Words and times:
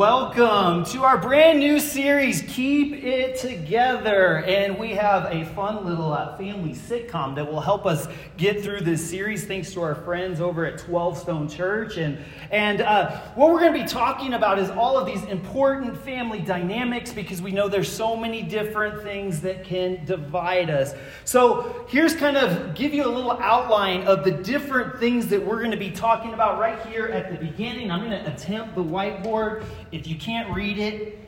Well, 0.00 0.09
welcome 0.36 0.84
to 0.84 1.02
our 1.02 1.18
brand 1.18 1.58
new 1.58 1.80
series, 1.80 2.42
Keep 2.42 3.02
It 3.02 3.36
Together. 3.36 4.44
And 4.44 4.78
we 4.78 4.90
have 4.90 5.24
a 5.24 5.44
fun 5.56 5.84
little 5.84 6.12
uh, 6.12 6.36
family 6.36 6.72
sitcom 6.72 7.34
that 7.34 7.50
will 7.50 7.60
help 7.60 7.84
us 7.84 8.06
get 8.36 8.62
through 8.62 8.82
this 8.82 9.10
series, 9.10 9.44
thanks 9.44 9.72
to 9.72 9.82
our 9.82 9.96
friends 9.96 10.40
over 10.40 10.64
at 10.64 10.78
12 10.78 11.18
Stone 11.18 11.48
Church. 11.48 11.96
And, 11.96 12.16
and 12.52 12.80
uh, 12.80 13.18
what 13.34 13.50
we're 13.50 13.58
going 13.58 13.72
to 13.72 13.82
be 13.82 13.88
talking 13.88 14.34
about 14.34 14.60
is 14.60 14.70
all 14.70 14.96
of 14.96 15.04
these 15.04 15.24
important 15.24 15.96
family 15.96 16.38
dynamics 16.40 17.12
because 17.12 17.42
we 17.42 17.50
know 17.50 17.68
there's 17.68 17.90
so 17.90 18.14
many 18.14 18.42
different 18.42 19.02
things 19.02 19.40
that 19.40 19.64
can 19.64 20.04
divide 20.04 20.70
us. 20.70 20.94
So 21.24 21.86
here's 21.88 22.14
kind 22.14 22.36
of 22.36 22.76
give 22.76 22.94
you 22.94 23.04
a 23.04 23.10
little 23.10 23.32
outline 23.32 24.02
of 24.02 24.24
the 24.24 24.30
different 24.30 25.00
things 25.00 25.26
that 25.28 25.44
we're 25.44 25.58
going 25.58 25.72
to 25.72 25.76
be 25.76 25.90
talking 25.90 26.34
about 26.34 26.60
right 26.60 26.78
here 26.86 27.06
at 27.06 27.32
the 27.32 27.44
beginning. 27.44 27.90
I'm 27.90 28.08
going 28.08 28.12
to 28.12 28.32
attempt 28.32 28.76
the 28.76 28.84
whiteboard. 28.84 29.64
If 29.90 30.06
you 30.06 30.19
can't 30.20 30.54
read 30.54 30.78
it, 30.78 31.18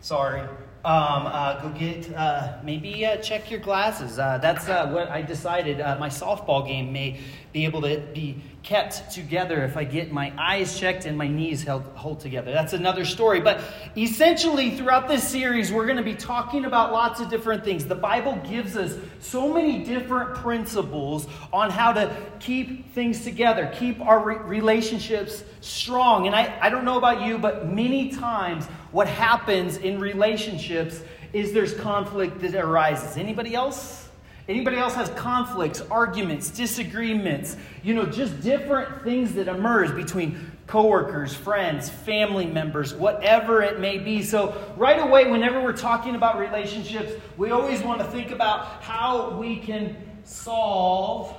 sorry. 0.00 0.46
Um, 0.82 1.26
uh, 1.26 1.60
go 1.60 1.68
get 1.78 2.10
uh, 2.14 2.56
maybe 2.64 3.04
uh, 3.04 3.18
check 3.18 3.50
your 3.50 3.60
glasses. 3.60 4.18
Uh, 4.18 4.38
that's 4.38 4.66
uh, 4.66 4.88
what 4.88 5.10
I 5.10 5.20
decided. 5.20 5.78
Uh, 5.78 5.98
my 6.00 6.08
softball 6.08 6.66
game 6.66 6.90
may 6.90 7.20
be 7.52 7.66
able 7.66 7.82
to 7.82 8.00
be 8.14 8.40
kept 8.62 9.10
together 9.10 9.62
if 9.64 9.76
I 9.76 9.84
get 9.84 10.10
my 10.10 10.32
eyes 10.38 10.78
checked 10.80 11.04
and 11.04 11.18
my 11.18 11.28
knees 11.28 11.62
held 11.64 11.82
hold 11.96 12.20
together. 12.20 12.50
That's 12.52 12.72
another 12.72 13.04
story. 13.04 13.42
But 13.42 13.60
essentially, 13.94 14.70
throughout 14.70 15.06
this 15.06 15.28
series, 15.28 15.70
we're 15.70 15.84
going 15.84 15.98
to 15.98 16.02
be 16.02 16.14
talking 16.14 16.64
about 16.64 16.92
lots 16.92 17.20
of 17.20 17.28
different 17.28 17.62
things. 17.62 17.84
The 17.84 17.94
Bible 17.94 18.36
gives 18.48 18.74
us 18.74 18.96
so 19.18 19.52
many 19.52 19.84
different 19.84 20.36
principles 20.36 21.26
on 21.52 21.68
how 21.68 21.92
to 21.92 22.16
keep 22.38 22.94
things 22.94 23.22
together, 23.22 23.70
keep 23.78 24.00
our 24.00 24.18
re- 24.18 24.36
relationships 24.36 25.44
strong. 25.60 26.26
And 26.26 26.34
I, 26.34 26.58
I 26.58 26.70
don't 26.70 26.86
know 26.86 26.96
about 26.96 27.20
you, 27.20 27.36
but 27.36 27.68
many 27.68 28.12
times 28.12 28.66
what 28.92 29.06
happens 29.08 29.76
in 29.76 30.00
relationships 30.00 31.00
is 31.32 31.52
there's 31.52 31.74
conflict 31.74 32.40
that 32.40 32.54
arises. 32.54 33.16
Anybody 33.16 33.54
else? 33.54 34.08
Anybody 34.48 34.78
else 34.78 34.94
has 34.94 35.08
conflicts, 35.10 35.80
arguments, 35.92 36.50
disagreements, 36.50 37.56
you 37.84 37.94
know, 37.94 38.04
just 38.04 38.40
different 38.40 39.04
things 39.04 39.32
that 39.34 39.46
emerge 39.46 39.94
between 39.94 40.50
coworkers, 40.66 41.34
friends, 41.34 41.88
family 41.88 42.46
members, 42.46 42.92
whatever 42.94 43.62
it 43.62 43.78
may 43.78 43.98
be. 43.98 44.22
So, 44.22 44.72
right 44.76 44.98
away, 44.98 45.30
whenever 45.30 45.60
we're 45.62 45.76
talking 45.76 46.16
about 46.16 46.38
relationships, 46.38 47.12
we 47.36 47.52
always 47.52 47.80
want 47.82 48.00
to 48.00 48.06
think 48.06 48.32
about 48.32 48.82
how 48.82 49.36
we 49.38 49.56
can 49.56 49.96
solve 50.24 51.32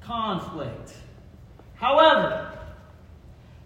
conflict. 0.00 0.94
However, 1.74 2.52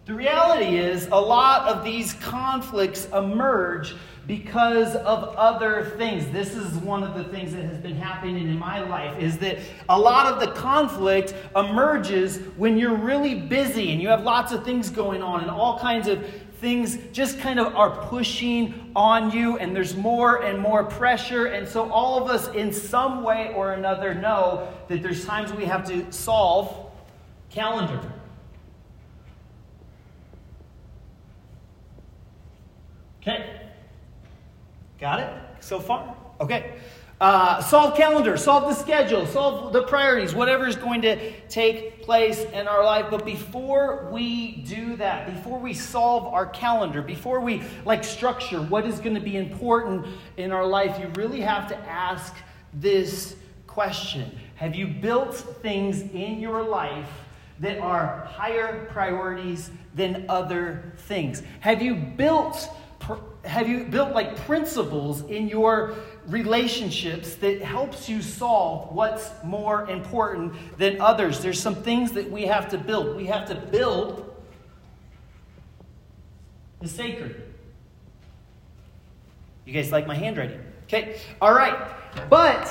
the 0.06 0.14
reality 0.14 0.78
is 0.78 1.08
a 1.08 1.20
lot 1.20 1.68
of 1.68 1.84
these 1.84 2.12
conflicts 2.14 3.06
emerge 3.06 3.96
because 4.28 4.94
of 4.94 5.34
other 5.36 5.94
things. 5.98 6.30
This 6.30 6.54
is 6.54 6.74
one 6.78 7.02
of 7.02 7.14
the 7.14 7.24
things 7.24 7.52
that 7.52 7.64
has 7.64 7.78
been 7.78 7.96
happening 7.96 8.36
in 8.36 8.56
my 8.56 8.80
life 8.80 9.20
is 9.20 9.36
that 9.38 9.58
a 9.88 9.98
lot 9.98 10.32
of 10.32 10.38
the 10.38 10.52
conflict 10.52 11.34
emerges 11.56 12.38
when 12.56 12.78
you're 12.78 12.96
really 12.96 13.34
busy 13.34 13.90
and 13.90 14.00
you 14.00 14.06
have 14.06 14.22
lots 14.22 14.52
of 14.52 14.64
things 14.64 14.90
going 14.90 15.24
on 15.24 15.40
and 15.40 15.50
all 15.50 15.76
kinds 15.80 16.06
of 16.06 16.24
things 16.60 16.98
just 17.12 17.40
kind 17.40 17.58
of 17.58 17.74
are 17.74 17.90
pushing 18.06 18.92
on 18.94 19.32
you 19.32 19.58
and 19.58 19.74
there's 19.74 19.96
more 19.96 20.44
and 20.44 20.58
more 20.58 20.84
pressure 20.84 21.46
and 21.46 21.68
so 21.68 21.90
all 21.90 22.22
of 22.22 22.30
us 22.30 22.48
in 22.54 22.72
some 22.72 23.22
way 23.22 23.52
or 23.54 23.74
another 23.74 24.14
know 24.14 24.72
that 24.88 25.02
there's 25.02 25.26
times 25.26 25.52
we 25.52 25.64
have 25.64 25.86
to 25.86 26.10
solve 26.12 26.90
calendar 27.50 28.00
okay 33.26 33.66
Got 34.98 35.20
it 35.20 35.30
so 35.60 35.78
far? 35.78 36.16
Okay. 36.40 36.74
Uh, 37.18 37.62
solve 37.62 37.96
calendar, 37.96 38.36
solve 38.36 38.64
the 38.64 38.74
schedule, 38.74 39.26
solve 39.26 39.72
the 39.72 39.82
priorities, 39.84 40.34
whatever 40.34 40.66
is 40.66 40.76
going 40.76 41.00
to 41.00 41.32
take 41.48 42.02
place 42.02 42.44
in 42.44 42.68
our 42.68 42.84
life. 42.84 43.06
But 43.10 43.24
before 43.24 44.08
we 44.12 44.56
do 44.66 44.96
that, 44.96 45.34
before 45.34 45.58
we 45.58 45.72
solve 45.72 46.26
our 46.26 46.46
calendar, 46.46 47.00
before 47.00 47.40
we 47.40 47.62
like 47.86 48.04
structure 48.04 48.60
what 48.60 48.84
is 48.86 48.98
going 49.00 49.14
to 49.14 49.20
be 49.20 49.36
important 49.36 50.06
in 50.36 50.52
our 50.52 50.66
life, 50.66 50.98
you 51.00 51.08
really 51.14 51.40
have 51.40 51.68
to 51.68 51.76
ask 51.88 52.34
this 52.74 53.36
question 53.66 54.38
Have 54.56 54.74
you 54.74 54.86
built 54.86 55.36
things 55.36 56.02
in 56.02 56.38
your 56.38 56.62
life 56.62 57.08
that 57.60 57.78
are 57.78 58.28
higher 58.30 58.86
priorities 58.92 59.70
than 59.94 60.26
other 60.28 60.92
things? 60.98 61.42
Have 61.60 61.80
you 61.80 61.94
built 61.94 62.68
have 63.46 63.68
you 63.68 63.84
built 63.84 64.12
like 64.12 64.36
principles 64.44 65.22
in 65.22 65.48
your 65.48 65.94
relationships 66.26 67.34
that 67.36 67.62
helps 67.62 68.08
you 68.08 68.20
solve 68.20 68.92
what's 68.94 69.30
more 69.44 69.88
important 69.88 70.54
than 70.78 71.00
others? 71.00 71.40
There's 71.40 71.60
some 71.60 71.74
things 71.74 72.12
that 72.12 72.30
we 72.30 72.46
have 72.46 72.68
to 72.70 72.78
build. 72.78 73.16
We 73.16 73.26
have 73.26 73.48
to 73.48 73.54
build 73.54 74.34
the 76.80 76.88
sacred. 76.88 77.42
You 79.64 79.72
guys 79.72 79.90
like 79.90 80.06
my 80.06 80.14
handwriting? 80.14 80.60
Okay. 80.84 81.18
All 81.40 81.54
right. 81.54 81.76
But 82.28 82.70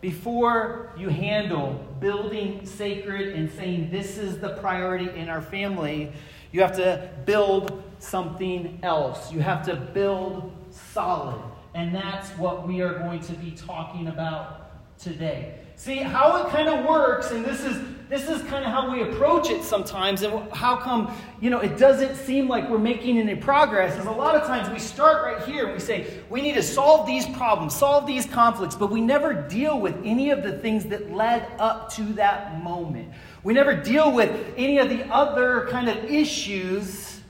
before 0.00 0.92
you 0.96 1.08
handle 1.08 1.74
building 2.00 2.66
sacred 2.66 3.34
and 3.34 3.50
saying 3.52 3.90
this 3.90 4.18
is 4.18 4.38
the 4.38 4.50
priority 4.56 5.08
in 5.18 5.28
our 5.28 5.42
family 5.42 6.12
you 6.52 6.60
have 6.60 6.76
to 6.76 7.10
build 7.24 7.82
something 7.98 8.78
else. 8.82 9.32
You 9.32 9.40
have 9.40 9.64
to 9.66 9.76
build 9.76 10.52
solid. 10.70 11.42
And 11.74 11.94
that's 11.94 12.28
what 12.30 12.68
we 12.68 12.82
are 12.82 12.98
going 12.98 13.20
to 13.20 13.32
be 13.32 13.52
talking 13.52 14.08
about 14.08 14.98
today. 14.98 15.58
See 15.76 15.96
how 15.96 16.44
it 16.44 16.50
kind 16.50 16.68
of 16.68 16.84
works, 16.84 17.32
and 17.32 17.44
this 17.44 17.64
is 17.64 17.82
this 18.08 18.28
is 18.28 18.42
kind 18.42 18.64
of 18.64 18.70
how 18.70 18.92
we 18.92 19.02
approach 19.02 19.48
it 19.48 19.64
sometimes, 19.64 20.22
and 20.22 20.52
how 20.52 20.76
come 20.76 21.12
you 21.40 21.48
know 21.50 21.58
it 21.60 21.78
doesn't 21.78 22.14
seem 22.14 22.46
like 22.46 22.68
we're 22.68 22.78
making 22.78 23.18
any 23.18 23.34
progress. 23.34 23.98
Is 23.98 24.04
a 24.04 24.10
lot 24.10 24.36
of 24.36 24.46
times 24.46 24.68
we 24.68 24.78
start 24.78 25.24
right 25.24 25.42
here 25.48 25.64
and 25.64 25.72
we 25.72 25.80
say 25.80 26.20
we 26.28 26.42
need 26.42 26.54
to 26.54 26.62
solve 26.62 27.06
these 27.06 27.26
problems, 27.30 27.74
solve 27.74 28.06
these 28.06 28.26
conflicts, 28.26 28.76
but 28.76 28.92
we 28.92 29.00
never 29.00 29.34
deal 29.34 29.80
with 29.80 29.96
any 30.04 30.30
of 30.30 30.42
the 30.42 30.52
things 30.58 30.84
that 30.84 31.10
led 31.10 31.50
up 31.58 31.90
to 31.94 32.02
that 32.12 32.62
moment. 32.62 33.10
We 33.44 33.54
never 33.54 33.74
deal 33.74 34.12
with 34.12 34.54
any 34.56 34.78
of 34.78 34.88
the 34.88 35.04
other 35.12 35.66
kind 35.70 35.88
of 35.88 36.04
issues 36.04 37.20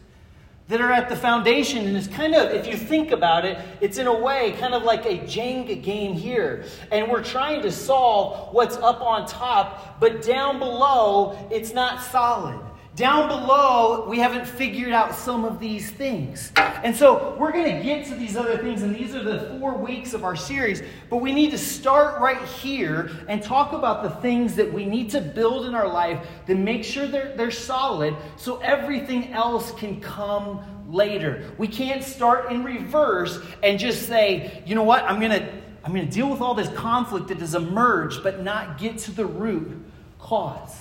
that 0.68 0.80
are 0.80 0.92
at 0.92 1.08
the 1.08 1.16
foundation. 1.16 1.86
And 1.86 1.96
it's 1.96 2.06
kind 2.06 2.34
of, 2.34 2.50
if 2.50 2.66
you 2.66 2.76
think 2.76 3.10
about 3.10 3.44
it, 3.44 3.58
it's 3.80 3.98
in 3.98 4.06
a 4.06 4.18
way 4.18 4.52
kind 4.58 4.74
of 4.74 4.84
like 4.84 5.04
a 5.04 5.18
Jenga 5.18 5.82
game 5.82 6.14
here. 6.14 6.64
And 6.90 7.10
we're 7.10 7.24
trying 7.24 7.62
to 7.62 7.72
solve 7.72 8.54
what's 8.54 8.76
up 8.76 9.00
on 9.00 9.26
top, 9.26 10.00
but 10.00 10.22
down 10.22 10.58
below, 10.58 11.48
it's 11.50 11.72
not 11.72 12.02
solid. 12.02 12.60
Down 12.94 13.26
below, 13.26 14.06
we 14.06 14.19
haven't 14.19 14.47
figured 14.47 14.92
out 14.92 15.14
some 15.14 15.47
of 15.47 15.58
these 15.58 15.91
things. 15.91 16.53
And 16.56 16.94
so 16.94 17.34
we're 17.38 17.50
going 17.50 17.75
to 17.75 17.82
get 17.82 18.04
to 18.08 18.14
these 18.14 18.36
other 18.36 18.58
things, 18.58 18.82
and 18.82 18.94
these 18.94 19.14
are 19.14 19.22
the 19.22 19.56
four 19.58 19.75
weeks 19.75 20.12
of 20.12 20.25
our 20.25 20.36
series. 20.36 20.82
But 21.08 21.19
we 21.19 21.32
need 21.32 21.53
to 21.53 21.58
start 21.58 22.20
right 22.20 22.42
here 22.42 23.10
and 23.28 23.42
talk 23.42 23.72
about 23.72 24.03
the 24.03 24.10
things 24.21 24.54
that 24.56 24.71
we 24.71 24.84
need 24.84 25.09
to 25.10 25.22
build 25.22 25.65
in 25.65 25.74
our 25.74 25.89
life 25.89 26.27
to 26.47 26.54
make 26.54 26.84
sure 26.84 27.06
they're, 27.06 27.34
they're 27.34 27.50
solid 27.50 28.15
so 28.36 28.59
everything 28.59 29.33
else 29.33 29.72
can 29.72 29.98
come 30.03 30.62
later. 30.86 31.50
We 31.56 31.68
can't 31.68 32.04
start 32.04 32.53
in 32.53 32.62
reverse 32.62 33.39
and 33.62 33.78
just 33.78 34.06
say, 34.06 34.62
you 34.66 34.74
know 34.74 34.84
what, 34.84 35.04
I'm 35.04 35.18
going 35.18 35.33
to. 35.33 35.62
I'm 35.84 35.92
going 35.92 36.06
to 36.06 36.12
deal 36.12 36.30
with 36.30 36.41
all 36.41 36.54
this 36.54 36.68
conflict 36.68 37.27
that 37.27 37.39
has 37.39 37.56
emerged, 37.56 38.22
but 38.22 38.44
not 38.44 38.78
get 38.78 38.98
to 38.98 39.10
the 39.10 39.27
root 39.27 39.84
cause. 40.21 40.77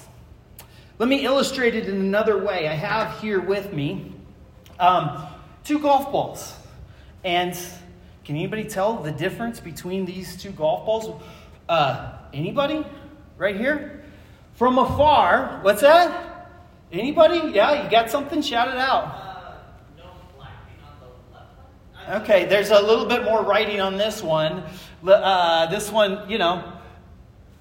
Let 1.01 1.07
me 1.07 1.25
illustrate 1.25 1.73
it 1.73 1.89
in 1.89 1.95
another 1.95 2.37
way. 2.37 2.67
I 2.67 2.75
have 2.75 3.19
here 3.19 3.41
with 3.41 3.73
me 3.73 4.13
um, 4.79 5.25
two 5.63 5.79
golf 5.79 6.11
balls. 6.11 6.55
And 7.23 7.57
can 8.23 8.35
anybody 8.35 8.65
tell 8.65 8.97
the 8.97 9.11
difference 9.11 9.59
between 9.59 10.05
these 10.05 10.37
two 10.37 10.51
golf 10.51 10.85
balls? 10.85 11.19
Uh, 11.67 12.19
anybody? 12.35 12.85
Right 13.35 13.55
here? 13.55 14.03
From 14.53 14.77
afar. 14.77 15.61
What's 15.63 15.81
that? 15.81 16.51
Anybody? 16.91 17.51
Yeah, 17.51 17.83
you 17.83 17.89
got 17.89 18.11
something? 18.11 18.39
Shout 18.43 18.67
it 18.67 18.77
out. 18.77 19.57
Okay, 22.09 22.45
there's 22.45 22.69
a 22.69 22.79
little 22.79 23.07
bit 23.07 23.23
more 23.23 23.41
writing 23.41 23.81
on 23.81 23.97
this 23.97 24.21
one. 24.21 24.63
Uh, 25.03 25.65
this 25.65 25.91
one, 25.91 26.29
you 26.29 26.37
know, 26.37 26.73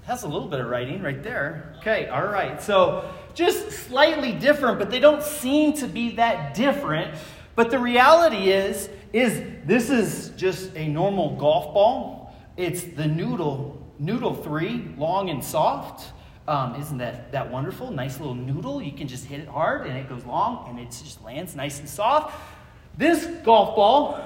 has 0.05 0.25
a 0.25 0.29
little 0.29 0.49
bit 0.49 0.61
of 0.61 0.67
writing 0.67 1.01
right 1.01 1.23
there. 1.23 1.75
Okay, 1.79 2.07
all 2.09 2.27
right. 2.27 2.61
So 2.61 3.11
just 3.35 3.71
slightly 3.71 4.33
different, 4.33 4.79
but 4.79 4.91
they 4.91 5.01
don't 5.01 5.23
seem 5.23 5.73
to 5.75 5.87
be 5.87 6.17
that 6.17 6.55
different. 6.55 7.15
But 7.55 7.71
the 7.71 7.79
reality 7.79 8.51
is, 8.51 8.89
is 9.13 9.43
this 9.67 9.91
is 9.91 10.31
just 10.37 10.75
a 10.77 10.89
normal 10.89 11.37
golf 11.37 11.75
ball. 11.75 12.35
It's 12.57 12.83
the 12.83 13.07
noodle, 13.07 13.85
noodle 13.99 14.35
three, 14.35 14.89
long 14.97 15.31
and 15.31 15.45
soft. 15.45 16.13
Um, 16.49 16.75
isn't 16.77 16.99
that, 16.99 17.33
that 17.33 17.51
wonderful? 17.51 17.91
Nice 17.91 18.19
little 18.19 18.35
noodle. 18.35 18.83
You 18.83 18.93
can 18.93 19.09
just 19.09 19.27
hit 19.27 19.41
it 19.41 19.49
hard 19.49 19.87
and 19.87 19.97
it 19.97 20.09
goes 20.09 20.25
long 20.25 20.69
and 20.69 20.79
it 20.79 20.91
just 20.91 21.23
lands 21.23 21.55
nice 21.55 21.81
and 21.81 21.89
soft. 21.89 22.35
This 22.97 23.27
golf 23.45 23.77
ball 23.77 24.21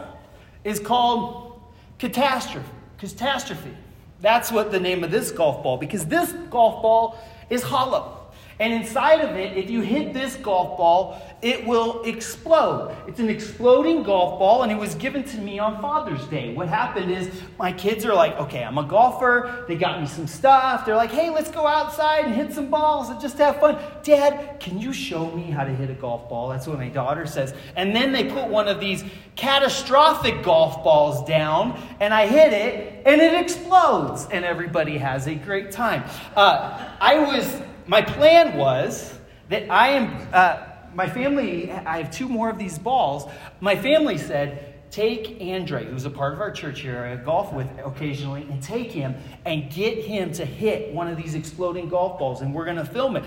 is 0.65 0.81
called 0.81 1.61
catastrophe. 1.99 2.69
Catastrophe. 2.99 3.77
That's 4.21 4.51
what 4.51 4.73
the 4.73 4.81
name 4.81 5.05
of 5.05 5.11
this 5.11 5.31
golf 5.31 5.63
ball, 5.63 5.77
because 5.77 6.07
this 6.07 6.33
golf 6.49 6.81
ball 6.81 7.19
is 7.51 7.63
hollow. 7.63 8.14
And 8.61 8.73
inside 8.73 9.21
of 9.21 9.37
it, 9.37 9.57
if 9.57 9.69
you 9.69 9.81
hit 9.81 10.15
this 10.15 10.37
golf 10.37 10.79
ball, 10.79 11.21
it 11.43 11.67
will 11.67 12.03
explode. 12.05 12.97
It's 13.09 13.19
an 13.19 13.29
exploding 13.29 14.03
golf 14.03 14.39
ball, 14.39 14.63
and 14.63 14.71
it 14.71 14.79
was 14.79 14.95
given 14.95 15.25
to 15.25 15.39
me 15.39 15.59
on 15.59 15.83
Father's 15.83 16.25
Day. 16.29 16.55
What 16.55 16.69
happened 16.69 17.11
is 17.11 17.31
my 17.59 17.73
kids 17.73 18.05
are 18.05 18.15
like, 18.15 18.39
okay, 18.39 18.63
I'm 18.63 18.79
a 18.79 18.85
golfer. 18.85 19.65
They 19.67 19.77
got 19.77 20.01
me 20.01 20.07
some 20.07 20.27
stuff. 20.27 20.87
They're 20.87 20.97
like, 20.97 21.11
hey, 21.11 21.31
let's 21.31 21.51
go 21.51 21.67
outside 21.67 22.27
and 22.27 22.35
hit 22.35 22.53
some 22.53 22.71
balls 22.71 23.11
and 23.11 23.21
just 23.21 23.39
have 23.39 23.59
fun. 23.59 23.77
Dad, 24.03 24.61
can 24.61 24.81
you 24.81 24.93
show 24.93 25.31
me 25.33 25.45
how 25.45 25.65
to 25.65 25.75
hit 25.75 25.91
a 25.91 25.95
golf 25.95 26.29
ball? 26.29 26.49
That's 26.49 26.67
what 26.67 26.79
my 26.79 26.89
daughter 26.89 27.27
says. 27.27 27.55
And 27.77 27.95
then 27.95 28.13
they 28.13 28.25
put 28.25 28.49
one 28.49 28.69
of 28.69 28.79
these 28.79 29.05
catastrophic 29.37 30.43
golf 30.45 30.85
balls 30.85 31.27
down, 31.27 31.81
and 32.01 32.15
I 32.15 32.27
hit 32.27 32.53
it, 32.53 33.03
and 33.05 33.21
it 33.21 33.35
explodes, 33.35 34.29
and 34.31 34.45
everybody 34.45 34.97
has 34.99 35.27
a 35.27 35.35
great 35.35 35.73
time. 35.73 36.05
Uh, 36.37 36.89
I 37.01 37.19
was 37.19 37.61
my 37.87 38.03
plan 38.03 38.57
was 38.57 39.19
that 39.49 39.71
I 39.71 39.89
am, 39.91 40.29
uh, 40.33 40.67
my 40.95 41.09
family, 41.09 41.71
I 41.71 41.99
have 42.03 42.11
two 42.11 42.29
more 42.29 42.49
of 42.49 42.59
these 42.59 42.79
balls. 42.79 43.31
My 43.61 43.77
family 43.77 44.19
said, 44.19 44.91
take 44.91 45.39
Andre, 45.41 45.85
who's 45.87 46.05
a 46.05 46.11
part 46.11 46.35
of 46.35 46.41
our 46.41 46.51
church 46.51 46.81
here, 46.81 47.05
I 47.05 47.17
golf 47.17 47.53
with 47.53 47.69
occasionally, 47.85 48.43
and 48.43 48.63
take 48.63 48.93
him 48.93 49.17
and 49.45 49.71
get 49.73 49.99
him 50.05 50.33
to 50.33 50.45
hit 50.45 50.93
one 50.93 51.09
of 51.09 51.17
these 51.17 51.35
exploding 51.35 51.89
golf 51.89 52.19
balls, 52.19 52.43
and 52.43 52.55
we're 52.55 52.65
going 52.65 52.77
to 52.77 52.85
film 52.85 53.17
it. 53.17 53.25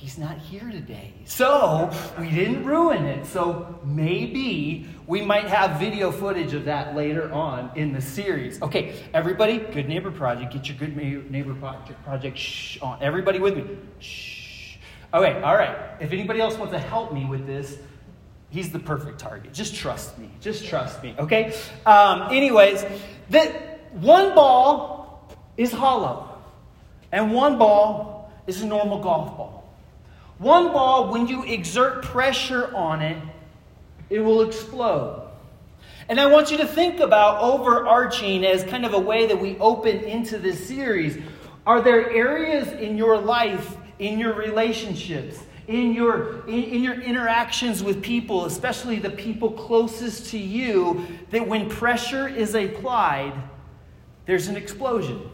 He's 0.00 0.16
not 0.16 0.38
here 0.38 0.70
today. 0.70 1.12
So 1.24 1.90
we 2.20 2.30
didn't 2.30 2.64
ruin 2.64 3.04
it. 3.04 3.26
So 3.26 3.80
maybe 3.84 4.86
we 5.08 5.22
might 5.22 5.46
have 5.48 5.80
video 5.80 6.12
footage 6.12 6.54
of 6.54 6.66
that 6.66 6.94
later 6.94 7.32
on 7.32 7.72
in 7.74 7.92
the 7.92 8.00
series. 8.00 8.62
Okay, 8.62 8.94
everybody, 9.12 9.58
Good 9.58 9.88
Neighbor 9.88 10.12
Project. 10.12 10.52
Get 10.52 10.68
your 10.68 10.78
Good 10.78 10.96
Neighbor 10.96 11.52
Project, 12.04 12.38
shh, 12.38 12.78
on. 12.80 13.02
Everybody 13.02 13.40
with 13.40 13.56
me. 13.56 13.76
Shh. 13.98 14.76
Okay, 15.12 15.42
all 15.42 15.56
right. 15.56 15.76
If 15.98 16.12
anybody 16.12 16.40
else 16.40 16.56
wants 16.56 16.72
to 16.74 16.78
help 16.78 17.12
me 17.12 17.24
with 17.24 17.44
this, 17.48 17.78
he's 18.50 18.70
the 18.70 18.78
perfect 18.78 19.18
target. 19.18 19.52
Just 19.52 19.74
trust 19.74 20.16
me. 20.16 20.30
Just 20.40 20.64
trust 20.64 21.02
me. 21.02 21.16
Okay? 21.18 21.56
Um, 21.84 22.28
anyways, 22.30 22.84
that 23.30 23.90
one 23.94 24.32
ball 24.36 25.28
is 25.56 25.72
hollow, 25.72 26.38
and 27.10 27.34
one 27.34 27.58
ball 27.58 28.32
is 28.46 28.62
a 28.62 28.66
normal 28.66 29.00
golf 29.00 29.36
ball. 29.36 29.57
One 30.38 30.72
ball, 30.72 31.10
when 31.10 31.26
you 31.26 31.42
exert 31.42 32.04
pressure 32.04 32.74
on 32.74 33.02
it, 33.02 33.20
it 34.08 34.20
will 34.20 34.42
explode. 34.42 35.28
And 36.08 36.20
I 36.20 36.26
want 36.26 36.50
you 36.50 36.56
to 36.58 36.66
think 36.66 37.00
about 37.00 37.42
overarching 37.42 38.44
as 38.44 38.64
kind 38.64 38.86
of 38.86 38.94
a 38.94 38.98
way 38.98 39.26
that 39.26 39.38
we 39.38 39.58
open 39.58 39.98
into 39.98 40.38
this 40.38 40.66
series. 40.66 41.18
Are 41.66 41.82
there 41.82 42.10
areas 42.10 42.68
in 42.68 42.96
your 42.96 43.18
life, 43.18 43.76
in 43.98 44.18
your 44.18 44.32
relationships, 44.34 45.38
in 45.66 45.92
your, 45.92 46.46
in, 46.46 46.64
in, 46.64 46.82
your 46.82 46.98
interactions 46.98 47.82
with 47.82 48.02
people, 48.02 48.46
especially 48.46 48.98
the 49.00 49.10
people 49.10 49.50
closest 49.50 50.30
to 50.30 50.38
you, 50.38 51.06
that 51.30 51.46
when 51.46 51.68
pressure 51.68 52.26
is 52.26 52.54
applied, 52.54 53.34
there's 54.24 54.48
an 54.48 54.56
explosion? 54.56 55.28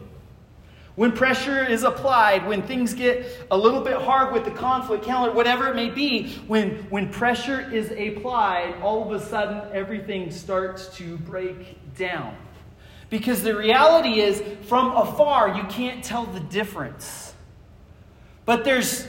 When 0.95 1.11
pressure 1.11 1.65
is 1.65 1.83
applied, 1.83 2.47
when 2.47 2.61
things 2.61 2.93
get 2.93 3.45
a 3.51 3.57
little 3.57 3.81
bit 3.81 3.97
hard 3.97 4.33
with 4.33 4.45
the 4.45 4.51
conflict 4.51 5.03
calendar, 5.03 5.35
whatever 5.35 5.67
it 5.67 5.75
may 5.75 5.89
be, 5.89 6.35
when, 6.47 6.77
when 6.89 7.09
pressure 7.09 7.69
is 7.69 7.91
applied, 7.91 8.75
all 8.81 9.03
of 9.03 9.11
a 9.11 9.25
sudden 9.25 9.69
everything 9.73 10.31
starts 10.31 10.87
to 10.97 11.17
break 11.17 11.77
down. 11.97 12.35
Because 13.09 13.43
the 13.43 13.55
reality 13.55 14.21
is, 14.21 14.41
from 14.67 14.95
afar, 14.95 15.55
you 15.55 15.63
can't 15.65 16.03
tell 16.03 16.25
the 16.25 16.39
difference. 16.39 17.33
But 18.45 18.63
there's 18.63 19.07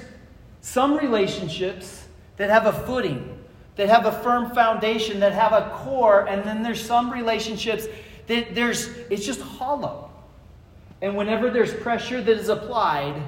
some 0.60 0.96
relationships 0.96 2.08
that 2.36 2.50
have 2.50 2.66
a 2.66 2.72
footing, 2.72 3.38
that 3.76 3.88
have 3.88 4.06
a 4.06 4.12
firm 4.12 4.50
foundation, 4.50 5.20
that 5.20 5.32
have 5.32 5.52
a 5.52 5.70
core, 5.76 6.26
and 6.28 6.42
then 6.44 6.62
there's 6.62 6.84
some 6.84 7.12
relationships 7.12 7.86
that 8.26 8.54
there's 8.54 8.88
it's 9.08 9.24
just 9.24 9.40
hollow. 9.40 10.05
And 11.02 11.16
whenever 11.16 11.50
there's 11.50 11.74
pressure 11.74 12.22
that 12.22 12.36
is 12.36 12.48
applied, 12.48 13.20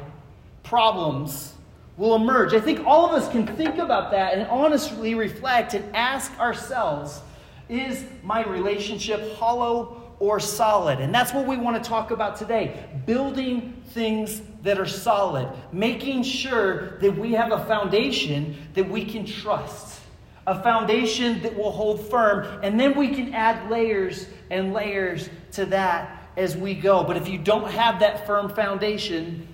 problems 0.63 1.55
will 1.97 2.15
emerge. 2.15 2.55
I 2.55 2.61
think 2.61 2.87
all 2.87 3.07
of 3.07 3.13
us 3.13 3.31
can 3.31 3.47
think 3.47 3.79
about 3.79 4.11
that 4.13 4.35
and 4.35 4.47
honestly 4.49 5.15
reflect 5.15 5.75
and 5.75 5.95
ask 5.95 6.39
ourselves 6.39 7.21
is 7.69 8.05
my 8.23 8.45
relationship 8.47 9.37
hollow 9.37 10.15
or 10.21 10.41
solid? 10.41 11.01
And 11.01 11.15
that's 11.15 11.33
what 11.33 11.47
we 11.47 11.57
want 11.57 11.83
to 11.83 11.89
talk 11.89 12.11
about 12.11 12.37
today 12.37 12.89
building 13.07 13.83
things 13.91 14.43
that 14.63 14.79
are 14.79 14.87
solid, 14.87 15.49
making 15.73 16.23
sure 16.23 16.99
that 16.99 17.17
we 17.17 17.33
have 17.33 17.53
a 17.53 17.65
foundation 17.67 18.57
that 18.75 18.89
we 18.89 19.05
can 19.05 19.25
trust, 19.25 20.01
a 20.47 20.63
foundation 20.63 21.43
that 21.43 21.57
will 21.57 21.71
hold 21.71 22.09
firm, 22.09 22.61
and 22.63 22.79
then 22.79 22.97
we 22.97 23.15
can 23.15 23.35
add 23.35 23.71
layers 23.71 24.27
and 24.51 24.73
layers 24.73 25.31
to 25.53 25.67
that 25.67 26.18
as 26.39 26.57
we 26.57 26.73
go. 26.73 27.03
But 27.03 27.17
if 27.17 27.29
you 27.29 27.37
don't 27.37 27.71
have 27.71 27.99
that 28.01 28.27
firm 28.27 28.49
foundation, 28.49 29.47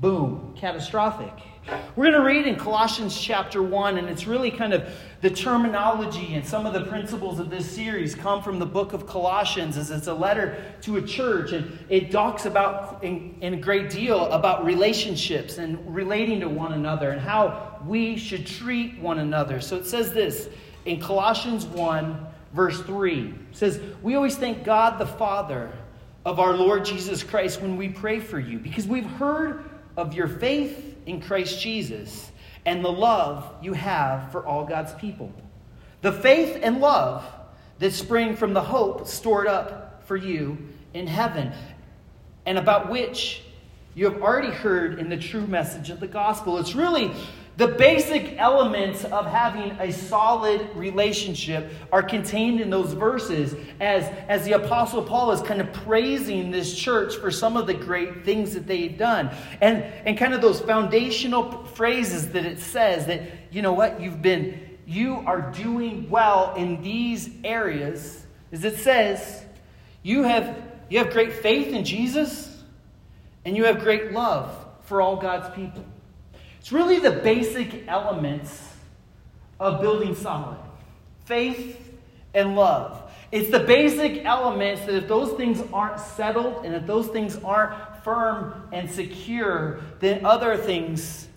boom, 0.00 0.54
catastrophic. 0.56 1.32
We're 1.94 2.10
going 2.10 2.14
to 2.14 2.26
read 2.26 2.46
in 2.46 2.56
Colossians 2.56 3.20
chapter 3.20 3.62
1, 3.62 3.98
and 3.98 4.08
it's 4.08 4.26
really 4.26 4.50
kind 4.50 4.72
of 4.72 4.88
the 5.20 5.28
terminology 5.28 6.34
and 6.34 6.46
some 6.46 6.64
of 6.64 6.72
the 6.72 6.84
principles 6.86 7.38
of 7.38 7.50
this 7.50 7.70
series 7.70 8.14
come 8.14 8.42
from 8.42 8.58
the 8.58 8.64
book 8.64 8.94
of 8.94 9.06
Colossians, 9.06 9.76
as 9.76 9.90
it's 9.90 10.06
a 10.06 10.14
letter 10.14 10.56
to 10.82 10.96
a 10.96 11.02
church, 11.02 11.52
and 11.52 11.78
it 11.90 12.10
talks 12.10 12.46
about 12.46 13.04
in, 13.04 13.36
in 13.42 13.52
a 13.52 13.56
great 13.58 13.90
deal 13.90 14.24
about 14.32 14.64
relationships 14.64 15.58
and 15.58 15.94
relating 15.94 16.40
to 16.40 16.48
one 16.48 16.72
another 16.72 17.10
and 17.10 17.20
how 17.20 17.78
we 17.86 18.16
should 18.16 18.46
treat 18.46 18.98
one 18.98 19.18
another. 19.18 19.60
So 19.60 19.76
it 19.76 19.84
says 19.84 20.14
this 20.14 20.48
in 20.86 20.98
Colossians 20.98 21.66
1, 21.66 22.26
verse 22.58 22.82
3 22.82 23.32
says, 23.52 23.80
We 24.02 24.16
always 24.16 24.34
thank 24.34 24.64
God 24.64 24.98
the 24.98 25.06
Father 25.06 25.70
of 26.24 26.40
our 26.40 26.54
Lord 26.54 26.84
Jesus 26.84 27.22
Christ 27.22 27.62
when 27.62 27.76
we 27.76 27.88
pray 27.88 28.18
for 28.18 28.40
you 28.40 28.58
because 28.58 28.84
we've 28.84 29.06
heard 29.06 29.62
of 29.96 30.12
your 30.12 30.26
faith 30.26 30.96
in 31.06 31.20
Christ 31.20 31.60
Jesus 31.60 32.32
and 32.66 32.84
the 32.84 32.90
love 32.90 33.48
you 33.62 33.74
have 33.74 34.32
for 34.32 34.44
all 34.44 34.64
God's 34.64 34.92
people. 34.94 35.32
The 36.02 36.10
faith 36.10 36.58
and 36.60 36.80
love 36.80 37.24
that 37.78 37.92
spring 37.92 38.34
from 38.34 38.54
the 38.54 38.60
hope 38.60 39.06
stored 39.06 39.46
up 39.46 40.02
for 40.08 40.16
you 40.16 40.58
in 40.94 41.06
heaven, 41.06 41.52
and 42.44 42.58
about 42.58 42.90
which 42.90 43.42
you 43.98 44.08
have 44.08 44.22
already 44.22 44.52
heard 44.52 45.00
in 45.00 45.08
the 45.08 45.16
true 45.16 45.44
message 45.48 45.90
of 45.90 45.98
the 45.98 46.06
gospel. 46.06 46.58
It's 46.58 46.76
really 46.76 47.10
the 47.56 47.66
basic 47.66 48.38
elements 48.38 49.02
of 49.02 49.26
having 49.26 49.72
a 49.80 49.90
solid 49.90 50.70
relationship 50.76 51.72
are 51.90 52.04
contained 52.04 52.60
in 52.60 52.70
those 52.70 52.92
verses 52.92 53.56
as, 53.80 54.04
as 54.28 54.44
the 54.44 54.52
Apostle 54.52 55.02
Paul 55.02 55.32
is 55.32 55.42
kind 55.42 55.60
of 55.60 55.72
praising 55.72 56.52
this 56.52 56.78
church 56.78 57.16
for 57.16 57.32
some 57.32 57.56
of 57.56 57.66
the 57.66 57.74
great 57.74 58.24
things 58.24 58.54
that 58.54 58.68
they've 58.68 58.96
done. 58.96 59.30
And, 59.60 59.82
and 60.06 60.16
kind 60.16 60.32
of 60.32 60.40
those 60.40 60.60
foundational 60.60 61.64
phrases 61.64 62.28
that 62.28 62.44
it 62.44 62.60
says 62.60 63.04
that, 63.06 63.22
you 63.50 63.62
know 63.62 63.72
what, 63.72 64.00
you've 64.00 64.22
been, 64.22 64.78
you 64.86 65.16
are 65.26 65.50
doing 65.50 66.08
well 66.08 66.54
in 66.54 66.80
these 66.82 67.30
areas, 67.42 68.24
is 68.52 68.64
it 68.64 68.76
says, 68.76 69.44
you 70.04 70.22
have, 70.22 70.56
you 70.88 70.98
have 70.98 71.10
great 71.10 71.32
faith 71.32 71.74
in 71.74 71.84
Jesus 71.84 72.47
and 73.48 73.56
you 73.56 73.64
have 73.64 73.80
great 73.80 74.12
love 74.12 74.54
for 74.82 75.00
all 75.00 75.16
God's 75.16 75.48
people. 75.56 75.82
It's 76.60 76.70
really 76.70 76.98
the 76.98 77.12
basic 77.12 77.88
elements 77.88 78.74
of 79.58 79.80
building 79.80 80.14
solid 80.14 80.58
faith 81.24 81.98
and 82.34 82.54
love. 82.54 83.10
It's 83.32 83.50
the 83.50 83.60
basic 83.60 84.26
elements 84.26 84.82
that 84.82 84.94
if 84.94 85.08
those 85.08 85.32
things 85.38 85.62
aren't 85.72 85.98
settled 85.98 86.66
and 86.66 86.74
if 86.74 86.86
those 86.86 87.06
things 87.08 87.38
aren't 87.42 87.74
firm 88.04 88.68
and 88.70 88.90
secure, 88.90 89.80
then 90.00 90.26
other 90.26 90.54
things 90.54 91.28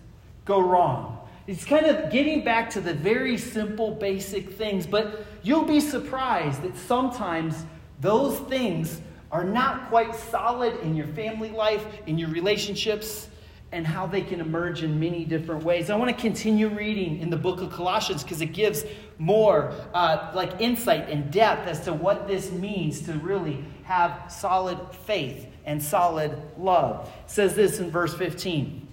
go 0.44 0.60
wrong. 0.60 1.18
It's 1.46 1.64
kind 1.64 1.86
of 1.86 2.12
getting 2.12 2.44
back 2.44 2.68
to 2.70 2.82
the 2.82 2.92
very 2.92 3.38
simple, 3.38 3.92
basic 3.94 4.52
things, 4.52 4.86
but 4.86 5.24
you'll 5.42 5.64
be 5.64 5.80
surprised 5.80 6.60
that 6.60 6.76
sometimes 6.76 7.64
those 8.00 8.38
things 8.38 9.00
are 9.32 9.44
not 9.44 9.88
quite 9.88 10.14
solid 10.14 10.78
in 10.80 10.94
your 10.94 11.06
family 11.08 11.50
life, 11.50 11.84
in 12.06 12.18
your 12.18 12.28
relationships, 12.28 13.28
and 13.72 13.86
how 13.86 14.06
they 14.06 14.20
can 14.20 14.40
emerge 14.40 14.82
in 14.82 15.00
many 15.00 15.24
different 15.24 15.64
ways. 15.64 15.88
I 15.88 15.96
want 15.96 16.14
to 16.14 16.20
continue 16.20 16.68
reading 16.68 17.20
in 17.20 17.30
the 17.30 17.38
book 17.38 17.62
of 17.62 17.72
Colossians 17.72 18.22
because 18.22 18.42
it 18.42 18.52
gives 18.52 18.84
more 19.18 19.72
uh, 19.94 20.30
like 20.34 20.60
insight 20.60 21.08
and 21.08 21.30
depth 21.32 21.66
as 21.66 21.80
to 21.86 21.94
what 21.94 22.28
this 22.28 22.52
means 22.52 23.00
to 23.02 23.14
really 23.14 23.64
have 23.84 24.30
solid 24.30 24.78
faith 25.06 25.46
and 25.64 25.82
solid 25.82 26.36
love. 26.58 27.10
It 27.24 27.30
says 27.30 27.54
this 27.54 27.78
in 27.78 27.90
verse 27.90 28.14
15. 28.14 28.86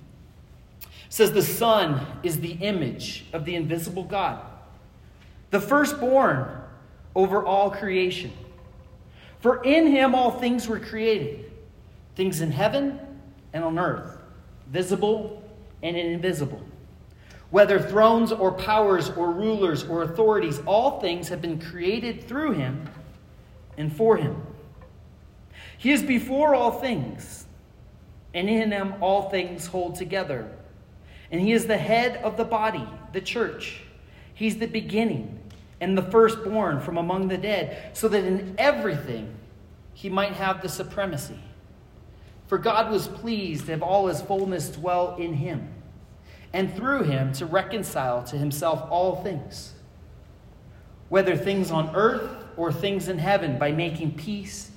It 0.82 0.88
says, 1.10 1.34
The 1.34 1.44
Son 1.44 2.06
is 2.24 2.40
the 2.40 2.54
image 2.54 3.26
of 3.34 3.44
the 3.44 3.56
invisible 3.56 4.04
God, 4.04 4.42
the 5.50 5.60
firstborn 5.60 6.62
over 7.16 7.46
all 7.46 7.70
creation. 7.70 8.32
For 9.40 9.64
in 9.64 9.88
him 9.88 10.14
all 10.16 10.32
things 10.32 10.68
were 10.68 10.80
created, 10.80 11.52
things 12.16 12.42
in 12.42 12.52
heaven 12.52 13.00
and 13.54 13.64
on 13.64 13.80
earth, 13.80 14.18
visible 14.68 15.42
and 15.82 15.96
invisible. 15.96 16.62
Whether 17.50 17.80
thrones 17.80 18.32
or 18.32 18.52
powers 18.52 19.10
or 19.10 19.32
rulers 19.32 19.84
or 19.84 20.04
authorities, 20.04 20.60
all 20.66 21.00
things 21.00 21.30
have 21.30 21.42
been 21.42 21.60
created 21.60 22.28
through 22.28 22.52
him 22.52 22.88
and 23.78 23.96
for 23.96 24.18
him. 24.18 24.44
He 25.78 25.92
is 25.92 26.04
before 26.04 26.54
all 26.54 26.72
things, 26.72 27.46
and 28.34 28.50
in 28.50 28.72
him 28.72 28.96
all 29.02 29.30
things 29.30 29.66
hold 29.66 29.96
together. 29.96 30.52
And 31.32 31.40
he 31.40 31.54
is 31.54 31.66
the 31.66 31.78
head 31.78 32.18
of 32.18 32.38
the 32.38 32.44
body, 32.44 32.88
the 33.14 33.22
church. 33.22 33.82
He's 34.34 34.58
the 34.58 34.68
beginning 34.68 35.39
and 35.82 35.98
the 35.98 36.04
firstborn 36.04 36.82
from 36.82 36.98
among 36.98 37.28
the 37.28 37.38
dead, 37.38 37.92
so 37.94 38.08
that 38.08 38.24
in 38.24 38.56
everything 38.58 39.34
he 39.94 40.10
might 40.10 40.34
have 40.34 40.62
the 40.62 40.70
supremacy. 40.70 41.40
For 42.48 42.58
God 42.58 42.92
was 42.92 43.08
pleased 43.08 43.66
to 43.66 43.72
have 43.72 43.84
all 43.84 44.08
his 44.08 44.22
fullness 44.22 44.70
dwell 44.70 45.16
in 45.18 45.34
him, 45.34 45.72
and 46.52 46.74
through 46.76 47.04
him 47.04 47.32
to 47.34 47.46
reconcile 47.46 48.24
to 48.24 48.38
himself 48.38 48.90
all 48.90 49.18
things, 49.24 49.74
whether 51.10 51.38
things 51.38 51.72
on 51.72 51.96
earth 51.96 52.30
or 52.58 52.72
things 52.72 53.08
in 53.08 53.18
heaven, 53.18 53.58
by 53.58 53.72
making 53.72 54.16
peace 54.16 54.72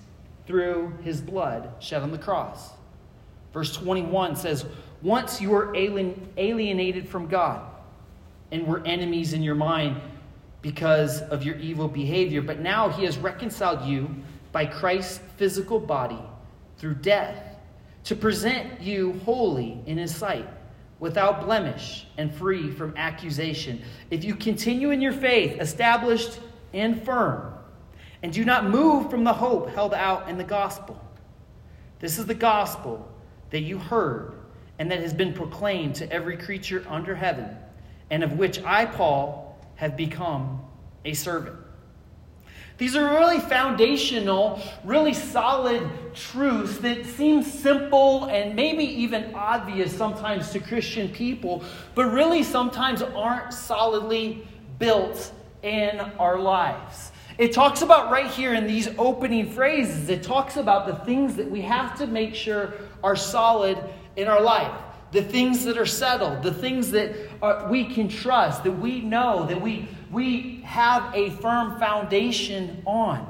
through 0.47 0.97
his 1.03 1.21
blood 1.21 1.71
shed 1.81 2.03
on 2.03 2.11
the 2.11 2.19
cross. 2.19 2.71
Verse 3.53 3.75
21 3.77 4.37
says, 4.37 4.65
Once 5.03 5.41
you 5.41 5.51
were 5.51 5.75
alien, 5.75 6.29
alienated 6.37 7.09
from 7.09 7.27
God 7.27 7.63
and 8.51 8.67
were 8.67 8.85
enemies 8.87 9.33
in 9.33 9.43
your 9.43 9.55
mind 9.55 10.01
because 10.63 11.21
of 11.23 11.45
your 11.45 11.57
evil 11.57 11.89
behavior, 11.89 12.41
but 12.41 12.61
now 12.61 12.89
he 12.89 13.05
has 13.05 13.19
reconciled 13.19 13.85
you 13.85 14.09
by 14.53 14.65
Christ's 14.65 15.19
physical 15.37 15.81
body 15.81 16.23
through 16.79 16.95
death 16.95 17.43
to 18.05 18.17
present 18.17 18.81
you 18.81 19.21
holy 19.25 19.81
in 19.87 19.99
his 19.99 20.15
sight, 20.15 20.49
without 21.01 21.45
blemish 21.45 22.07
and 22.17 22.33
free 22.33 22.71
from 22.71 22.97
accusation. 22.97 23.83
If 24.11 24.23
you 24.25 24.37
continue 24.37 24.91
in 24.91 25.01
your 25.01 25.13
faith, 25.13 25.61
established 25.61 26.39
and 26.73 27.03
firm, 27.05 27.55
and 28.23 28.33
do 28.33 28.45
not 28.45 28.69
move 28.69 29.11
from 29.11 29.25
the 29.25 29.33
hope 29.33 29.69
held 29.71 29.95
out 29.95 30.29
in 30.29 30.39
the 30.39 30.45
gospel. 30.45 31.01
This 31.99 32.19
is 32.19 32.27
the 32.27 32.35
gospel 32.35 33.09
that 33.51 33.61
you 33.61 33.79
heard 33.79 34.35
and 34.79 34.91
that 34.91 35.01
has 35.01 35.13
been 35.13 35.33
proclaimed 35.33 35.97
to 35.97 36.11
every 36.11 36.37
creature 36.37 36.85
under 36.89 37.15
heaven, 37.15 37.49
and 38.11 38.23
of 38.23 38.39
which 38.39 38.63
I, 38.65 38.87
Paul, 38.87 39.42
have 39.83 39.97
become 39.97 40.61
a 41.05 41.13
servant. 41.13 41.57
These 42.79 42.95
are 42.95 43.19
really 43.19 43.41
foundational, 43.41 44.61
really 44.85 45.13
solid 45.13 45.91
truths 46.15 46.79
that 46.79 47.05
seem 47.05 47.43
simple 47.43 48.27
and 48.27 48.55
maybe 48.55 48.85
even 48.85 49.35
obvious 49.35 49.93
sometimes 49.93 50.51
to 50.51 50.61
Christian 50.61 51.09
people, 51.09 51.65
but 51.97 52.05
really 52.05 52.45
sometimes 52.45 53.03
aren't 53.03 53.53
solidly 53.53 54.47
built 54.79 55.33
in 55.65 55.99
our 55.99 56.39
lives. 56.39 57.11
It 57.37 57.53
talks 57.53 57.83
about 57.83 58.09
right 58.13 58.31
here 58.31 58.55
in 58.55 58.69
these 58.69 58.87
opening 58.99 59.51
phrases, 59.51 60.09
it 60.09 60.23
talks 60.23 60.59
about 60.59 60.87
the 60.87 61.05
things 61.05 61.35
that 61.35 61.51
we 61.51 61.61
have 61.63 61.99
to 61.99 62.07
make 62.07 62.37
sure 62.37 62.75
are 63.03 63.17
solid 63.17 63.79
in 64.15 64.29
our 64.29 64.41
life. 64.41 64.92
The 65.13 65.23
things 65.23 65.65
that 65.65 65.79
are 65.79 65.87
settled, 65.87 66.43
the 66.43 66.53
things 66.53 66.91
that 66.91 67.15
are, 67.41 67.69
we 67.71 67.85
can 67.85 68.09
trust, 68.09 68.65
that 68.65 68.73
we 68.73 69.01
know, 69.01 69.47
that 69.47 69.61
we, 69.61 69.89
we 70.11 70.63
have 70.63 71.15
a 71.15 71.31
firm 71.31 71.79
foundation 71.79 72.83
on. 72.87 73.29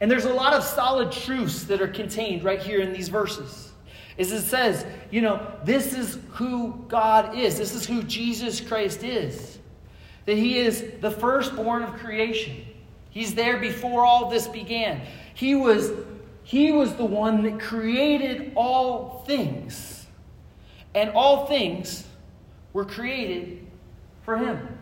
And 0.00 0.10
there's 0.10 0.26
a 0.26 0.32
lot 0.32 0.52
of 0.52 0.62
solid 0.62 1.10
truths 1.10 1.64
that 1.64 1.80
are 1.80 1.88
contained 1.88 2.44
right 2.44 2.60
here 2.60 2.80
in 2.80 2.92
these 2.92 3.08
verses. 3.08 3.72
As 4.18 4.32
it 4.32 4.42
says, 4.42 4.84
you 5.10 5.20
know, 5.20 5.46
this 5.64 5.94
is 5.94 6.18
who 6.32 6.84
God 6.88 7.36
is, 7.36 7.56
this 7.56 7.74
is 7.74 7.86
who 7.86 8.02
Jesus 8.02 8.60
Christ 8.60 9.02
is. 9.02 9.58
That 10.26 10.36
He 10.36 10.58
is 10.58 10.84
the 11.00 11.10
firstborn 11.10 11.82
of 11.82 11.94
creation. 11.94 12.64
He's 13.10 13.34
there 13.34 13.58
before 13.58 14.04
all 14.04 14.28
this 14.28 14.46
began. 14.46 15.00
He 15.34 15.54
was, 15.54 15.90
he 16.42 16.72
was 16.72 16.94
the 16.94 17.04
one 17.04 17.42
that 17.44 17.60
created 17.60 18.52
all 18.54 19.24
things. 19.26 19.97
And 20.94 21.10
all 21.10 21.46
things 21.46 22.04
were 22.72 22.84
created 22.84 23.66
for 24.22 24.36
him. 24.36 24.78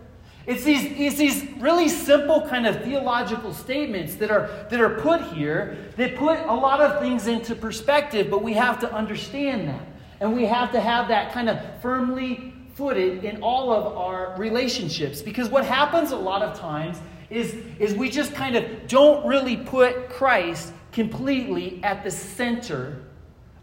It's 0.47 0.63
these, 0.63 0.85
it's 0.85 1.17
these 1.17 1.45
really 1.59 1.89
simple 1.89 2.41
kind 2.43 2.67
of 2.67 2.85
theological 2.85 3.53
statements 3.53 4.15
that 4.17 4.31
are, 4.31 4.67
that 4.71 4.81
are 4.81 5.01
put 5.01 5.21
here 5.23 5.77
that 5.97 6.15
put 6.15 6.39
a 6.39 6.55
lot 6.55 6.81
of 6.81 7.01
things 7.01 7.27
into 7.27 7.57
perspective, 7.57 8.31
but 8.31 8.45
we 8.45 8.53
have 8.53 8.79
to 8.81 8.93
understand 8.93 9.69
that. 9.69 9.87
And 10.21 10.35
we 10.35 10.47
have 10.47 10.71
to 10.73 10.81
have 10.81 11.09
that 11.09 11.33
kind 11.33 11.49
of 11.49 11.59
firmly 11.83 12.55
footed 12.75 13.25
in 13.25 13.43
all 13.43 13.73
of 13.73 13.97
our 13.97 14.37
relationships. 14.39 15.21
Because 15.21 15.49
what 15.49 15.65
happens 15.65 16.13
a 16.13 16.17
lot 16.17 16.43
of 16.43 16.59
times 16.59 16.99
is, 17.29 17.55
is 17.79 17.95
we 17.95 18.09
just 18.09 18.33
kind 18.33 18.55
of 18.55 18.87
don't 18.87 19.27
really 19.27 19.57
put 19.57 20.09
Christ 20.09 20.73
completely 20.93 21.81
at 21.83 22.05
the 22.05 22.11
center 22.11 23.03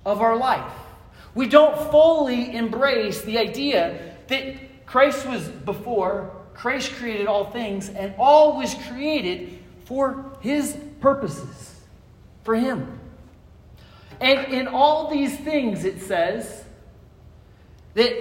of 0.05 0.21
our 0.21 0.35
life. 0.35 0.73
We 1.35 1.47
don't 1.47 1.77
fully 1.91 2.55
embrace 2.55 3.21
the 3.21 3.37
idea 3.37 4.15
that 4.27 4.85
Christ 4.85 5.27
was 5.27 5.47
before, 5.47 6.31
Christ 6.53 6.93
created 6.93 7.27
all 7.27 7.45
things, 7.49 7.89
and 7.89 8.13
all 8.17 8.57
was 8.57 8.75
created 8.87 9.59
for 9.85 10.37
his 10.41 10.77
purposes, 11.01 11.81
for 12.43 12.55
him. 12.55 12.99
And 14.21 14.53
in 14.53 14.67
all 14.67 15.09
these 15.09 15.37
things, 15.37 15.83
it 15.83 16.01
says 16.01 16.63
that 17.95 18.13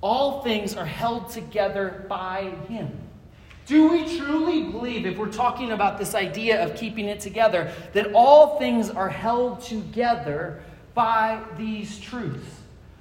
all 0.00 0.42
things 0.42 0.76
are 0.76 0.86
held 0.86 1.30
together 1.30 2.06
by 2.08 2.50
him. 2.68 3.00
Do 3.66 3.88
we 3.88 4.18
truly 4.18 4.64
believe, 4.64 5.06
if 5.06 5.16
we're 5.16 5.32
talking 5.32 5.72
about 5.72 5.98
this 5.98 6.14
idea 6.14 6.62
of 6.62 6.76
keeping 6.76 7.06
it 7.06 7.20
together, 7.20 7.72
that 7.94 8.12
all 8.12 8.58
things 8.58 8.90
are 8.90 9.08
held 9.08 9.62
together 9.62 10.62
by 10.94 11.42
these 11.56 11.98
truths, 11.98 12.60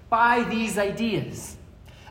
by 0.10 0.44
these 0.44 0.78
ideas? 0.78 1.58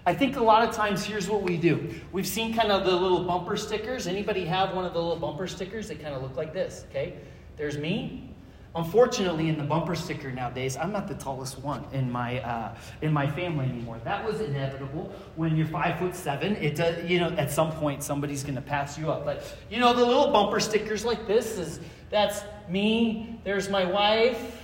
I 0.05 0.15
think 0.15 0.37
a 0.37 0.43
lot 0.43 0.69
of 0.69 0.75
times 0.75 1.05
here's 1.05 1.29
what 1.29 1.43
we 1.43 1.57
do. 1.57 1.89
We've 2.11 2.27
seen 2.27 2.55
kind 2.55 2.73
of 2.73 2.85
the 2.85 2.97
little 2.97 3.25
bumper 3.25 3.57
stickers. 3.57 4.07
Anybody 4.07 4.45
have 4.45 4.75
one 4.75 4.85
of 4.85 4.95
the 4.95 5.01
little 5.01 5.17
bumper 5.17 5.47
stickers? 5.47 5.89
They 5.89 5.95
kind 5.95 6.15
of 6.15 6.23
look 6.23 6.37
like 6.37 6.53
this, 6.53 6.87
okay? 6.91 7.19
There's 7.57 7.79
me, 7.79 8.33
Unfortunately, 8.75 9.51
in 9.51 9.59
the 9.59 9.65
bumper 9.65 9.95
sticker 9.95 10.33
nowadays, 10.33 10.79
I'm 10.79 10.93
not 10.93 11.07
the 11.07 11.15
tallest 11.15 11.59
one 11.59 11.85
in 11.93 12.11
my 12.11 12.41
uh, 12.41 12.75
in 13.03 13.13
my 13.13 13.31
family 13.31 13.67
anymore. 13.67 14.01
That 14.03 14.25
was 14.25 14.41
inevitable. 14.41 15.13
When 15.37 15.57
you're 15.57 15.67
five 15.67 15.99
foot 15.99 16.15
seven, 16.15 16.57
it 16.57 16.77
does. 16.77 17.05
You 17.09 17.21
know, 17.21 17.29
at 17.37 17.51
some 17.51 17.71
point, 17.73 18.03
somebody's 18.03 18.43
going 18.43 18.55
to 18.55 18.63
pass 18.63 18.99
you 18.99 19.11
up. 19.11 19.27
But 19.27 19.45
you 19.71 19.79
know, 19.79 19.93
the 19.93 20.05
little 20.05 20.33
bumper 20.33 20.59
stickers 20.59 21.05
like 21.05 21.27
this 21.27 21.59
is 21.59 21.81
that's 22.09 22.45
me. 22.67 23.39
There's 23.45 23.69
my 23.69 23.85
wife. 23.85 24.62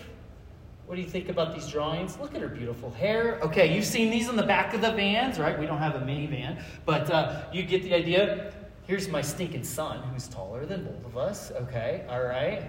What 0.88 0.97
do 0.97 1.02
you 1.02 1.09
think 1.09 1.28
about 1.28 1.54
these 1.54 1.68
drawings? 1.68 2.18
Look 2.18 2.35
at 2.35 2.40
her 2.40 2.49
beautiful 2.49 2.90
hair. 2.90 3.38
Okay, 3.42 3.73
you've 3.73 3.85
seen 3.85 4.11
these 4.11 4.28
on 4.28 4.35
the 4.35 4.42
back 4.42 4.75
of 4.75 4.80
the 4.80 4.90
vans, 4.90 5.38
right? 5.38 5.57
We 5.57 5.66
don't 5.66 5.78
have 5.78 5.95
a 5.95 6.00
minivan, 6.00 6.61
but 6.85 7.09
uh, 7.11 7.42
you 7.52 7.62
get 7.62 7.85
the 7.85 7.95
idea. 7.95 8.52
Here's 8.87 9.09
my 9.09 9.23
stinking 9.23 9.64
son, 9.64 10.02
who's 10.09 10.26
taller 10.26 10.66
than 10.66 10.85
both 10.85 11.04
of 11.04 11.16
us. 11.16 11.52
Okay, 11.52 12.04
all 12.09 12.23
right 12.23 12.64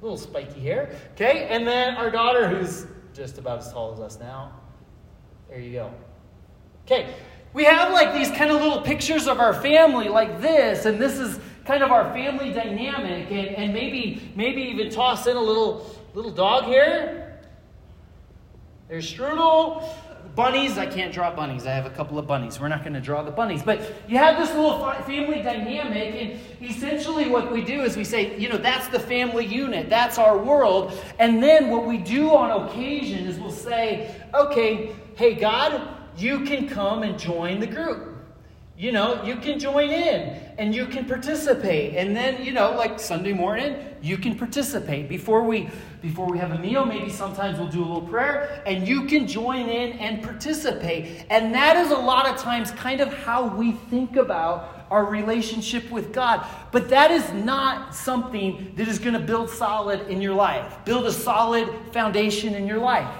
little 0.00 0.16
spiky 0.16 0.60
hair. 0.60 0.94
Okay, 1.14 1.48
and 1.48 1.66
then 1.66 1.94
our 1.96 2.10
daughter, 2.10 2.48
who's 2.48 2.86
just 3.14 3.38
about 3.38 3.58
as 3.58 3.72
tall 3.72 3.92
as 3.92 4.00
us 4.00 4.20
now. 4.20 4.52
There 5.48 5.58
you 5.58 5.72
go. 5.72 5.92
Okay, 6.84 7.14
we 7.52 7.64
have 7.64 7.92
like 7.92 8.14
these 8.14 8.30
kind 8.30 8.50
of 8.50 8.60
little 8.60 8.80
pictures 8.82 9.26
of 9.26 9.40
our 9.40 9.54
family 9.54 10.08
like 10.08 10.40
this, 10.40 10.84
and 10.84 11.00
this 11.00 11.18
is 11.18 11.40
kind 11.64 11.82
of 11.82 11.90
our 11.90 12.12
family 12.12 12.52
dynamic, 12.52 13.30
and, 13.30 13.48
and 13.56 13.74
maybe 13.74 14.32
maybe 14.34 14.62
even 14.62 14.90
toss 14.90 15.26
in 15.26 15.36
a 15.36 15.40
little 15.40 15.94
little 16.14 16.30
dog 16.30 16.64
here. 16.64 17.27
There's 18.88 19.12
Strudel 19.12 19.86
bunnies, 20.34 20.78
I 20.78 20.86
can't 20.86 21.12
draw 21.12 21.34
bunnies. 21.34 21.66
I 21.66 21.72
have 21.72 21.84
a 21.84 21.90
couple 21.90 22.18
of 22.18 22.26
bunnies. 22.26 22.58
We're 22.58 22.68
not 22.68 22.82
going 22.82 22.94
to 22.94 23.00
draw 23.00 23.22
the 23.22 23.30
bunnies. 23.30 23.62
But 23.62 23.80
you 24.08 24.16
have 24.16 24.38
this 24.38 24.54
little 24.54 24.78
family 25.02 25.42
dynamic, 25.42 26.14
and 26.14 26.40
essentially 26.70 27.28
what 27.28 27.52
we 27.52 27.62
do 27.62 27.82
is 27.82 27.96
we 27.96 28.04
say, 28.04 28.38
you 28.38 28.48
know, 28.48 28.56
that's 28.56 28.88
the 28.88 29.00
family 29.00 29.44
unit, 29.44 29.90
that's 29.90 30.16
our 30.16 30.38
world. 30.38 30.98
And 31.18 31.42
then 31.42 31.70
what 31.70 31.86
we 31.86 31.98
do 31.98 32.30
on 32.30 32.68
occasion 32.68 33.26
is 33.26 33.38
we'll 33.38 33.50
say, 33.50 34.14
okay, 34.32 34.94
hey, 35.16 35.34
God, 35.34 35.86
you 36.16 36.44
can 36.44 36.66
come 36.66 37.02
and 37.02 37.18
join 37.18 37.60
the 37.60 37.66
group. 37.66 38.17
You 38.78 38.92
know, 38.92 39.24
you 39.24 39.34
can 39.34 39.58
join 39.58 39.90
in 39.90 40.40
and 40.56 40.72
you 40.72 40.86
can 40.86 41.04
participate. 41.04 41.96
And 41.96 42.14
then, 42.14 42.44
you 42.44 42.52
know, 42.52 42.76
like 42.76 43.00
Sunday 43.00 43.32
morning, 43.32 43.76
you 44.00 44.16
can 44.16 44.38
participate. 44.38 45.08
Before 45.08 45.42
we 45.42 45.68
before 46.00 46.30
we 46.30 46.38
have 46.38 46.52
a 46.52 46.58
meal, 46.58 46.86
maybe 46.86 47.10
sometimes 47.10 47.58
we'll 47.58 47.68
do 47.68 47.80
a 47.80 47.84
little 47.84 48.08
prayer 48.08 48.62
and 48.66 48.86
you 48.86 49.06
can 49.06 49.26
join 49.26 49.68
in 49.68 49.98
and 49.98 50.22
participate. 50.22 51.26
And 51.28 51.52
that 51.54 51.76
is 51.76 51.90
a 51.90 51.96
lot 51.96 52.28
of 52.28 52.36
times 52.40 52.70
kind 52.70 53.00
of 53.00 53.12
how 53.12 53.48
we 53.48 53.72
think 53.72 54.14
about 54.14 54.86
our 54.92 55.04
relationship 55.04 55.90
with 55.90 56.12
God. 56.12 56.46
But 56.70 56.88
that 56.90 57.10
is 57.10 57.32
not 57.32 57.96
something 57.96 58.74
that 58.76 58.86
is 58.86 59.00
going 59.00 59.14
to 59.14 59.18
build 59.18 59.50
solid 59.50 60.08
in 60.08 60.22
your 60.22 60.34
life. 60.34 60.78
Build 60.84 61.04
a 61.06 61.12
solid 61.12 61.68
foundation 61.92 62.54
in 62.54 62.68
your 62.68 62.78
life. 62.78 63.12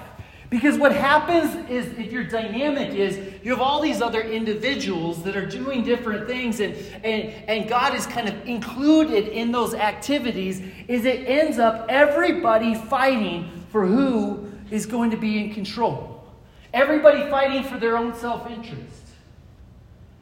Because 0.51 0.79
what 0.79 0.93
happens 0.93 1.69
is, 1.69 1.87
if 1.99 2.11
your 2.11 2.25
dynamic 2.25 2.95
is, 2.95 3.19
you 3.43 3.51
have 3.51 3.61
all 3.61 3.83
these 3.83 4.01
other 4.01 4.23
individuals 4.23 5.23
that 5.25 5.37
are 5.37 5.45
doing 5.45 5.85
different 5.85 6.27
things, 6.27 6.61
and, 6.61 6.75
and, 7.05 7.31
and 7.49 7.69
God 7.69 7.95
is 7.95 8.07
kind 8.07 8.29
of 8.29 8.49
included 8.49 9.29
in 9.29 9.53
those 9.53 9.75
activities, 9.75 10.63
is 10.89 11.05
it 11.05 11.29
ends 11.29 11.59
up 11.59 11.85
everybody 11.91 12.75
fighting 12.75 13.51
for 13.71 13.87
who 13.87 14.51
is 14.71 14.87
going 14.87 15.11
to 15.11 15.19
be 15.19 15.39
in 15.45 15.53
control. 15.53 16.25
Everybody 16.73 17.29
fighting 17.29 17.65
for 17.65 17.79
their 17.79 17.99
own 17.99 18.15
self 18.15 18.51
interest. 18.51 19.05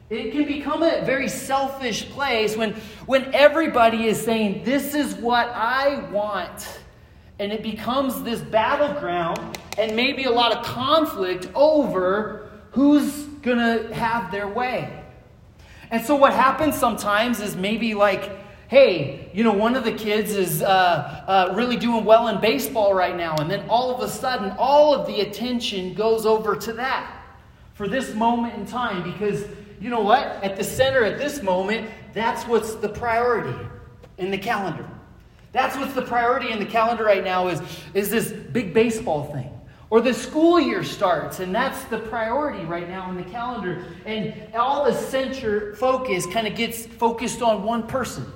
It 0.09 0.31
can 0.31 0.45
become 0.45 0.83
a 0.83 1.03
very 1.03 1.27
selfish 1.27 2.09
place 2.09 2.55
when, 2.55 2.73
when 3.05 3.33
everybody 3.33 4.07
is 4.07 4.21
saying, 4.21 4.63
This 4.63 4.93
is 4.93 5.15
what 5.15 5.49
I 5.49 6.09
want. 6.11 6.79
And 7.39 7.51
it 7.51 7.61
becomes 7.61 8.23
this 8.23 8.41
battleground 8.41 9.59
and 9.77 9.95
maybe 9.95 10.23
a 10.23 10.31
lot 10.31 10.55
of 10.55 10.65
conflict 10.65 11.49
over 11.53 12.49
who's 12.71 13.23
going 13.41 13.57
to 13.57 13.93
have 13.93 14.31
their 14.31 14.47
way. 14.47 15.03
And 15.89 16.03
so, 16.03 16.15
what 16.15 16.33
happens 16.33 16.75
sometimes 16.75 17.39
is 17.39 17.55
maybe 17.55 17.93
like, 17.93 18.29
hey, 18.67 19.29
you 19.33 19.43
know, 19.43 19.53
one 19.53 19.75
of 19.75 19.83
the 19.83 19.93
kids 19.93 20.31
is 20.31 20.61
uh, 20.61 20.67
uh, 20.67 21.53
really 21.55 21.77
doing 21.77 22.03
well 22.03 22.27
in 22.27 22.41
baseball 22.41 22.93
right 22.93 23.15
now. 23.15 23.35
And 23.37 23.49
then 23.49 23.69
all 23.69 23.93
of 23.93 24.01
a 24.01 24.09
sudden, 24.09 24.51
all 24.57 24.93
of 24.93 25.07
the 25.07 25.21
attention 25.21 25.93
goes 25.93 26.25
over 26.25 26.55
to 26.55 26.73
that 26.73 27.23
for 27.73 27.87
this 27.87 28.13
moment 28.13 28.55
in 28.55 28.65
time 28.65 29.03
because 29.03 29.45
you 29.79 29.89
know 29.89 30.01
what? 30.01 30.23
At 30.43 30.57
the 30.57 30.63
center 30.63 31.03
at 31.03 31.17
this 31.17 31.41
moment, 31.41 31.89
that's 32.13 32.45
what's 32.45 32.75
the 32.75 32.89
priority 32.89 33.57
in 34.17 34.31
the 34.31 34.37
calendar. 34.37 34.89
That's 35.57 35.75
what's 35.75 35.93
the 35.93 36.03
priority 36.03 36.51
in 36.51 36.59
the 36.59 36.67
calendar 36.67 37.03
right 37.03 37.23
now 37.23 37.47
is, 37.47 37.63
is 37.95 38.11
this 38.11 38.31
big 38.31 38.75
baseball 38.75 39.23
thing. 39.33 39.51
Or 39.89 40.01
the 40.01 40.13
school 40.13 40.59
year 40.59 40.83
starts, 40.83 41.39
and 41.39 41.55
that's 41.55 41.83
the 41.85 41.97
priority 41.97 42.63
right 42.65 42.87
now 42.87 43.09
in 43.09 43.17
the 43.17 43.23
calendar. 43.23 43.83
And 44.05 44.53
all 44.53 44.85
the 44.85 44.93
center 44.93 45.73
focus 45.73 46.27
kind 46.27 46.45
of 46.45 46.53
gets 46.53 46.85
focused 46.85 47.41
on 47.41 47.63
one 47.63 47.87
person, 47.87 48.31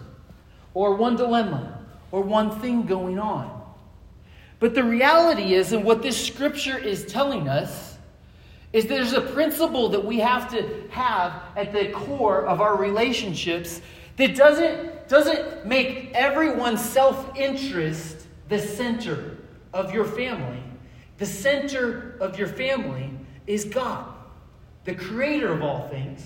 or 0.73 0.95
one 0.95 1.15
dilemma, 1.15 1.85
or 2.11 2.23
one 2.23 2.59
thing 2.59 2.87
going 2.87 3.19
on. 3.19 3.55
But 4.57 4.73
the 4.73 4.83
reality 4.83 5.53
is, 5.53 5.73
and 5.73 5.83
what 5.83 6.01
this 6.01 6.25
scripture 6.25 6.79
is 6.79 7.05
telling 7.05 7.47
us, 7.47 7.99
is 8.73 8.87
there's 8.87 9.13
a 9.13 9.21
principle 9.21 9.89
that 9.89 10.03
we 10.03 10.17
have 10.17 10.49
to 10.49 10.87
have 10.89 11.39
at 11.55 11.71
the 11.71 11.91
core 11.91 12.47
of 12.47 12.61
our 12.61 12.77
relationships 12.77 13.79
that 14.21 14.35
doesn't, 14.35 15.07
doesn't 15.07 15.65
make 15.65 16.11
everyone's 16.13 16.79
self 16.79 17.35
interest 17.35 18.27
the 18.49 18.59
center 18.59 19.37
of 19.73 19.91
your 19.91 20.05
family. 20.05 20.61
The 21.17 21.25
center 21.25 22.17
of 22.19 22.37
your 22.37 22.47
family 22.47 23.09
is 23.47 23.65
God, 23.65 24.13
the 24.85 24.93
creator 24.93 25.51
of 25.51 25.63
all 25.63 25.87
things, 25.87 26.23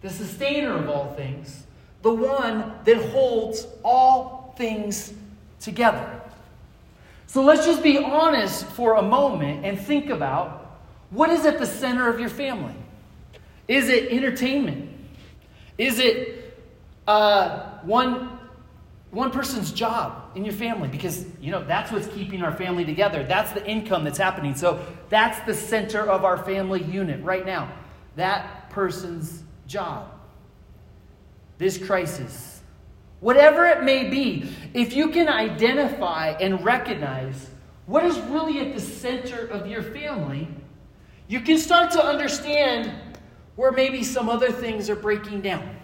the 0.00 0.10
sustainer 0.10 0.76
of 0.76 0.88
all 0.88 1.12
things, 1.14 1.64
the 2.02 2.14
one 2.14 2.72
that 2.84 2.96
holds 3.10 3.66
all 3.82 4.54
things 4.56 5.12
together. 5.58 6.20
So 7.26 7.42
let's 7.42 7.66
just 7.66 7.82
be 7.82 7.98
honest 7.98 8.64
for 8.64 8.94
a 8.94 9.02
moment 9.02 9.64
and 9.64 9.76
think 9.76 10.08
about 10.08 10.78
what 11.10 11.30
is 11.30 11.44
at 11.46 11.58
the 11.58 11.66
center 11.66 12.08
of 12.08 12.20
your 12.20 12.28
family? 12.28 12.76
Is 13.66 13.88
it 13.88 14.12
entertainment? 14.12 14.90
Is 15.78 15.98
it 15.98 16.43
uh, 17.06 17.78
one, 17.80 18.38
one 19.10 19.30
person's 19.30 19.72
job 19.72 20.36
in 20.36 20.44
your 20.44 20.54
family? 20.54 20.88
Because, 20.88 21.26
you 21.40 21.50
know, 21.50 21.64
that's 21.64 21.92
what's 21.92 22.08
keeping 22.08 22.42
our 22.42 22.52
family 22.52 22.84
together. 22.84 23.24
That's 23.24 23.52
the 23.52 23.66
income 23.66 24.04
that's 24.04 24.18
happening. 24.18 24.54
So 24.54 24.84
that's 25.08 25.40
the 25.46 25.54
center 25.54 26.00
of 26.00 26.24
our 26.24 26.38
family 26.38 26.82
unit 26.82 27.22
right 27.22 27.44
now. 27.44 27.72
That 28.16 28.70
person's 28.70 29.42
job. 29.66 30.10
This 31.58 31.78
crisis. 31.78 32.62
Whatever 33.20 33.66
it 33.66 33.84
may 33.84 34.10
be, 34.10 34.50
if 34.74 34.94
you 34.94 35.08
can 35.08 35.28
identify 35.28 36.30
and 36.40 36.62
recognize 36.64 37.48
what 37.86 38.04
is 38.04 38.18
really 38.20 38.60
at 38.60 38.74
the 38.74 38.80
center 38.80 39.46
of 39.46 39.66
your 39.66 39.82
family, 39.82 40.48
you 41.28 41.40
can 41.40 41.58
start 41.58 41.90
to 41.92 42.04
understand 42.04 42.92
where 43.56 43.72
maybe 43.72 44.02
some 44.02 44.28
other 44.28 44.50
things 44.50 44.90
are 44.90 44.96
breaking 44.96 45.40
down. 45.40 45.76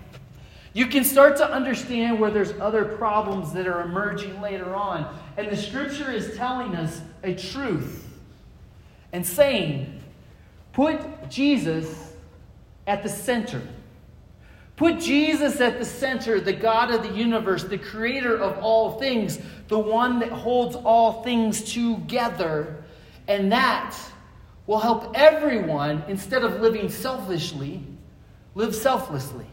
You 0.72 0.86
can 0.86 1.02
start 1.02 1.36
to 1.38 1.50
understand 1.50 2.20
where 2.20 2.30
there's 2.30 2.52
other 2.60 2.84
problems 2.84 3.52
that 3.54 3.66
are 3.66 3.82
emerging 3.82 4.40
later 4.40 4.74
on. 4.74 5.18
And 5.36 5.48
the 5.48 5.56
scripture 5.56 6.12
is 6.12 6.36
telling 6.36 6.76
us 6.76 7.00
a 7.24 7.34
truth 7.34 8.06
and 9.12 9.26
saying, 9.26 10.00
put 10.72 11.28
Jesus 11.28 12.12
at 12.86 13.02
the 13.02 13.08
center. 13.08 13.62
Put 14.76 15.00
Jesus 15.00 15.60
at 15.60 15.78
the 15.78 15.84
center, 15.84 16.40
the 16.40 16.52
God 16.52 16.90
of 16.90 17.02
the 17.02 17.14
universe, 17.14 17.64
the 17.64 17.76
creator 17.76 18.36
of 18.36 18.56
all 18.58 18.98
things, 18.98 19.40
the 19.68 19.78
one 19.78 20.20
that 20.20 20.30
holds 20.30 20.76
all 20.76 21.22
things 21.24 21.62
together. 21.72 22.82
And 23.26 23.50
that 23.50 23.96
will 24.66 24.78
help 24.78 25.12
everyone, 25.16 26.04
instead 26.06 26.44
of 26.44 26.60
living 26.60 26.88
selfishly, 26.88 27.82
live 28.54 28.74
selflessly 28.74 29.46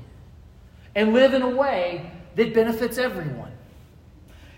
and 0.97 1.13
live 1.13 1.35
in 1.35 1.43
a 1.43 1.49
way 1.49 2.11
that 2.35 2.55
benefits 2.55 2.97
everyone. 2.97 3.51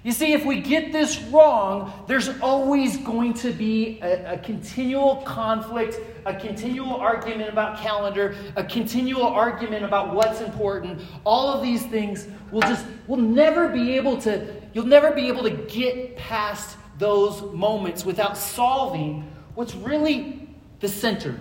You 0.04 0.14
see, 0.14 0.32
if 0.32 0.46
we 0.46 0.62
get 0.62 0.94
this 0.94 1.22
wrong, 1.24 2.06
there's 2.08 2.30
always 2.40 2.96
going 2.96 3.34
to 3.36 3.52
be 3.52 4.00
a, 4.02 4.36
a, 4.36 4.38
continual 4.38 5.18
conflict, 5.18 6.00
a 6.26 6.34
continual 6.34 6.96
argument 6.96 7.50
about 7.50 7.82
calendar, 7.82 8.38
a 8.56 8.64
continual 8.64 9.28
argument 9.28 9.84
about 9.84 10.16
what's 10.16 10.40
important. 10.40 11.02
All 11.26 11.50
of 11.50 11.62
these 11.62 11.86
things 11.88 12.30
will 12.50 12.62
just, 12.62 12.86
we'll 13.08 13.20
never 13.20 13.68
be 13.68 13.98
able 13.98 14.16
to, 14.22 14.48
you'll 14.74 14.86
never 14.86 15.12
be 15.12 15.28
able 15.28 15.44
to 15.44 15.52
get 15.52 16.16
past 16.16 16.78
those 16.98 17.42
moments 17.54 18.06
without 18.06 18.38
solving 18.38 19.30
what's 19.56 19.76
really 19.76 20.48
the 20.80 20.88
center, 20.88 21.38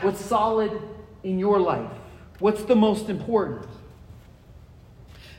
what's 0.00 0.24
solid 0.24 0.72
in 1.22 1.38
your 1.38 1.60
life, 1.60 1.90
what's 2.38 2.62
the 2.62 2.76
most 2.76 3.10
important. 3.10 3.68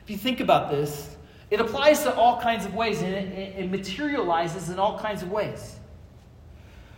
If 0.09 0.13
you 0.13 0.17
think 0.17 0.39
about 0.39 0.71
this, 0.71 1.15
it 1.51 1.61
applies 1.61 2.01
to 2.01 2.15
all 2.15 2.41
kinds 2.41 2.65
of 2.65 2.73
ways 2.73 3.03
and 3.03 3.13
it, 3.13 3.59
it 3.59 3.69
materializes 3.69 4.71
in 4.71 4.79
all 4.79 4.97
kinds 4.97 5.21
of 5.21 5.29
ways. 5.29 5.75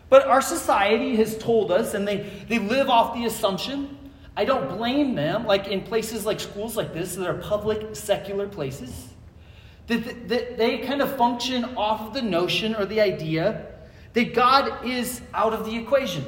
But 0.08 0.28
our 0.28 0.41
society 0.41 1.17
has 1.17 1.38
told 1.38 1.74
us, 1.74 1.93
and 1.93 2.08
they, 2.08 2.32
they 2.47 2.58
live 2.58 2.89
off 2.89 3.13
the 3.13 3.26
assumption. 3.26 4.00
I 4.38 4.45
don't 4.45 4.78
blame 4.78 5.13
them, 5.13 5.45
like 5.45 5.67
in 5.67 5.82
places 5.82 6.26
like 6.26 6.39
schools 6.39 6.78
like 6.78 6.93
this, 6.93 7.17
that 7.17 7.28
are 7.28 7.34
public, 7.34 7.97
secular 7.97 8.47
places, 8.47 9.10
that, 9.88 10.30
that 10.30 10.58
they 10.58 10.78
kind 10.78 11.02
of 11.02 11.13
function 11.17 11.65
off 11.76 12.00
of 12.00 12.13
the 12.13 12.21
notion 12.21 12.76
or 12.76 12.86
the 12.86 13.02
idea 13.02 13.65
that 14.13 14.34
God 14.34 14.86
is 14.86 15.19
out 15.34 15.52
of 15.52 15.65
the 15.65 15.76
equation. 15.76 16.24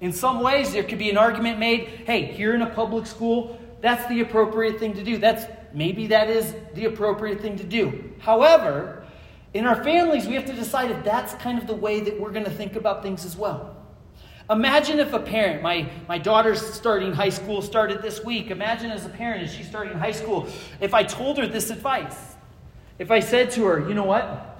In 0.00 0.14
some 0.14 0.40
ways, 0.40 0.72
there 0.72 0.82
could 0.82 0.98
be 0.98 1.10
an 1.10 1.18
argument 1.18 1.58
made 1.58 1.88
hey, 2.06 2.24
here 2.24 2.54
in 2.54 2.62
a 2.62 2.70
public 2.70 3.04
school, 3.04 3.58
that's 3.82 4.08
the 4.08 4.20
appropriate 4.20 4.78
thing 4.78 4.94
to 4.94 5.04
do. 5.04 5.18
That's 5.18 5.44
maybe 5.74 6.06
that 6.06 6.30
is 6.30 6.54
the 6.74 6.86
appropriate 6.86 7.40
thing 7.40 7.56
to 7.58 7.64
do. 7.64 8.12
However, 8.20 9.04
in 9.52 9.66
our 9.66 9.84
families, 9.84 10.26
we 10.26 10.34
have 10.34 10.46
to 10.46 10.54
decide 10.54 10.90
if 10.90 11.04
that's 11.04 11.34
kind 11.34 11.58
of 11.58 11.66
the 11.66 11.74
way 11.74 12.00
that 12.00 12.18
we're 12.18 12.30
going 12.30 12.46
to 12.46 12.50
think 12.50 12.76
about 12.76 13.02
things 13.02 13.26
as 13.26 13.36
well. 13.36 13.76
Imagine 14.48 14.98
if 14.98 15.12
a 15.12 15.18
parent, 15.18 15.62
my, 15.62 15.88
my 16.08 16.18
daughter's 16.18 16.60
starting 16.60 17.12
high 17.12 17.28
school, 17.28 17.60
started 17.60 18.00
this 18.00 18.24
week. 18.24 18.50
Imagine 18.50 18.90
as 18.90 19.04
a 19.04 19.08
parent, 19.08 19.42
as 19.42 19.52
she's 19.52 19.68
starting 19.68 19.98
high 19.98 20.12
school, 20.12 20.46
if 20.80 20.94
I 20.94 21.02
told 21.02 21.38
her 21.38 21.46
this 21.46 21.70
advice. 21.70 22.16
If 22.98 23.10
I 23.10 23.20
said 23.20 23.50
to 23.52 23.64
her, 23.64 23.88
you 23.88 23.94
know 23.94 24.04
what? 24.04 24.58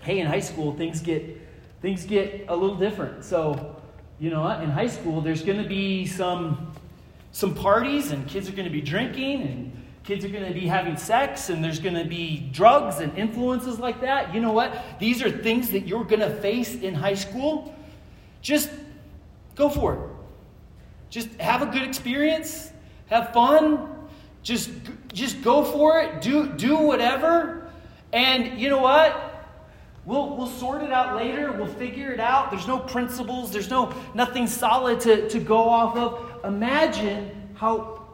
Hey, 0.00 0.20
in 0.20 0.26
high 0.26 0.40
school, 0.40 0.74
things 0.74 1.00
get, 1.00 1.40
things 1.80 2.04
get 2.04 2.46
a 2.48 2.56
little 2.56 2.76
different. 2.76 3.24
So 3.24 3.76
you 4.20 4.30
know, 4.30 4.42
what? 4.42 4.62
in 4.62 4.70
high 4.70 4.86
school, 4.86 5.20
there's 5.20 5.42
going 5.42 5.60
to 5.62 5.68
be 5.68 6.06
some, 6.06 6.72
some 7.34 7.52
parties, 7.52 8.12
and 8.12 8.28
kids 8.28 8.48
are 8.48 8.52
going 8.52 8.64
to 8.64 8.70
be 8.70 8.80
drinking, 8.80 9.42
and 9.42 9.84
kids 10.04 10.24
are 10.24 10.28
going 10.28 10.46
to 10.46 10.54
be 10.54 10.68
having 10.68 10.96
sex, 10.96 11.50
and 11.50 11.64
there's 11.64 11.80
going 11.80 11.96
to 11.96 12.04
be 12.04 12.48
drugs 12.52 13.00
and 13.00 13.18
influences 13.18 13.80
like 13.80 14.00
that. 14.02 14.32
You 14.32 14.40
know 14.40 14.52
what? 14.52 15.00
These 15.00 15.20
are 15.20 15.28
things 15.28 15.70
that 15.70 15.80
you're 15.80 16.04
going 16.04 16.20
to 16.20 16.30
face 16.30 16.76
in 16.76 16.94
high 16.94 17.16
school. 17.16 17.74
Just 18.40 18.70
go 19.56 19.68
for 19.68 19.94
it. 19.94 20.00
Just 21.10 21.28
have 21.40 21.60
a 21.60 21.66
good 21.66 21.82
experience. 21.82 22.70
have 23.06 23.32
fun, 23.32 23.88
just, 24.44 24.70
just 25.12 25.42
go 25.42 25.64
for 25.64 26.00
it, 26.02 26.20
do, 26.20 26.46
do 26.52 26.78
whatever. 26.78 27.68
And 28.12 28.60
you 28.60 28.70
know 28.70 28.80
what? 28.80 29.50
We'll, 30.04 30.36
we'll 30.36 30.46
sort 30.46 30.84
it 30.84 30.92
out 30.92 31.16
later. 31.16 31.50
We'll 31.50 31.66
figure 31.66 32.12
it 32.12 32.20
out. 32.20 32.52
There's 32.52 32.68
no 32.68 32.78
principles. 32.78 33.50
There's 33.50 33.70
no 33.70 33.92
nothing 34.14 34.46
solid 34.46 35.00
to, 35.00 35.28
to 35.30 35.40
go 35.40 35.68
off 35.68 35.96
of. 35.96 36.33
Imagine 36.46 37.50
how 37.54 38.06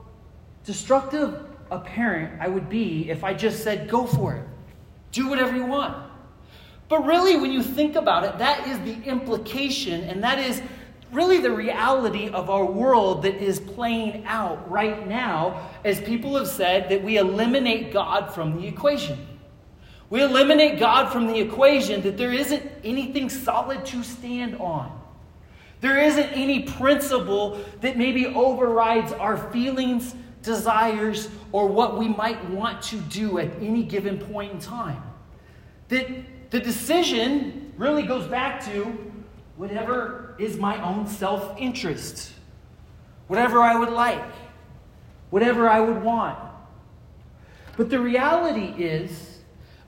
destructive 0.65 1.47
a 1.71 1.79
parent 1.79 2.41
I 2.41 2.49
would 2.49 2.69
be 2.69 3.11
if 3.11 3.25
I 3.25 3.35
just 3.35 3.63
said, 3.63 3.89
go 3.89 4.07
for 4.07 4.35
it. 4.35 4.45
Do 5.13 5.29
whatever 5.29 5.57
you 5.57 5.67
want. 5.67 6.11
But 6.89 7.07
really, 7.07 7.37
when 7.37 7.53
you 7.53 7.63
think 7.63 7.95
about 7.95 8.25
it, 8.25 8.39
that 8.39 8.67
is 8.67 8.79
the 8.81 9.09
implication, 9.09 10.03
and 10.05 10.23
that 10.25 10.39
is 10.39 10.61
really 11.13 11.39
the 11.39 11.51
reality 11.51 12.29
of 12.29 12.51
our 12.51 12.65
world 12.65 13.23
that 13.23 13.37
is 13.37 13.61
playing 13.61 14.25
out 14.27 14.71
right 14.71 15.09
now 15.09 15.71
as 15.85 16.01
people 16.01 16.37
have 16.37 16.49
said 16.49 16.89
that 16.89 17.03
we 17.03 17.17
eliminate 17.17 17.93
God 17.93 18.33
from 18.35 18.61
the 18.61 18.67
equation. 18.67 19.27
We 20.09 20.23
eliminate 20.23 20.79
God 20.81 21.13
from 21.13 21.29
the 21.29 21.39
equation 21.39 22.03
that 22.03 22.17
there 22.17 22.33
isn't 22.33 22.69
anything 22.83 23.29
solid 23.29 23.87
to 23.87 24.03
stand 24.03 24.57
on. 24.57 25.00
There 25.81 25.99
isn't 25.99 26.33
any 26.33 26.63
principle 26.63 27.61
that 27.81 27.97
maybe 27.97 28.27
overrides 28.27 29.13
our 29.13 29.37
feelings, 29.51 30.15
desires, 30.43 31.29
or 31.53 31.67
what 31.67 31.99
we 31.99 32.09
might 32.09 32.43
want 32.51 32.83
to 32.83 32.97
do 32.97 33.39
at 33.39 33.51
any 33.61 33.83
given 33.83 34.19
point 34.19 34.53
in 34.53 34.59
time. 34.59 35.03
That 35.89 36.51
the 36.51 36.61
decision 36.61 37.73
really 37.77 38.03
goes 38.03 38.27
back 38.27 38.65
to 38.67 38.85
whatever 39.57 40.37
is 40.39 40.57
my 40.57 40.83
own 40.83 41.07
self 41.07 41.59
interest, 41.59 42.33
whatever 43.27 43.61
I 43.61 43.77
would 43.77 43.91
like, 43.91 44.25
whatever 45.31 45.69
I 45.69 45.81
would 45.81 46.03
want. 46.03 46.39
But 47.77 47.89
the 47.89 48.01
reality 48.01 48.83
is, 48.83 49.39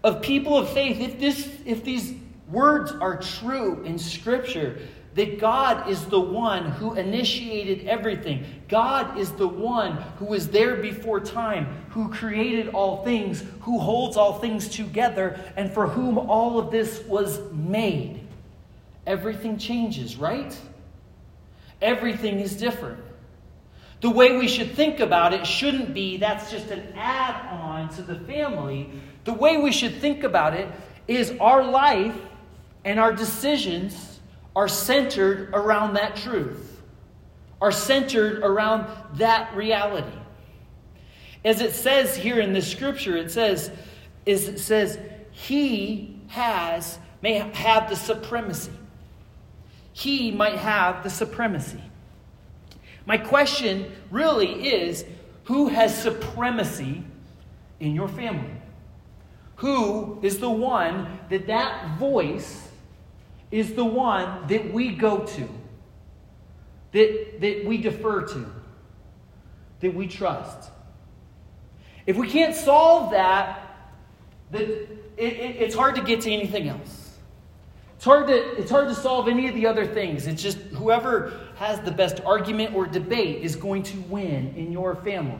of 0.02 0.22
people 0.22 0.56
of 0.56 0.70
faith, 0.70 1.00
if, 1.00 1.20
this, 1.20 1.48
if 1.64 1.84
these 1.84 2.14
words 2.48 2.92
are 2.92 3.18
true 3.18 3.82
in 3.82 3.98
Scripture, 3.98 4.78
that 5.14 5.38
God 5.38 5.88
is 5.88 6.04
the 6.06 6.20
one 6.20 6.64
who 6.64 6.94
initiated 6.94 7.86
everything. 7.86 8.44
God 8.68 9.18
is 9.18 9.30
the 9.32 9.48
one 9.48 9.92
who 10.18 10.24
was 10.24 10.48
there 10.48 10.76
before 10.76 11.20
time, 11.20 11.84
who 11.90 12.08
created 12.08 12.68
all 12.68 13.04
things, 13.04 13.44
who 13.60 13.78
holds 13.78 14.16
all 14.16 14.38
things 14.38 14.68
together, 14.68 15.38
and 15.56 15.70
for 15.70 15.86
whom 15.86 16.16
all 16.16 16.58
of 16.58 16.70
this 16.70 17.02
was 17.04 17.40
made 17.52 18.22
everything 19.06 19.58
changes, 19.58 20.16
right? 20.16 20.56
Everything 21.80 22.40
is 22.40 22.56
different. 22.56 23.02
The 24.00 24.10
way 24.10 24.36
we 24.36 24.48
should 24.48 24.72
think 24.72 25.00
about 25.00 25.32
it 25.32 25.46
shouldn't 25.46 25.94
be 25.94 26.16
that's 26.16 26.50
just 26.50 26.68
an 26.70 26.92
add 26.96 27.60
on 27.60 27.88
to 27.90 28.02
the 28.02 28.16
family. 28.20 28.90
The 29.24 29.32
way 29.32 29.58
we 29.58 29.72
should 29.72 29.96
think 29.96 30.24
about 30.24 30.54
it 30.54 30.68
is 31.06 31.34
our 31.40 31.62
life 31.64 32.16
and 32.84 32.98
our 32.98 33.12
decisions 33.12 34.11
are 34.54 34.68
centered 34.68 35.50
around 35.52 35.94
that 35.94 36.16
truth, 36.16 36.80
are 37.60 37.72
centered 37.72 38.42
around 38.42 38.86
that 39.14 39.54
reality. 39.56 40.18
As 41.44 41.60
it 41.60 41.74
says 41.74 42.16
here 42.16 42.38
in 42.38 42.52
the 42.52 42.62
scripture, 42.62 43.16
it 43.16 43.30
says, 43.30 43.70
is 44.26 44.48
it 44.48 44.58
says, 44.58 44.98
He 45.30 46.20
has, 46.28 46.98
may 47.20 47.34
have 47.34 47.88
the 47.88 47.96
supremacy 47.96 48.72
he 49.92 50.30
might 50.30 50.56
have 50.56 51.02
the 51.02 51.10
supremacy. 51.10 51.80
My 53.04 53.18
question 53.18 53.92
really 54.10 54.68
is 54.68 55.04
who 55.44 55.68
has 55.68 56.00
supremacy 56.00 57.04
in 57.80 57.94
your 57.94 58.08
family? 58.08 58.54
Who 59.56 60.18
is 60.22 60.38
the 60.38 60.50
one 60.50 61.18
that 61.28 61.46
that 61.46 61.98
voice 61.98 62.68
is 63.52 63.74
the 63.74 63.84
one 63.84 64.48
that 64.48 64.72
we 64.72 64.88
go 64.88 65.18
to, 65.18 65.48
that, 66.92 67.40
that 67.40 67.64
we 67.64 67.76
defer 67.76 68.22
to, 68.22 68.52
that 69.80 69.94
we 69.94 70.08
trust? 70.08 70.70
If 72.06 72.16
we 72.16 72.28
can't 72.28 72.56
solve 72.56 73.12
that, 73.12 73.90
that 74.50 74.62
it, 74.62 74.88
it, 75.18 75.56
it's 75.60 75.74
hard 75.74 75.94
to 75.96 76.02
get 76.02 76.22
to 76.22 76.32
anything 76.32 76.68
else. 76.68 77.10
It's 77.96 78.04
hard, 78.04 78.26
to, 78.26 78.34
it's 78.58 78.70
hard 78.70 78.88
to 78.88 78.94
solve 78.96 79.28
any 79.28 79.46
of 79.46 79.54
the 79.54 79.66
other 79.66 79.86
things. 79.86 80.26
It's 80.26 80.42
just 80.42 80.58
whoever 80.58 81.38
has 81.56 81.78
the 81.80 81.92
best 81.92 82.20
argument 82.24 82.74
or 82.74 82.86
debate 82.86 83.44
is 83.44 83.54
going 83.54 83.84
to 83.84 83.96
win 84.08 84.54
in 84.56 84.72
your 84.72 84.96
family. 84.96 85.38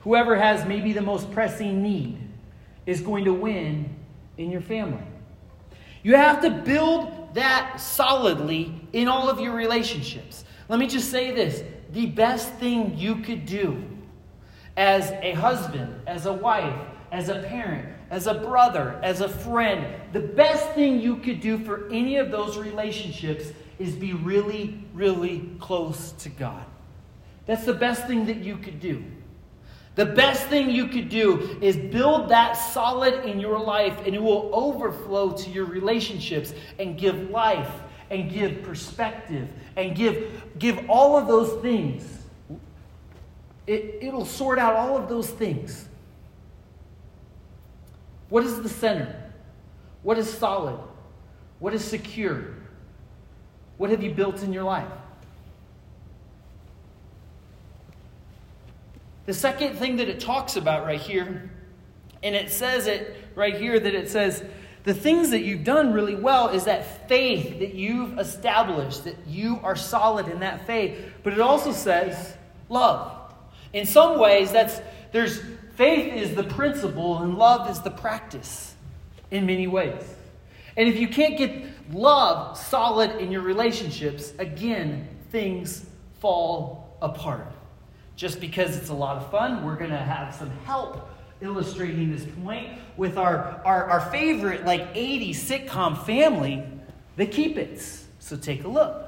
Whoever 0.00 0.36
has 0.36 0.66
maybe 0.66 0.92
the 0.92 1.00
most 1.00 1.30
pressing 1.30 1.82
need 1.82 2.18
is 2.84 3.00
going 3.00 3.24
to 3.24 3.32
win 3.32 3.96
in 4.36 4.50
your 4.50 4.60
family. 4.60 5.02
You 6.02 6.16
have 6.16 6.42
to 6.42 6.50
build 6.50 7.13
that 7.34 7.80
solidly 7.80 8.72
in 8.92 9.08
all 9.08 9.28
of 9.28 9.40
your 9.40 9.54
relationships. 9.54 10.44
Let 10.68 10.78
me 10.78 10.86
just 10.86 11.10
say 11.10 11.32
this 11.32 11.62
the 11.92 12.06
best 12.06 12.52
thing 12.54 12.96
you 12.96 13.16
could 13.16 13.46
do 13.46 13.82
as 14.76 15.10
a 15.22 15.32
husband, 15.32 16.00
as 16.06 16.26
a 16.26 16.32
wife, 16.32 16.74
as 17.12 17.28
a 17.28 17.40
parent, 17.42 17.88
as 18.10 18.26
a 18.26 18.34
brother, 18.34 18.98
as 19.02 19.20
a 19.20 19.28
friend, 19.28 19.86
the 20.12 20.20
best 20.20 20.70
thing 20.70 21.00
you 21.00 21.16
could 21.16 21.40
do 21.40 21.58
for 21.58 21.88
any 21.90 22.16
of 22.16 22.30
those 22.30 22.58
relationships 22.58 23.46
is 23.78 23.94
be 23.94 24.12
really, 24.12 24.84
really 24.92 25.50
close 25.60 26.12
to 26.12 26.28
God. 26.28 26.64
That's 27.46 27.64
the 27.64 27.74
best 27.74 28.06
thing 28.06 28.26
that 28.26 28.38
you 28.38 28.56
could 28.56 28.80
do. 28.80 29.04
The 29.94 30.06
best 30.06 30.48
thing 30.48 30.70
you 30.70 30.88
could 30.88 31.08
do 31.08 31.58
is 31.60 31.76
build 31.76 32.28
that 32.30 32.54
solid 32.54 33.24
in 33.24 33.38
your 33.38 33.58
life, 33.60 33.96
and 34.04 34.14
it 34.14 34.20
will 34.22 34.50
overflow 34.52 35.30
to 35.30 35.50
your 35.50 35.66
relationships 35.66 36.52
and 36.78 36.98
give 36.98 37.30
life 37.30 37.70
and 38.10 38.30
give 38.30 38.62
perspective 38.62 39.48
and 39.76 39.94
give, 39.94 40.42
give 40.58 40.90
all 40.90 41.16
of 41.16 41.28
those 41.28 41.62
things. 41.62 42.18
It, 43.66 43.98
it'll 44.02 44.26
sort 44.26 44.58
out 44.58 44.74
all 44.74 44.96
of 44.96 45.08
those 45.08 45.30
things. 45.30 45.88
What 48.28 48.44
is 48.44 48.60
the 48.60 48.68
center? 48.68 49.32
What 50.02 50.18
is 50.18 50.28
solid? 50.28 50.78
What 51.60 51.72
is 51.72 51.84
secure? 51.84 52.54
What 53.76 53.90
have 53.90 54.02
you 54.02 54.10
built 54.10 54.42
in 54.42 54.52
your 54.52 54.64
life? 54.64 54.88
The 59.26 59.34
second 59.34 59.76
thing 59.76 59.96
that 59.96 60.08
it 60.08 60.20
talks 60.20 60.56
about 60.56 60.84
right 60.84 61.00
here, 61.00 61.50
and 62.22 62.34
it 62.34 62.50
says 62.50 62.86
it 62.86 63.16
right 63.34 63.56
here 63.56 63.78
that 63.78 63.94
it 63.94 64.10
says, 64.10 64.44
the 64.84 64.94
things 64.94 65.30
that 65.30 65.40
you've 65.42 65.64
done 65.64 65.92
really 65.94 66.14
well 66.14 66.50
is 66.50 66.64
that 66.64 67.08
faith 67.08 67.58
that 67.60 67.74
you've 67.74 68.18
established, 68.18 69.04
that 69.04 69.16
you 69.26 69.58
are 69.62 69.76
solid 69.76 70.28
in 70.28 70.40
that 70.40 70.66
faith. 70.66 71.12
But 71.22 71.32
it 71.32 71.40
also 71.40 71.72
says 71.72 72.36
love. 72.68 73.34
In 73.72 73.86
some 73.86 74.18
ways, 74.18 74.52
that's 74.52 74.80
there's 75.10 75.40
Faith 75.74 76.14
is 76.14 76.36
the 76.36 76.44
principle 76.44 77.18
and 77.18 77.36
love 77.36 77.68
is 77.68 77.80
the 77.80 77.90
practice 77.90 78.74
in 79.30 79.44
many 79.44 79.66
ways. 79.66 80.02
And 80.76 80.88
if 80.88 80.98
you 80.98 81.08
can't 81.08 81.36
get 81.36 81.64
love 81.92 82.56
solid 82.56 83.16
in 83.16 83.32
your 83.32 83.42
relationships, 83.42 84.32
again, 84.38 85.08
things 85.30 85.84
fall 86.20 86.96
apart. 87.02 87.52
Just 88.16 88.40
because 88.40 88.76
it's 88.76 88.90
a 88.90 88.94
lot 88.94 89.16
of 89.16 89.30
fun, 89.30 89.64
we're 89.64 89.76
going 89.76 89.90
to 89.90 89.96
have 89.96 90.34
some 90.34 90.50
help 90.64 91.10
illustrating 91.40 92.12
this 92.12 92.26
point 92.42 92.68
with 92.96 93.18
our, 93.18 93.60
our, 93.64 93.84
our 93.90 94.00
favorite, 94.10 94.64
like 94.64 94.94
80s 94.94 95.36
sitcom 95.36 96.04
family, 96.04 96.64
the 97.16 97.26
Keep 97.26 97.58
Its. 97.58 98.06
So 98.20 98.36
take 98.36 98.64
a 98.64 98.68
look. 98.68 99.03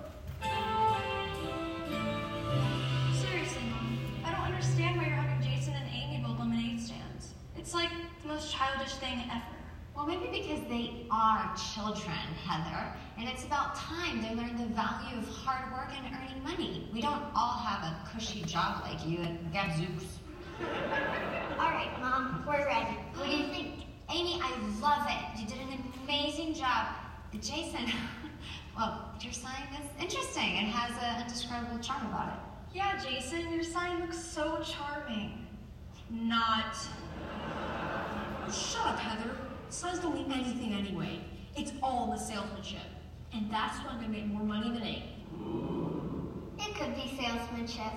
Are 11.46 11.56
children, 11.56 12.16
Heather, 12.46 12.92
and 13.18 13.28
it's 13.28 13.44
about 13.44 13.74
time 13.74 14.22
they 14.22 14.34
learn 14.34 14.56
the 14.56 14.66
value 14.74 15.18
of 15.18 15.28
hard 15.28 15.72
work 15.72 15.90
and 15.96 16.14
earning 16.14 16.42
money. 16.42 16.88
We 16.92 17.00
don't 17.00 17.22
all 17.34 17.58
have 17.58 17.82
a 17.82 18.08
cushy 18.10 18.42
job 18.42 18.82
like 18.82 19.06
you 19.06 19.18
at 19.18 19.52
Gadzooks. 19.52 20.18
all 21.58 21.70
right, 21.70 21.90
Mom, 22.00 22.44
we're 22.46 22.64
ready. 22.64 22.96
What 23.14 23.30
do 23.30 23.36
you 23.36 23.46
think? 23.48 23.84
Amy, 24.10 24.40
I 24.42 24.50
love 24.80 25.06
it. 25.08 25.40
You 25.40 25.46
did 25.46 25.58
an 25.68 25.92
amazing 26.04 26.54
job. 26.54 26.88
Jason, 27.40 27.92
well, 28.76 29.14
your 29.20 29.32
sign 29.32 29.68
is 29.74 30.02
interesting. 30.02 30.56
It 30.56 30.68
has 30.68 30.90
an 31.02 31.22
indescribable 31.22 31.78
charm 31.80 32.06
about 32.06 32.28
it. 32.28 32.76
Yeah, 32.76 32.98
Jason, 33.02 33.52
your 33.52 33.62
sign 33.62 34.00
looks 34.00 34.18
so 34.18 34.62
charming. 34.64 35.46
Not. 36.10 36.76
Shut 38.50 38.86
up, 38.86 38.98
Heather. 38.98 39.36
Signs 39.68 39.98
don't 39.98 40.14
mean 40.14 40.32
anything 40.32 40.72
anyway. 40.72 41.20
It's 41.56 41.72
all 41.82 42.08
the 42.10 42.18
salesmanship. 42.18 42.80
And 43.32 43.50
that's 43.50 43.78
when 43.78 43.94
I'm 43.94 44.00
gonna 44.00 44.08
make 44.08 44.26
more 44.26 44.44
money 44.44 44.70
than 44.70 44.82
Amy. 44.82 45.12
It 46.58 46.74
could 46.74 46.94
be 46.94 47.16
salesmanship. 47.18 47.92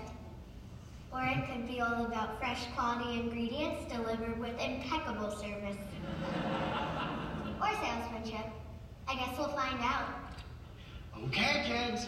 Or 1.11 1.23
it 1.23 1.45
could 1.51 1.67
be 1.67 1.81
all 1.81 2.05
about 2.05 2.39
fresh 2.39 2.65
quality 2.75 3.19
ingredients 3.19 3.91
delivered 3.91 4.39
with 4.39 4.59
impeccable 4.61 5.31
service. 5.31 5.77
or 7.61 7.69
salesmanship. 7.81 8.45
I 9.07 9.15
guess 9.15 9.37
we'll 9.37 9.49
find 9.49 9.79
out. 9.81 10.05
Okay, 11.25 11.63
kids. 11.65 12.07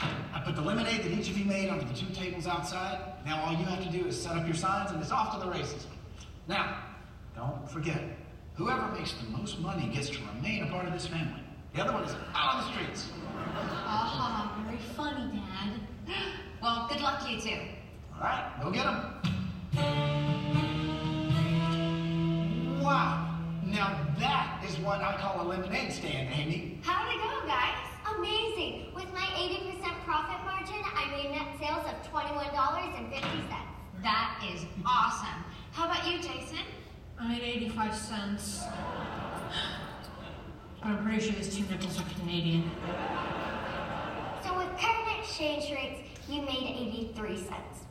I 0.00 0.40
put 0.44 0.56
the 0.56 0.62
lemonade 0.62 1.04
that 1.04 1.12
each 1.12 1.30
of 1.30 1.38
you 1.38 1.44
made 1.44 1.70
onto 1.70 1.86
the 1.86 1.94
two 1.94 2.12
tables 2.12 2.46
outside. 2.46 2.98
Now 3.24 3.44
all 3.44 3.52
you 3.52 3.64
have 3.64 3.84
to 3.84 3.90
do 3.90 4.06
is 4.06 4.20
set 4.20 4.36
up 4.36 4.44
your 4.44 4.56
signs 4.56 4.90
and 4.90 5.00
it's 5.00 5.12
off 5.12 5.38
to 5.38 5.44
the 5.44 5.52
races. 5.52 5.86
Now, 6.48 6.78
don't 7.36 7.70
forget, 7.70 8.02
whoever 8.54 8.88
makes 8.92 9.12
the 9.14 9.24
most 9.30 9.60
money 9.60 9.86
gets 9.92 10.08
to 10.10 10.18
remain 10.34 10.62
a 10.62 10.66
part 10.66 10.86
of 10.86 10.92
this 10.92 11.06
family. 11.06 11.40
The 11.74 11.82
other 11.82 11.92
one 11.92 12.04
is 12.04 12.14
out 12.34 12.54
on 12.54 12.60
the 12.60 12.72
streets. 12.72 13.08
Aha, 13.56 14.64
very 14.64 14.78
funny, 14.96 15.40
Dad. 16.06 16.16
Well, 16.62 16.86
good 16.88 17.00
luck 17.00 17.24
to 17.24 17.32
you 17.32 17.40
too. 17.40 17.60
All 18.14 18.20
right, 18.20 18.52
go 18.62 18.70
get 18.70 18.84
them. 18.84 19.20
Wow. 22.80 23.40
Now 23.64 24.06
that 24.18 24.62
is 24.66 24.78
what 24.78 25.00
I 25.00 25.16
call 25.16 25.42
a 25.42 25.46
lemonade 25.48 25.92
stand, 25.92 26.28
Amy. 26.32 26.78
How'd 26.82 27.12
it 27.12 27.18
go, 27.18 27.46
guys? 27.46 27.74
Amazing. 28.16 28.94
With 28.94 29.12
my 29.12 29.26
80% 29.34 29.82
profit 30.04 30.44
margin, 30.44 30.80
I 30.94 31.10
made 31.10 31.30
net 31.32 31.58
sales 31.58 31.84
of 31.86 32.12
$21.50. 32.12 33.20
That 34.02 34.48
is 34.54 34.64
awesome. 34.86 35.44
How 35.72 35.86
about 35.86 36.06
you, 36.08 36.18
Jason? 36.18 36.58
I 37.18 37.28
made 37.28 37.42
85 37.42 37.94
cents. 37.94 38.64
But 40.80 40.88
I'm 40.88 41.04
pretty 41.04 41.20
sure 41.20 41.32
these 41.32 41.56
two 41.56 41.64
nickels 41.70 41.98
are 42.00 42.04
Canadian. 42.20 42.70
So 44.44 44.56
with 44.56 44.68
current 44.78 45.18
exchange 45.20 45.70
rates, 45.72 46.00
you 46.28 46.42
made 46.42 47.14
83 47.16 47.36
cents. 47.36 47.84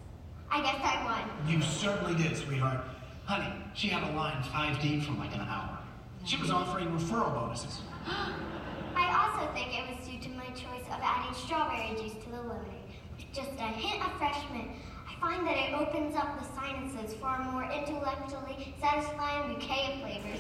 I 0.52 0.62
guess 0.62 0.76
I 0.84 1.04
won. 1.04 1.50
You 1.52 1.62
certainly 1.62 2.22
did, 2.22 2.38
sweetheart. 2.38 2.82
Honey, 3.26 3.52
she 3.74 3.88
had 3.88 4.04
a 4.04 4.16
line 4.16 4.44
five 4.44 4.80
deep 4.82 5.04
for 5.04 5.14
like 5.14 5.34
an 5.34 5.42
hour. 5.42 5.80
She 6.26 6.38
was 6.38 6.52
offering 6.52 6.90
referral 6.90 7.34
bonuses. 7.34 7.80
I 8.96 9.10
also 9.18 9.52
think 9.54 9.70
it 9.74 9.84
was 9.90 10.08
due 10.08 10.20
to 10.20 10.30
my 10.38 10.46
choice 10.48 10.86
of 10.88 11.00
adding 11.02 11.34
strawberry 11.34 11.96
juice 11.98 12.24
to 12.24 12.30
the 12.30 12.38
lemonade. 12.38 12.84
With 13.18 13.34
just 13.34 13.52
a 13.58 13.68
hint 13.74 14.06
of 14.06 14.12
fresh 14.18 14.38
mint, 14.54 14.70
I 14.70 14.93
find 15.24 15.48
that 15.48 15.56
it 15.56 15.74
opens 15.74 16.16
up 16.18 16.38
the 16.38 16.46
sinuses 16.54 17.14
for 17.16 17.34
a 17.34 17.44
more 17.46 17.64
intellectually 17.64 18.76
satisfying 18.82 19.54
bouquet 19.54 19.94
of 19.94 20.00
flavors. 20.02 20.40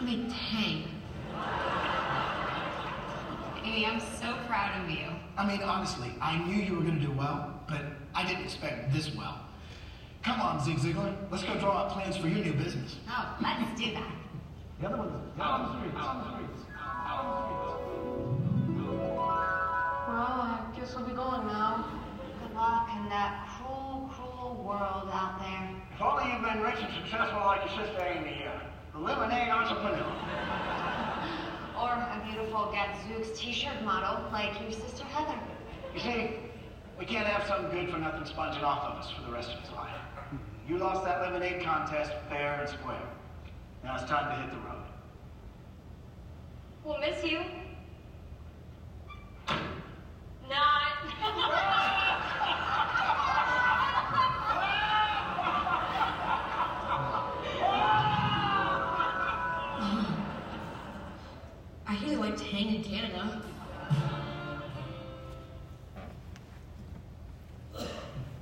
I 0.00 0.02
made 0.02 0.28
tang. 0.28 0.88
Amy, 3.64 3.86
I'm 3.86 4.00
so 4.00 4.34
proud 4.48 4.82
of 4.82 4.90
you. 4.90 5.06
I 5.36 5.46
mean, 5.46 5.62
honestly, 5.62 6.10
I 6.20 6.38
knew 6.38 6.60
you 6.60 6.74
were 6.74 6.82
going 6.82 6.98
to 6.98 7.06
do 7.06 7.12
well, 7.12 7.62
but 7.68 7.82
I 8.12 8.26
didn't 8.26 8.42
expect 8.42 8.92
this 8.92 9.14
well. 9.14 9.38
Come 10.24 10.40
on, 10.40 10.64
Zig 10.64 10.78
Ziglar. 10.78 11.14
Let's 11.30 11.44
go 11.44 11.56
draw 11.60 11.84
up 11.84 11.92
plans 11.92 12.16
for 12.16 12.26
your 12.26 12.44
new 12.44 12.54
business. 12.54 12.96
Oh, 13.08 13.36
let's 13.40 13.80
do 13.80 13.92
that. 13.92 14.12
The 14.80 14.88
other 14.88 14.96
one's 14.96 15.12
out 15.40 15.60
on 15.60 15.66
the 15.66 15.78
streets. 15.78 15.96
Out 15.96 16.16
on 16.16 16.18
the 16.18 16.30
streets. 16.34 16.62
Out 16.76 17.24
on 17.24 17.26
the 17.28 17.46
streets. 17.46 18.88
Well, 20.08 20.40
I 20.42 20.72
guess 20.76 20.94
I'll 20.96 21.04
be 21.04 21.12
going 21.14 21.46
now. 21.46 22.07
Good 22.58 22.64
luck 22.64 22.90
in 22.96 23.08
that 23.08 23.46
cruel, 23.46 24.10
cruel 24.12 24.64
world 24.66 25.08
out 25.12 25.38
there. 25.38 25.70
If 25.94 26.02
only 26.02 26.24
you'd 26.32 26.42
been 26.42 26.60
rich 26.60 26.82
and 26.82 26.92
successful 26.92 27.38
like 27.46 27.60
your 27.60 27.86
sister 27.86 28.02
Amy 28.02 28.34
here. 28.34 28.60
The 28.94 28.98
lemonade 28.98 29.48
entrepreneur. 29.48 30.02
Or 31.78 31.92
a 31.92 32.20
beautiful 32.26 32.72
Gadzooks 32.72 33.38
t-shirt 33.38 33.80
model 33.84 34.28
like 34.32 34.60
your 34.60 34.72
sister 34.72 35.04
Heather. 35.04 35.38
You 35.94 36.00
see, 36.00 36.30
we 36.98 37.06
can't 37.06 37.28
have 37.28 37.46
some 37.46 37.70
good 37.70 37.90
for 37.90 37.98
nothing 37.98 38.26
sponging 38.26 38.64
off 38.64 38.82
of 38.82 39.04
us 39.04 39.12
for 39.12 39.22
the 39.22 39.30
rest 39.30 39.52
of 39.52 39.60
his 39.60 39.70
life. 39.70 39.94
You 40.68 40.78
lost 40.78 41.04
that 41.04 41.20
lemonade 41.20 41.62
contest 41.62 42.10
fair 42.28 42.58
and 42.60 42.68
square. 42.68 43.08
Now 43.84 43.94
it's 43.94 44.10
time 44.10 44.34
to 44.34 44.42
hit 44.42 44.50
the 44.50 44.68
road. 44.68 44.82
We'll 46.84 46.98
miss 46.98 47.22
you. 47.22 47.38
Not. 50.48 51.64
tang 62.58 62.74
in 62.74 62.82
Canada. 62.82 63.42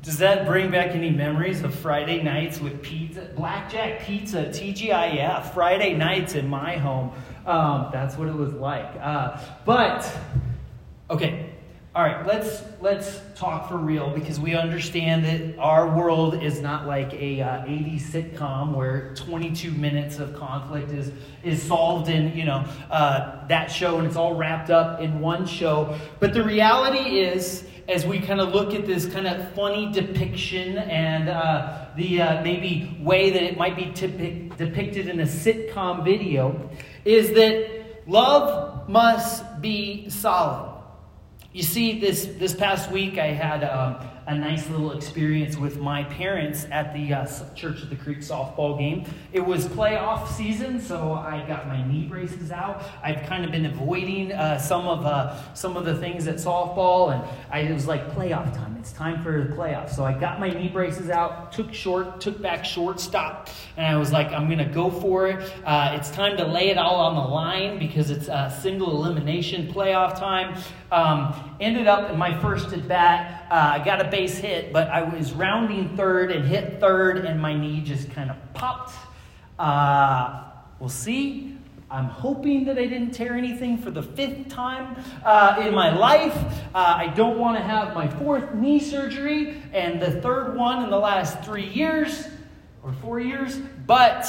Does 0.03 0.19
that 0.19 0.47
bring 0.47 0.71
back 0.71 0.91
any 0.91 1.11
memories 1.11 1.63
of 1.63 1.75
Friday 1.75 2.23
nights 2.23 2.61
with 2.61 2.81
pizza, 2.81 3.29
blackjack 3.35 4.03
pizza, 4.03 4.45
TGIF, 4.47 5.53
Friday 5.53 5.95
nights 5.95 6.37
in 6.37 6.49
my 6.49 6.77
home? 6.77 7.11
Um, 7.45 7.91
that's 7.93 8.17
what 8.17 8.29
it 8.29 8.35
was 8.35 8.53
like. 8.53 8.95
Uh, 9.01 9.39
but 9.65 10.09
okay, 11.11 11.46
all 11.97 12.03
right. 12.03 12.27
Let's 12.27 12.63
let's 12.83 13.23
talk 13.37 13.71
for 13.71 13.79
real 13.79 14.11
because 14.11 14.39
we 14.39 14.55
understand 14.55 15.25
that 15.25 15.59
our 15.59 15.97
world 15.97 16.43
is 16.43 16.61
not 16.61 16.87
like 16.87 17.15
a 17.15 17.41
uh, 17.41 17.65
80s 17.65 18.03
sitcom 18.03 18.75
where 18.75 19.15
22 19.15 19.71
minutes 19.71 20.19
of 20.19 20.37
conflict 20.37 20.93
is 20.93 21.11
is 21.43 21.63
solved 21.63 22.11
in 22.11 22.37
you 22.37 22.45
know 22.45 22.67
uh, 22.91 23.47
that 23.47 23.69
show 23.69 23.97
and 23.97 24.07
it's 24.07 24.17
all 24.17 24.35
wrapped 24.35 24.69
up 24.69 25.01
in 25.01 25.21
one 25.21 25.47
show. 25.47 25.99
But 26.21 26.35
the 26.35 26.45
reality 26.45 27.19
is 27.19 27.65
as 27.89 28.05
we 28.05 28.21
kind 28.21 28.43
of 28.43 28.53
look 28.53 28.75
at 28.75 28.85
this 28.85 29.07
kind 29.07 29.27
of 29.27 29.55
funny 29.55 29.91
depiction 29.91 30.77
and 30.77 31.31
uh, 31.31 31.87
the 31.97 32.21
uh, 32.21 32.43
maybe 32.43 32.95
way 33.01 33.31
that 33.31 33.43
it 33.43 33.57
might 33.57 33.75
be 33.75 33.87
depicted 33.87 35.09
in 35.09 35.21
a 35.21 35.27
sitcom 35.27 36.05
video, 36.05 36.69
is 37.07 37.31
that 37.31 38.05
love 38.07 38.87
must 38.87 39.63
be 39.63 40.11
solid. 40.11 40.76
You 41.57 41.63
see, 41.63 41.99
this, 41.99 42.27
this 42.37 42.55
past 42.55 42.91
week 42.91 43.17
I 43.17 43.29
had 43.29 43.65
um, 43.65 44.07
a 44.27 44.35
nice 44.35 44.69
little 44.71 44.91
experience 44.91 45.57
with 45.57 45.79
my 45.79 46.03
parents 46.03 46.67
at 46.73 46.93
the 46.93 47.15
uh, 47.15 47.27
Church 47.55 47.83
of 47.83 47.91
the 47.91 47.97
Creek 47.97 48.19
softball 48.19 48.77
game. 48.77 49.05
It 49.33 49.45
was 49.45 49.67
playoff 49.67 50.27
season, 50.29 50.81
so 50.81 51.13
I 51.13 51.47
got 51.47 51.69
my 51.69 51.87
knee 51.87 52.07
braces 52.07 52.51
out. 52.51 52.83
I've 53.05 53.25
kind 53.29 53.45
of 53.45 53.53
been 53.53 53.67
avoiding 53.67 54.33
uh, 54.33 54.59
some 54.59 54.89
of 54.89 55.07
uh, 55.07 55.55
some 55.55 55.77
of 55.77 55.85
the 55.85 55.97
things 55.97 56.27
at 56.27 56.37
softball, 56.37 57.15
and 57.15 57.23
I, 57.53 57.61
it 57.61 57.73
was 57.73 57.87
like 57.87 58.11
playoff 58.11 58.53
time. 58.53 58.77
It's 58.81 58.93
time 58.93 59.23
for 59.23 59.45
the 59.45 59.55
playoffs. 59.55 59.95
So 59.95 60.05
I 60.05 60.13
got 60.13 60.41
my 60.41 60.49
knee 60.49 60.69
braces 60.69 61.09
out, 61.09 61.53
took 61.53 61.73
short, 61.73 62.21
took 62.21 62.43
back 62.43 62.65
shortstop, 62.65 63.49
and 63.77 63.87
I 63.87 63.97
was 63.97 64.11
like, 64.11 64.33
I'm 64.33 64.49
gonna 64.49 64.73
go 64.73 64.91
for 64.91 65.29
it. 65.29 65.53
Uh, 65.65 65.97
it's 65.97 66.11
time 66.11 66.37
to 66.37 66.45
lay 66.45 66.71
it 66.71 66.79
all 66.79 66.97
on 66.97 67.15
the 67.15 67.33
line 67.33 67.79
because 67.79 68.11
it's 68.11 68.27
a 68.27 68.57
single 68.61 68.91
elimination 68.91 69.73
playoff 69.73 70.19
time. 70.19 70.61
Um, 70.91 71.57
ended 71.61 71.87
up 71.87 72.11
in 72.11 72.19
my 72.19 72.39
first 72.41 72.73
at 72.73 72.87
bat. 72.89 73.46
Uh, 73.51 73.79
I 73.81 73.85
got 73.85 74.01
a 74.01 74.09
base 74.09 74.39
hit, 74.39 74.73
but 74.73 74.89
I 74.89 75.03
was 75.03 75.33
rounding 75.33 75.97
third 75.97 76.33
and 76.33 76.45
hit 76.45 76.81
third, 76.81 77.19
and 77.25 77.41
my 77.41 77.55
knee 77.55 77.81
just 77.81 78.11
kind 78.11 78.29
of 78.31 78.37
popped. 78.55 78.93
Uh, 79.59 80.45
we'll 80.81 80.89
see. 80.89 81.57
I'm 81.89 82.07
hoping 82.07 82.65
that 82.65 82.77
I 82.77 82.87
didn't 82.87 83.13
tear 83.13 83.35
anything 83.35 83.79
for 83.79 83.93
the 83.93 84.03
fifth 84.03 84.49
time 84.49 84.97
uh, 85.25 85.63
in 85.65 85.73
my 85.73 85.97
life. 85.97 86.37
Uh, 86.75 86.95
I 86.99 87.07
don't 87.15 87.39
want 87.39 87.57
to 87.57 87.63
have 87.63 87.95
my 87.95 88.09
fourth 88.09 88.53
knee 88.53 88.81
surgery 88.81 89.63
and 89.73 90.03
the 90.03 90.21
third 90.21 90.57
one 90.57 90.83
in 90.83 90.91
the 90.91 90.99
last 90.99 91.45
three 91.45 91.69
years 91.69 92.27
or 92.83 92.93
four 92.95 93.21
years. 93.21 93.57
But, 93.87 94.27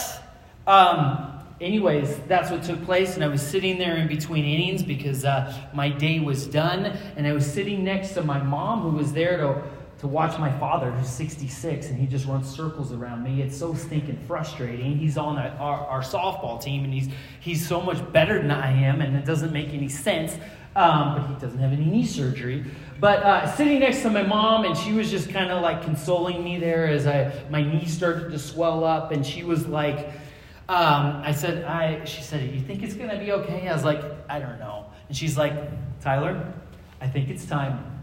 um, 0.68 1.37
anyways, 1.62 2.18
that's 2.28 2.52
what 2.52 2.64
took 2.64 2.84
place. 2.86 3.16
And 3.16 3.24
I 3.24 3.28
was 3.28 3.42
sitting 3.42 3.78
there 3.78 3.98
in 3.98 4.08
between 4.08 4.46
innings 4.46 4.84
because 4.84 5.26
uh, 5.26 5.70
my 5.74 5.90
day 5.90 6.20
was 6.20 6.48
done. 6.48 6.86
And 7.16 7.26
I 7.28 7.34
was 7.34 7.52
sitting 7.52 7.84
next 7.84 8.14
to 8.14 8.24
my 8.24 8.42
mom 8.42 8.82
who 8.82 8.98
was 8.98 9.14
there 9.14 9.38
to 9.38 9.64
to 10.00 10.08
watch 10.08 10.38
my 10.38 10.52
father, 10.60 10.92
who's 10.92 11.10
66, 11.10 11.88
and 11.88 12.00
he 12.00 12.06
just 12.06 12.28
runs 12.28 12.48
circles 12.48 12.94
around 12.94 13.24
me. 13.24 13.42
It's 13.42 13.58
so 13.58 13.74
stinking 13.74 14.20
frustrating. 14.28 14.98
He's 14.98 15.18
on 15.18 15.40
our, 15.40 15.50
our, 15.58 15.88
our 15.88 16.02
softball 16.02 16.62
team, 16.62 16.84
and 16.84 16.94
he's, 16.94 17.10
he's 17.40 17.68
so 17.68 17.82
much 17.82 17.98
better 18.14 18.40
than 18.40 18.52
I 18.52 18.72
am, 18.72 19.02
and 19.02 19.16
it 19.16 19.26
doesn't 19.26 19.52
make 19.52 19.70
any 19.70 19.90
sense. 19.90 20.38
Um, 20.76 21.16
but 21.16 21.28
he 21.28 21.34
doesn't 21.42 21.58
have 21.58 21.74
any 21.74 21.86
knee 21.86 22.06
surgery. 22.06 22.64
But 23.00 23.24
uh, 23.24 23.52
sitting 23.56 23.80
next 23.80 24.04
to 24.04 24.12
my 24.12 24.22
mom, 24.22 24.66
and 24.66 24.78
she 24.78 24.94
was 24.94 25.10
just 25.10 25.32
kind 25.32 25.52
of 25.52 25.64
like 25.64 25.82
consoling 25.82 26.44
me 26.44 26.60
there 26.60 26.88
as 26.88 27.08
I 27.08 27.34
my 27.50 27.64
knee 27.64 27.86
started 27.86 28.30
to 28.30 28.38
swell 28.38 28.84
up, 28.84 29.12
and 29.12 29.26
she 29.26 29.44
was 29.44 29.66
like, 29.66 30.12
um, 30.70 31.22
I 31.24 31.32
said, 31.32 31.64
I. 31.64 32.04
She 32.06 32.22
said, 32.22 32.54
"You 32.54 32.60
think 32.60 32.84
it's 32.84 32.94
gonna 32.94 33.20
be 33.20 33.32
okay?" 33.32 33.68
I 33.68 33.74
was 33.74 33.86
like, 33.86 34.02
"I 34.30 34.40
don't 34.40 34.60
know." 34.60 34.86
And 35.08 35.16
she's 35.16 35.38
like, 35.38 35.54
"Tyler, 36.02 36.54
I 37.00 37.08
think 37.08 37.30
it's 37.30 37.46
time." 37.46 37.98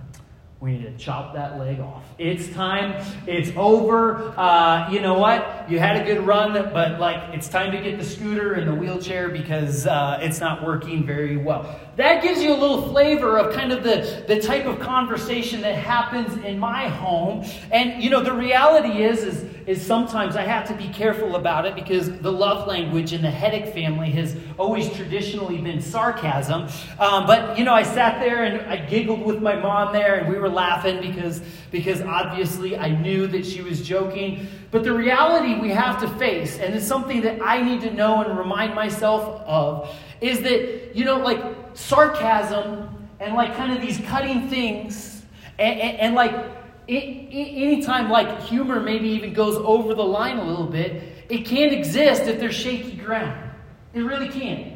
we 0.64 0.78
need 0.78 0.84
to 0.84 0.96
chop 0.96 1.34
that 1.34 1.58
leg 1.58 1.78
off. 1.78 2.02
It's 2.16 2.48
time. 2.54 3.04
It's 3.26 3.50
over. 3.54 4.32
Uh, 4.34 4.90
you 4.90 5.02
know 5.02 5.12
what? 5.12 5.68
You 5.68 5.78
had 5.78 6.00
a 6.00 6.04
good 6.06 6.24
run, 6.26 6.54
but 6.54 6.98
like 6.98 7.34
it's 7.34 7.48
time 7.48 7.70
to 7.72 7.82
get 7.82 7.98
the 7.98 8.04
scooter 8.04 8.54
and 8.54 8.66
the 8.66 8.74
wheelchair 8.74 9.28
because 9.28 9.86
uh, 9.86 10.18
it's 10.22 10.40
not 10.40 10.64
working 10.64 11.04
very 11.04 11.36
well. 11.36 11.78
That 11.96 12.22
gives 12.22 12.42
you 12.42 12.50
a 12.50 12.56
little 12.56 12.88
flavor 12.88 13.36
of 13.38 13.54
kind 13.54 13.72
of 13.72 13.82
the, 13.82 14.24
the 14.26 14.40
type 14.40 14.64
of 14.64 14.80
conversation 14.80 15.60
that 15.60 15.74
happens 15.74 16.42
in 16.42 16.58
my 16.58 16.88
home. 16.88 17.44
And 17.70 18.02
you 18.02 18.08
know, 18.08 18.22
the 18.22 18.32
reality 18.32 19.02
is, 19.02 19.22
is, 19.22 19.53
is 19.66 19.84
sometimes 19.84 20.36
I 20.36 20.42
have 20.42 20.68
to 20.68 20.74
be 20.74 20.88
careful 20.88 21.36
about 21.36 21.64
it 21.64 21.74
because 21.74 22.18
the 22.20 22.30
love 22.30 22.66
language 22.66 23.12
in 23.12 23.22
the 23.22 23.28
Heddick 23.28 23.72
family 23.72 24.10
has 24.10 24.36
always 24.58 24.92
traditionally 24.92 25.58
been 25.58 25.80
sarcasm. 25.80 26.68
Um, 26.98 27.26
but 27.26 27.58
you 27.58 27.64
know, 27.64 27.74
I 27.74 27.82
sat 27.82 28.20
there 28.20 28.44
and 28.44 28.60
I 28.70 28.76
giggled 28.76 29.22
with 29.22 29.40
my 29.42 29.56
mom 29.56 29.92
there, 29.92 30.16
and 30.16 30.28
we 30.28 30.38
were 30.38 30.50
laughing 30.50 31.00
because 31.00 31.40
because 31.70 32.00
obviously 32.02 32.76
I 32.76 32.88
knew 32.88 33.26
that 33.28 33.44
she 33.44 33.62
was 33.62 33.86
joking. 33.86 34.46
But 34.70 34.84
the 34.84 34.92
reality 34.92 35.60
we 35.60 35.70
have 35.70 36.00
to 36.00 36.08
face, 36.18 36.58
and 36.58 36.74
it's 36.74 36.86
something 36.86 37.20
that 37.22 37.40
I 37.42 37.62
need 37.62 37.80
to 37.82 37.92
know 37.92 38.22
and 38.22 38.36
remind 38.36 38.74
myself 38.74 39.42
of, 39.46 39.96
is 40.20 40.40
that, 40.42 40.96
you 40.96 41.04
know, 41.04 41.18
like 41.18 41.40
sarcasm 41.74 42.88
and 43.20 43.34
like 43.34 43.56
kind 43.56 43.72
of 43.72 43.80
these 43.80 43.98
cutting 44.06 44.48
things, 44.48 45.22
and, 45.58 45.80
and, 45.80 45.98
and 45.98 46.14
like 46.14 46.63
it, 46.86 46.92
it, 46.94 47.62
anytime 47.62 48.10
like 48.10 48.42
humor 48.42 48.80
maybe 48.80 49.08
even 49.08 49.32
goes 49.32 49.56
over 49.56 49.94
the 49.94 50.04
line 50.04 50.38
a 50.38 50.44
little 50.44 50.66
bit, 50.66 51.02
it 51.28 51.44
can't 51.46 51.72
exist 51.72 52.22
if 52.22 52.38
there's 52.38 52.54
shaky 52.54 52.96
ground. 52.96 53.50
It 53.92 54.00
really 54.00 54.28
can't. 54.28 54.74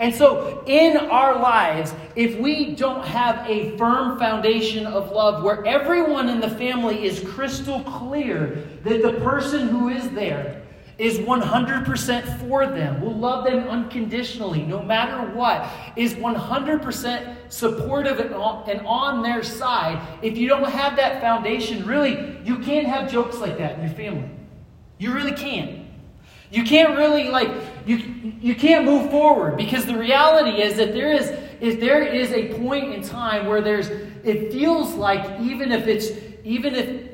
And 0.00 0.12
so, 0.14 0.64
in 0.66 0.96
our 0.96 1.38
lives, 1.38 1.94
if 2.16 2.36
we 2.38 2.74
don't 2.74 3.04
have 3.04 3.48
a 3.48 3.76
firm 3.76 4.18
foundation 4.18 4.86
of 4.86 5.12
love 5.12 5.44
where 5.44 5.64
everyone 5.64 6.28
in 6.28 6.40
the 6.40 6.50
family 6.50 7.04
is 7.04 7.20
crystal 7.20 7.80
clear 7.80 8.66
that 8.84 9.02
the 9.02 9.12
person 9.20 9.68
who 9.68 9.90
is 9.90 10.10
there 10.10 10.61
is 11.02 11.18
100% 11.18 12.38
for 12.38 12.64
them, 12.64 13.00
will 13.00 13.16
love 13.16 13.44
them 13.44 13.66
unconditionally, 13.66 14.62
no 14.62 14.80
matter 14.80 15.34
what, 15.34 15.68
is 15.96 16.14
100% 16.14 17.36
supportive 17.48 18.20
and 18.20 18.86
on 18.86 19.20
their 19.20 19.42
side, 19.42 20.00
if 20.22 20.38
you 20.38 20.48
don't 20.48 20.70
have 20.70 20.94
that 20.94 21.20
foundation, 21.20 21.84
really, 21.84 22.38
you 22.44 22.56
can't 22.60 22.86
have 22.86 23.10
jokes 23.10 23.38
like 23.38 23.58
that 23.58 23.74
in 23.74 23.80
your 23.84 23.92
family. 23.94 24.30
You 24.98 25.12
really 25.12 25.32
can't. 25.32 25.80
You 26.52 26.62
can't 26.62 26.96
really 26.96 27.30
like 27.30 27.50
you 27.86 27.96
you 28.40 28.54
can't 28.54 28.84
move 28.84 29.10
forward 29.10 29.56
because 29.56 29.86
the 29.86 29.96
reality 29.96 30.62
is 30.62 30.76
that 30.76 30.92
there 30.92 31.10
is 31.10 31.30
if 31.60 31.80
there 31.80 32.02
is 32.02 32.30
a 32.30 32.52
point 32.60 32.92
in 32.92 33.02
time 33.02 33.46
where 33.46 33.62
there's 33.62 33.88
it 33.88 34.52
feels 34.52 34.94
like 34.94 35.40
even 35.40 35.72
if 35.72 35.86
it's 35.86 36.10
even 36.44 36.74
if 36.74 37.11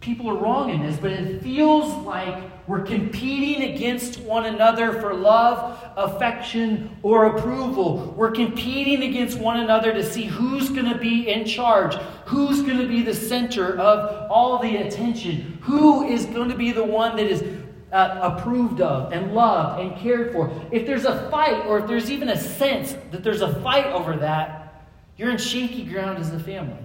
people 0.00 0.30
are 0.30 0.34
wrong 0.34 0.70
in 0.70 0.82
this, 0.82 0.96
but 0.96 1.10
it 1.10 1.42
feels 1.42 1.94
like 2.06 2.42
we're 2.66 2.82
competing 2.82 3.74
against 3.74 4.20
one 4.20 4.46
another 4.46 4.98
for 5.00 5.12
love, 5.12 5.78
affection, 5.96 6.96
or 7.02 7.36
approval. 7.36 8.14
We're 8.16 8.30
competing 8.30 9.02
against 9.02 9.38
one 9.38 9.60
another 9.60 9.92
to 9.92 10.02
see 10.02 10.24
who's 10.24 10.70
going 10.70 10.90
to 10.90 10.96
be 10.96 11.28
in 11.28 11.44
charge, 11.44 11.96
who's 12.24 12.62
going 12.62 12.78
to 12.78 12.88
be 12.88 13.02
the 13.02 13.14
center 13.14 13.78
of 13.78 14.30
all 14.30 14.58
the 14.58 14.76
attention, 14.76 15.58
who 15.60 16.06
is 16.06 16.24
going 16.26 16.48
to 16.48 16.56
be 16.56 16.72
the 16.72 16.84
one 16.84 17.16
that 17.16 17.26
is 17.26 17.44
uh, 17.92 18.20
approved 18.22 18.80
of 18.80 19.12
and 19.12 19.34
loved 19.34 19.82
and 19.82 19.96
cared 19.98 20.32
for. 20.32 20.50
If 20.70 20.86
there's 20.86 21.04
a 21.04 21.28
fight, 21.30 21.66
or 21.66 21.80
if 21.80 21.86
there's 21.86 22.10
even 22.10 22.30
a 22.30 22.40
sense 22.40 22.96
that 23.10 23.22
there's 23.22 23.42
a 23.42 23.60
fight 23.62 23.86
over 23.86 24.16
that, 24.18 24.86
you're 25.18 25.30
in 25.30 25.38
shaky 25.38 25.84
ground 25.84 26.18
as 26.18 26.32
a 26.32 26.40
family. 26.40 26.78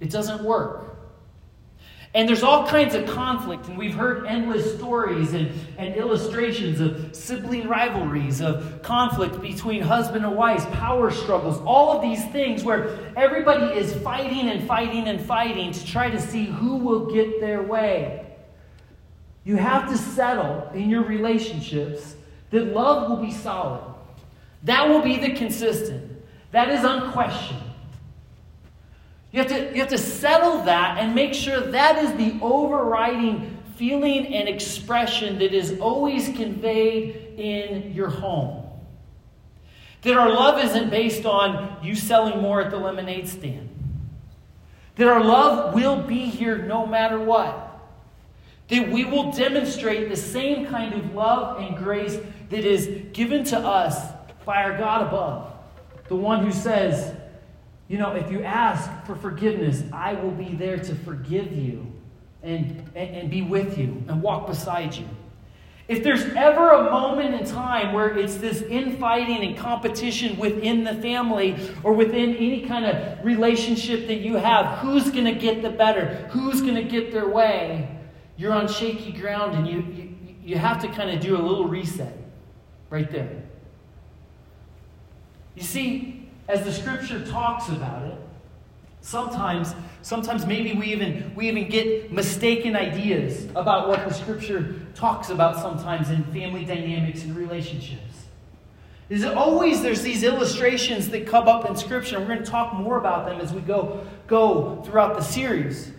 It 0.00 0.10
doesn't 0.10 0.42
work. 0.42 0.91
And 2.14 2.28
there's 2.28 2.42
all 2.42 2.66
kinds 2.66 2.94
of 2.94 3.06
conflict, 3.06 3.68
and 3.68 3.78
we've 3.78 3.94
heard 3.94 4.26
endless 4.26 4.76
stories 4.76 5.32
and, 5.32 5.50
and 5.78 5.94
illustrations 5.94 6.78
of 6.78 7.16
sibling 7.16 7.66
rivalries, 7.66 8.42
of 8.42 8.82
conflict 8.82 9.40
between 9.40 9.80
husband 9.80 10.26
and 10.26 10.36
wife, 10.36 10.70
power 10.72 11.10
struggles, 11.10 11.58
all 11.64 11.96
of 11.96 12.02
these 12.02 12.22
things 12.26 12.64
where 12.64 12.98
everybody 13.16 13.78
is 13.78 13.94
fighting 14.02 14.50
and 14.50 14.66
fighting 14.68 15.08
and 15.08 15.22
fighting 15.22 15.72
to 15.72 15.86
try 15.86 16.10
to 16.10 16.20
see 16.20 16.44
who 16.44 16.76
will 16.76 17.10
get 17.10 17.40
their 17.40 17.62
way. 17.62 18.26
You 19.44 19.56
have 19.56 19.88
to 19.88 19.96
settle 19.96 20.70
in 20.74 20.90
your 20.90 21.04
relationships 21.04 22.14
that 22.50 22.74
love 22.74 23.08
will 23.08 23.24
be 23.24 23.32
solid. 23.32 23.80
That 24.64 24.86
will 24.88 25.00
be 25.00 25.16
the 25.16 25.32
consistent. 25.32 26.22
That 26.52 26.68
is 26.68 26.84
unquestioned. 26.84 27.61
You 29.32 29.40
have, 29.40 29.48
to, 29.48 29.72
you 29.74 29.80
have 29.80 29.88
to 29.88 29.98
settle 29.98 30.62
that 30.64 30.98
and 30.98 31.14
make 31.14 31.34
sure 31.34 31.60
that 31.60 31.98
is 32.04 32.12
the 32.14 32.38
overriding 32.42 33.58
feeling 33.76 34.26
and 34.34 34.48
expression 34.48 35.38
that 35.38 35.54
is 35.54 35.78
always 35.80 36.28
conveyed 36.28 37.38
in 37.38 37.92
your 37.94 38.08
home. 38.08 38.64
That 40.02 40.16
our 40.16 40.28
love 40.28 40.62
isn't 40.62 40.90
based 40.90 41.24
on 41.24 41.78
you 41.82 41.94
selling 41.94 42.42
more 42.42 42.60
at 42.60 42.70
the 42.70 42.76
lemonade 42.76 43.28
stand. 43.28 43.70
That 44.96 45.08
our 45.08 45.24
love 45.24 45.74
will 45.74 46.02
be 46.02 46.26
here 46.26 46.58
no 46.58 46.86
matter 46.86 47.18
what 47.18 47.72
that 48.72 48.88
we 48.88 49.04
will 49.04 49.30
demonstrate 49.30 50.08
the 50.08 50.16
same 50.16 50.64
kind 50.64 50.94
of 50.94 51.14
love 51.14 51.60
and 51.60 51.76
grace 51.76 52.18
that 52.48 52.64
is 52.64 52.88
given 53.12 53.44
to 53.44 53.58
us 53.58 54.12
by 54.46 54.62
our 54.62 54.78
God 54.78 55.06
above. 55.06 55.52
The 56.08 56.16
one 56.16 56.42
who 56.42 56.50
says, 56.50 57.14
you 57.92 57.98
know, 57.98 58.12
if 58.12 58.32
you 58.32 58.42
ask 58.42 58.90
for 59.04 59.14
forgiveness, 59.14 59.82
I 59.92 60.14
will 60.14 60.30
be 60.30 60.54
there 60.54 60.78
to 60.78 60.94
forgive 60.94 61.52
you 61.52 61.86
and, 62.42 62.90
and, 62.94 63.16
and 63.16 63.30
be 63.30 63.42
with 63.42 63.76
you 63.76 64.02
and 64.08 64.22
walk 64.22 64.46
beside 64.46 64.94
you. 64.94 65.06
If 65.88 66.02
there's 66.02 66.24
ever 66.34 66.70
a 66.70 66.90
moment 66.90 67.34
in 67.34 67.46
time 67.46 67.92
where 67.92 68.16
it's 68.16 68.36
this 68.36 68.62
infighting 68.62 69.44
and 69.44 69.58
competition 69.58 70.38
within 70.38 70.84
the 70.84 70.94
family 70.94 71.56
or 71.82 71.92
within 71.92 72.34
any 72.36 72.62
kind 72.62 72.86
of 72.86 73.22
relationship 73.24 74.06
that 74.06 74.20
you 74.20 74.36
have, 74.36 74.78
who's 74.78 75.10
going 75.10 75.26
to 75.26 75.34
get 75.34 75.60
the 75.60 75.70
better? 75.70 76.28
Who's 76.30 76.62
going 76.62 76.76
to 76.76 76.84
get 76.84 77.12
their 77.12 77.28
way? 77.28 77.88
you're 78.36 78.52
on 78.52 78.66
shaky 78.66 79.12
ground 79.12 79.54
and 79.54 79.68
you, 79.68 79.80
you, 79.94 80.34
you 80.42 80.58
have 80.58 80.80
to 80.80 80.88
kind 80.88 81.10
of 81.10 81.20
do 81.20 81.36
a 81.36 81.42
little 81.42 81.68
reset 81.68 82.16
right 82.90 83.10
there. 83.12 83.42
You 85.54 85.62
see, 85.62 86.21
as 86.48 86.64
the 86.64 86.72
scripture 86.72 87.24
talks 87.26 87.68
about 87.68 88.06
it, 88.06 88.14
sometimes 89.00 89.74
sometimes 90.02 90.46
maybe 90.46 90.72
we 90.74 90.86
even 90.86 91.32
we 91.34 91.48
even 91.48 91.68
get 91.68 92.12
mistaken 92.12 92.76
ideas 92.76 93.46
about 93.56 93.88
what 93.88 94.06
the 94.08 94.14
scripture 94.14 94.76
talks 94.94 95.30
about 95.30 95.56
sometimes 95.56 96.10
in 96.10 96.22
family 96.24 96.64
dynamics 96.64 97.24
and 97.24 97.36
relationships 97.36 98.26
is 99.08 99.24
always 99.24 99.82
there's 99.82 100.02
these 100.02 100.22
illustrations 100.22 101.08
that 101.08 101.26
come 101.26 101.48
up 101.48 101.68
in 101.68 101.76
scripture 101.76 102.16
and 102.16 102.26
we're 102.26 102.34
going 102.34 102.44
to 102.44 102.50
talk 102.50 102.74
more 102.74 102.96
about 102.96 103.26
them 103.26 103.40
as 103.40 103.52
we 103.52 103.60
go 103.62 104.06
go 104.28 104.80
throughout 104.84 105.16
the 105.16 105.22
series 105.22 105.90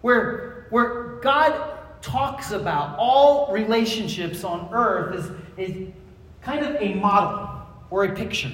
where 0.00 0.66
where 0.70 1.16
God 1.20 1.78
talks 2.00 2.52
about 2.52 2.96
all 2.98 3.52
relationships 3.52 4.42
on 4.44 4.68
earth 4.72 5.36
is, 5.58 5.68
is 5.68 5.88
kind 6.40 6.64
of 6.64 6.80
a 6.80 6.94
model 6.94 7.50
or 7.90 8.04
a 8.04 8.14
picture. 8.14 8.52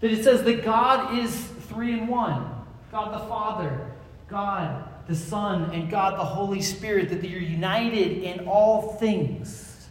That 0.00 0.10
it 0.10 0.24
says 0.24 0.42
that 0.44 0.64
God 0.64 1.18
is 1.18 1.46
three 1.68 1.92
in 1.92 2.06
one 2.06 2.52
God 2.90 3.14
the 3.14 3.26
Father, 3.26 3.92
God 4.28 4.88
the 5.06 5.14
Son, 5.14 5.70
and 5.72 5.90
God 5.90 6.18
the 6.18 6.24
Holy 6.24 6.60
Spirit, 6.60 7.10
that 7.10 7.22
they're 7.22 7.38
united 7.38 8.24
in 8.24 8.46
all 8.46 8.94
things, 8.94 9.86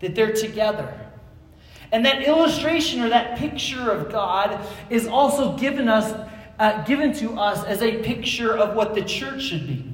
that 0.00 0.14
they're 0.14 0.32
together. 0.32 1.10
And 1.90 2.06
that 2.06 2.22
illustration 2.22 3.02
or 3.02 3.08
that 3.10 3.38
picture 3.38 3.90
of 3.90 4.10
God 4.10 4.58
is 4.88 5.06
also 5.06 5.56
given 5.58 5.88
us, 5.88 6.28
uh, 6.58 6.82
given 6.84 7.12
to 7.14 7.38
us 7.38 7.64
as 7.64 7.82
a 7.82 8.02
picture 8.02 8.56
of 8.56 8.74
what 8.74 8.94
the 8.94 9.02
church 9.02 9.42
should 9.42 9.66
be. 9.66 9.92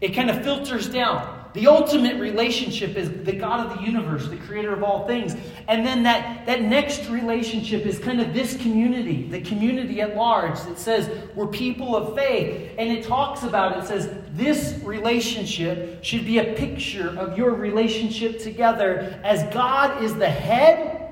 It 0.00 0.14
kind 0.14 0.30
of 0.30 0.42
filters 0.42 0.88
down. 0.88 1.33
The 1.54 1.68
ultimate 1.68 2.20
relationship 2.20 2.96
is 2.96 3.08
the 3.24 3.32
God 3.32 3.64
of 3.64 3.78
the 3.78 3.84
universe, 3.84 4.26
the 4.26 4.36
creator 4.36 4.72
of 4.72 4.82
all 4.82 5.06
things. 5.06 5.36
And 5.68 5.86
then 5.86 6.02
that, 6.02 6.44
that 6.46 6.62
next 6.62 7.08
relationship 7.08 7.86
is 7.86 8.00
kind 8.00 8.20
of 8.20 8.34
this 8.34 8.56
community, 8.56 9.28
the 9.28 9.40
community 9.40 10.00
at 10.00 10.16
large 10.16 10.60
that 10.62 10.80
says 10.80 11.08
we're 11.36 11.46
people 11.46 11.94
of 11.94 12.16
faith. 12.16 12.72
And 12.76 12.90
it 12.90 13.04
talks 13.04 13.44
about, 13.44 13.78
it 13.78 13.86
says 13.86 14.10
this 14.32 14.82
relationship 14.82 16.02
should 16.02 16.26
be 16.26 16.38
a 16.38 16.54
picture 16.54 17.16
of 17.16 17.38
your 17.38 17.52
relationship 17.52 18.40
together. 18.40 19.20
As 19.22 19.44
God 19.54 20.02
is 20.02 20.12
the 20.16 20.28
head, 20.28 21.02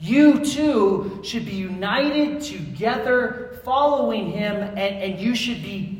you 0.00 0.44
too 0.44 1.20
should 1.22 1.46
be 1.46 1.54
united 1.54 2.42
together, 2.42 3.60
following 3.64 4.32
Him, 4.32 4.56
and, 4.56 4.78
and 4.78 5.20
you 5.20 5.36
should 5.36 5.62
be 5.62 5.95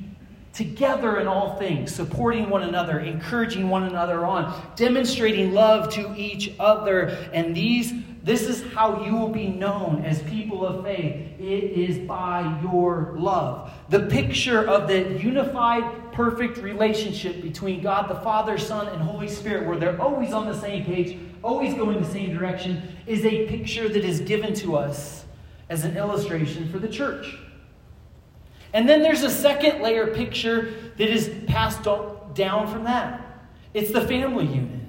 together 0.57 1.21
in 1.21 1.27
all 1.27 1.57
things, 1.59 1.95
supporting 1.95 2.49
one 2.49 2.63
another, 2.63 2.99
encouraging 3.01 3.69
one 3.69 3.83
another 3.85 4.25
on, 4.25 4.73
demonstrating 4.75 5.53
love 5.53 5.93
to 5.93 6.15
each 6.17 6.55
other. 6.59 7.09
And 7.33 7.55
these 7.55 7.93
This 8.27 8.43
is 8.49 8.61
how 8.73 9.05
you 9.05 9.15
will 9.15 9.29
be 9.29 9.47
known 9.47 10.05
as 10.05 10.21
people 10.25 10.67
of 10.67 10.83
faith. 10.83 11.15
It 11.39 11.45
is 11.45 11.97
by 12.09 12.59
your 12.61 13.15
love. 13.17 13.71
The 13.89 14.01
picture 14.01 14.67
of 14.69 14.89
the 14.89 15.17
unified, 15.23 16.13
perfect 16.13 16.59
relationship 16.59 17.41
between 17.41 17.83
God 17.83 18.11
the 18.11 18.17
Father, 18.17 18.59
Son, 18.59 18.89
and 18.89 19.01
Holy 19.01 19.29
Spirit, 19.29 19.69
where 19.69 19.79
they're 19.79 20.03
always 20.03 20.33
on 20.33 20.47
the 20.47 20.61
same 20.61 20.85
page, 20.85 21.17
always 21.45 21.75
going 21.75 22.03
the 22.03 22.11
same 22.11 22.35
direction, 22.37 22.83
is 23.07 23.25
a 23.25 23.47
picture 23.47 23.89
that 23.89 24.05
is 24.05 24.19
given 24.23 24.53
to 24.55 24.75
us 24.75 25.25
as 25.69 25.85
an 25.85 25.97
illustration 25.97 26.69
for 26.69 26.81
the 26.81 26.89
church. 26.89 27.39
And 28.77 28.87
then 28.87 29.01
there's 29.01 29.23
a 29.23 29.31
second 29.31 29.81
layer 29.81 30.09
picture 30.09 30.75
that 30.99 31.09
is 31.09 31.33
passed 31.47 31.83
down 32.35 32.71
from 32.71 32.85
that 32.85 33.23
it's 33.73 33.91
the 33.91 34.03
family 34.03 34.47
unit. 34.47 34.81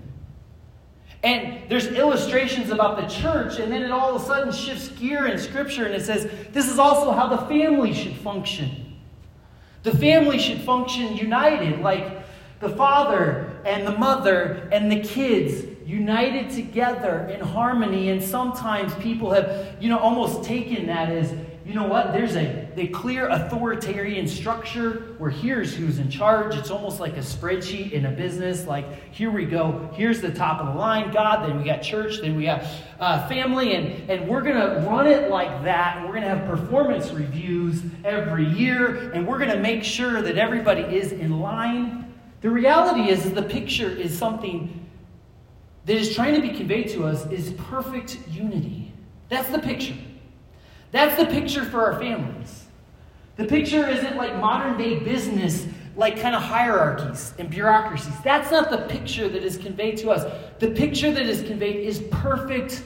And 1.24 1.70
there's 1.70 1.88
illustrations 1.88 2.70
about 2.70 3.02
the 3.02 3.08
church, 3.08 3.60
and 3.60 3.72
then 3.72 3.82
it 3.82 3.92
all 3.92 4.16
of 4.16 4.22
a 4.22 4.26
sudden 4.26 4.54
shifts 4.54 4.90
gear 4.90 5.28
in 5.28 5.38
Scripture 5.38 5.86
and 5.86 5.94
it 5.94 6.06
says 6.06 6.30
this 6.52 6.70
is 6.70 6.80
also 6.80 7.12
how 7.12 7.28
the 7.28 7.38
family 7.48 7.94
should 7.94 8.16
function. 8.18 8.98
The 9.84 9.96
family 9.96 10.38
should 10.38 10.62
function 10.62 11.16
united, 11.16 11.80
like 11.80 12.24
the 12.60 12.70
father 12.70 13.62
and 13.66 13.88
the 13.88 13.98
mother 13.98 14.68
and 14.74 14.92
the 14.92 15.00
kids 15.00 15.66
united 15.86 16.50
together 16.50 17.30
in 17.34 17.40
harmony. 17.40 18.10
And 18.10 18.22
sometimes 18.22 18.94
people 18.96 19.32
have, 19.32 19.78
you 19.80 19.88
know, 19.88 20.00
almost 20.00 20.44
taken 20.44 20.88
that 20.88 21.10
as 21.10 21.34
you 21.68 21.74
know 21.74 21.86
what? 21.86 22.14
There's 22.14 22.38
a, 22.38 22.70
a 22.78 22.88
clear 22.88 23.28
authoritarian 23.28 24.26
structure 24.26 25.16
where 25.18 25.30
here's 25.30 25.76
who's 25.76 26.00
in 26.00 26.10
charge. 26.10 26.56
It's 26.56 26.72
almost 26.72 27.02
like 27.02 27.18
a 27.18 27.22
spreadsheet 27.22 27.92
in 27.92 28.06
a 28.06 28.12
business. 28.12 28.66
Like, 28.66 29.14
here 29.14 29.30
we 29.30 29.44
go. 29.44 29.90
Here's 29.94 30.22
the 30.22 30.32
top 30.32 30.62
of 30.62 30.68
the 30.68 30.80
line 30.80 31.12
God, 31.12 31.46
then 31.46 31.58
we 31.58 31.66
got 31.66 31.82
church, 31.82 32.22
then 32.22 32.38
we 32.38 32.46
got 32.46 32.64
uh, 33.02 33.28
family, 33.28 33.76
and, 33.76 34.10
and 34.10 34.30
we're 34.30 34.44
going 34.44 34.56
to 34.56 34.88
run 34.88 35.08
it 35.08 35.30
like 35.30 35.66
that. 35.66 36.02
We're 36.04 36.14
going 36.14 36.22
to 36.22 36.30
have 36.30 36.48
performance 36.48 37.12
reviews 37.12 37.82
every 38.06 38.46
year, 38.46 39.12
and 39.12 39.28
we're 39.28 39.40
going 39.40 39.52
to 39.52 39.60
make 39.60 39.84
sure 39.84 40.22
that 40.22 40.38
everybody 40.38 40.84
is 40.84 41.12
in 41.12 41.42
line. 41.42 42.14
The 42.40 42.50
reality 42.50 43.10
is, 43.10 43.26
is 43.26 43.34
the 43.34 43.44
picture 43.44 43.90
is 43.90 44.18
something 44.18 44.86
that 45.84 45.98
is 45.98 46.16
trying 46.16 46.36
to 46.36 46.42
be 46.42 46.56
conveyed 46.56 46.88
to 46.92 47.04
us 47.04 47.30
is 47.30 47.52
perfect 47.70 48.20
unity. 48.30 48.94
That's 49.28 49.50
the 49.50 49.60
picture. 49.60 49.96
That's 50.92 51.16
the 51.18 51.26
picture 51.26 51.66
for 51.66 51.82
our 51.82 52.00
families. 52.00 52.66
The 53.36 53.46
picture 53.46 53.88
isn't 53.88 54.16
like 54.16 54.36
modern 54.38 54.78
day 54.78 55.00
business, 55.00 55.68
like 55.96 56.20
kind 56.20 56.36
of 56.36 56.42
hierarchies 56.42 57.34
and 57.38 57.50
bureaucracies. 57.50 58.14
That's 58.24 58.52
not 58.52 58.70
the 58.70 58.80
picture 58.80 59.30
that 59.30 59.44
is 59.44 59.58
conveyed 59.58 59.98
to 59.98 60.10
us. 60.10 60.32
The 60.60 60.72
picture 60.72 61.12
that 61.12 61.26
is 61.26 61.44
conveyed 61.44 61.88
is 61.88 62.00
perfect 62.12 62.84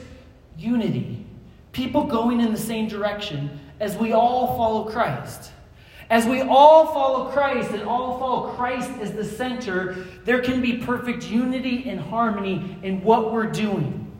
unity. 0.58 1.24
People 1.72 2.04
going 2.04 2.40
in 2.40 2.52
the 2.52 2.58
same 2.58 2.88
direction 2.88 3.58
as 3.80 3.96
we 3.96 4.12
all 4.12 4.56
follow 4.56 4.90
Christ. 4.90 5.52
As 6.10 6.26
we 6.26 6.42
all 6.42 6.92
follow 6.92 7.30
Christ 7.30 7.70
and 7.70 7.82
all 7.84 8.18
follow 8.18 8.50
Christ 8.54 8.90
as 9.00 9.12
the 9.12 9.24
center, 9.24 10.06
there 10.24 10.42
can 10.42 10.60
be 10.60 10.76
perfect 10.76 11.30
unity 11.30 11.88
and 11.88 11.98
harmony 11.98 12.76
in 12.82 13.02
what 13.02 13.32
we're 13.32 13.46
doing. 13.46 14.12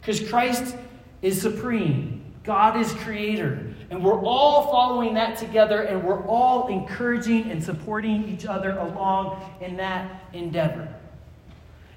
Because 0.00 0.20
Christ 0.28 0.76
is 1.22 1.42
supreme. 1.42 2.15
God 2.46 2.80
is 2.80 2.92
creator. 2.92 3.74
And 3.90 4.02
we're 4.02 4.24
all 4.24 4.70
following 4.70 5.14
that 5.14 5.36
together, 5.36 5.82
and 5.82 6.02
we're 6.02 6.24
all 6.26 6.68
encouraging 6.68 7.50
and 7.50 7.62
supporting 7.62 8.28
each 8.28 8.46
other 8.46 8.78
along 8.78 9.42
in 9.60 9.76
that 9.76 10.22
endeavor. 10.32 10.88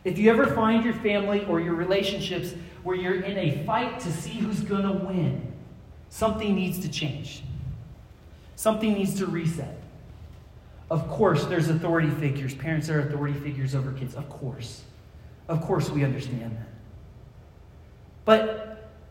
If 0.04 0.18
you 0.18 0.30
ever 0.30 0.48
find 0.48 0.84
your 0.84 0.94
family 0.96 1.46
or 1.46 1.60
your 1.60 1.76
relationships 1.76 2.54
where 2.84 2.96
you're 2.96 3.22
in 3.22 3.38
a 3.38 3.64
fight 3.66 4.00
to 4.02 4.12
see 4.12 4.32
who's 4.32 4.62
going 4.62 4.84
to 4.84 5.06
win, 5.06 5.52
something 6.10 6.56
needs 6.56 6.80
to 6.80 6.90
change. 6.90 7.44
Something 8.56 8.94
needs 8.94 9.16
to 9.16 9.26
reset. 9.26 9.78
Of 10.90 11.08
course, 11.10 11.46
there's 11.46 11.70
authority 11.70 12.10
figures. 12.10 12.56
Parents 12.56 12.90
are 12.90 13.00
authority 13.00 13.38
figures 13.40 13.76
over 13.76 13.92
kids. 13.92 14.16
Of 14.16 14.30
course. 14.30 14.84
Of 15.48 15.62
course, 15.62 15.90
we 15.90 16.04
understand 16.04 16.58
that. 16.58 16.70
But 18.26 18.69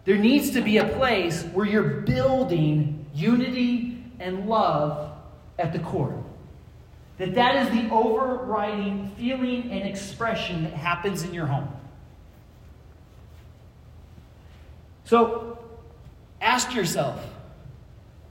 there 0.09 0.17
needs 0.17 0.53
to 0.53 0.63
be 0.63 0.79
a 0.79 0.89
place 0.89 1.43
where 1.53 1.67
you're 1.67 2.01
building 2.01 3.05
unity 3.13 4.03
and 4.19 4.49
love 4.49 5.13
at 5.59 5.75
the 5.75 5.79
core. 5.81 6.25
That 7.19 7.35
that 7.35 7.57
is 7.57 7.69
the 7.79 7.91
overriding 7.93 9.11
feeling 9.19 9.71
and 9.71 9.87
expression 9.87 10.65
that 10.65 10.73
happens 10.73 11.25
in 11.25 11.35
your 11.35 11.45
home. 11.45 11.69
So 15.05 15.59
ask 16.41 16.75
yourself 16.75 17.23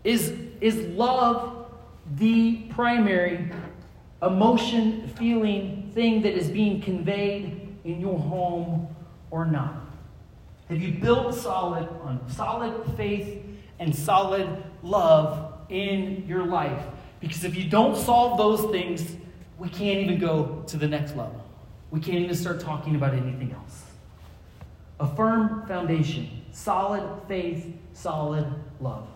is, 0.04 0.34
is 0.60 0.78
love 0.98 1.68
the 2.16 2.56
primary 2.70 3.52
emotion, 4.24 5.10
feeling 5.10 5.92
thing 5.94 6.24
that 6.24 6.34
is 6.34 6.50
being 6.50 6.82
conveyed 6.82 7.78
in 7.84 8.02
your 8.02 8.18
home 8.18 8.88
or 9.30 9.46
not? 9.46 9.87
Have 10.70 10.82
you 10.82 10.92
built 10.94 11.34
solid 11.34 11.88
on 12.02 12.20
solid 12.30 12.74
faith 12.98 13.44
and 13.80 13.96
solid 13.96 14.64
love 14.84 15.54
in 15.70 16.26
your 16.28 16.46
life? 16.46 16.84
Because 17.20 17.44
if 17.44 17.56
you 17.56 17.70
don't 17.70 17.96
solve 17.96 18.38
those 18.38 18.70
things, 18.72 19.16
we 19.58 19.70
can't 19.70 20.00
even 20.00 20.20
go 20.20 20.64
to 20.68 20.78
the 20.78 20.88
next 20.88 21.16
level. 21.16 21.44
We 21.90 22.00
can't 22.00 22.20
even 22.20 22.36
start 22.36 22.60
talking 22.60 22.96
about 22.96 23.14
anything 23.14 23.54
else. 23.54 23.84
A 25.00 25.16
firm 25.16 25.66
foundation, 25.68 26.30
solid 26.52 27.04
faith, 27.28 27.74
solid 27.94 28.46
love. 28.82 29.08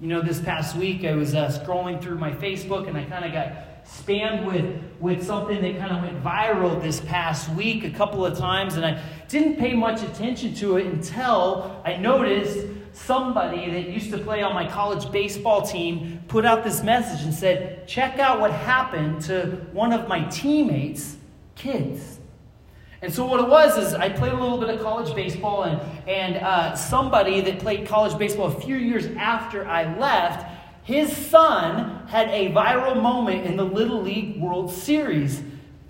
You 0.00 0.08
know, 0.08 0.20
this 0.20 0.40
past 0.40 0.74
week 0.74 1.04
I 1.04 1.14
was 1.14 1.34
uh, 1.34 1.46
scrolling 1.48 2.02
through 2.02 2.18
my 2.18 2.32
Facebook 2.32 2.88
and 2.88 2.96
I 2.96 3.04
kind 3.04 3.24
of 3.24 3.32
got 3.32 3.52
spammed 3.86 4.44
with, 4.44 4.82
with 5.00 5.24
something 5.24 5.60
that 5.60 5.78
kind 5.78 5.92
of 5.92 6.02
went 6.02 6.22
viral 6.22 6.80
this 6.80 7.00
past 7.00 7.50
week 7.50 7.84
a 7.84 7.90
couple 7.90 8.24
of 8.24 8.36
times, 8.38 8.76
and 8.76 8.84
I 8.84 9.02
didn't 9.28 9.56
pay 9.56 9.74
much 9.74 10.02
attention 10.02 10.54
to 10.56 10.76
it 10.76 10.86
until 10.86 11.82
I 11.84 11.96
noticed 11.96 12.66
somebody 12.92 13.70
that 13.70 13.88
used 13.88 14.10
to 14.10 14.18
play 14.18 14.42
on 14.42 14.54
my 14.54 14.68
college 14.68 15.10
baseball 15.10 15.62
team 15.62 16.22
put 16.28 16.44
out 16.44 16.62
this 16.62 16.82
message 16.82 17.24
and 17.24 17.34
said, 17.34 17.86
Check 17.88 18.18
out 18.18 18.40
what 18.40 18.52
happened 18.52 19.22
to 19.22 19.66
one 19.72 19.92
of 19.92 20.08
my 20.08 20.24
teammates' 20.24 21.16
kids. 21.54 22.18
And 23.00 23.12
so 23.12 23.26
what 23.26 23.40
it 23.40 23.48
was 23.48 23.76
is 23.78 23.94
I 23.94 24.08
played 24.10 24.32
a 24.32 24.40
little 24.40 24.58
bit 24.58 24.70
of 24.70 24.80
college 24.80 25.12
baseball, 25.14 25.64
and, 25.64 25.80
and 26.08 26.36
uh, 26.36 26.76
somebody 26.76 27.40
that 27.40 27.58
played 27.58 27.86
college 27.86 28.16
baseball 28.16 28.46
a 28.46 28.60
few 28.60 28.76
years 28.76 29.06
after 29.16 29.66
I 29.66 29.98
left 29.98 30.46
his 30.84 31.14
son 31.16 32.06
had 32.08 32.28
a 32.28 32.50
viral 32.52 33.00
moment 33.00 33.46
in 33.46 33.56
the 33.56 33.64
Little 33.64 34.02
League 34.02 34.40
World 34.40 34.72
Series 34.72 35.42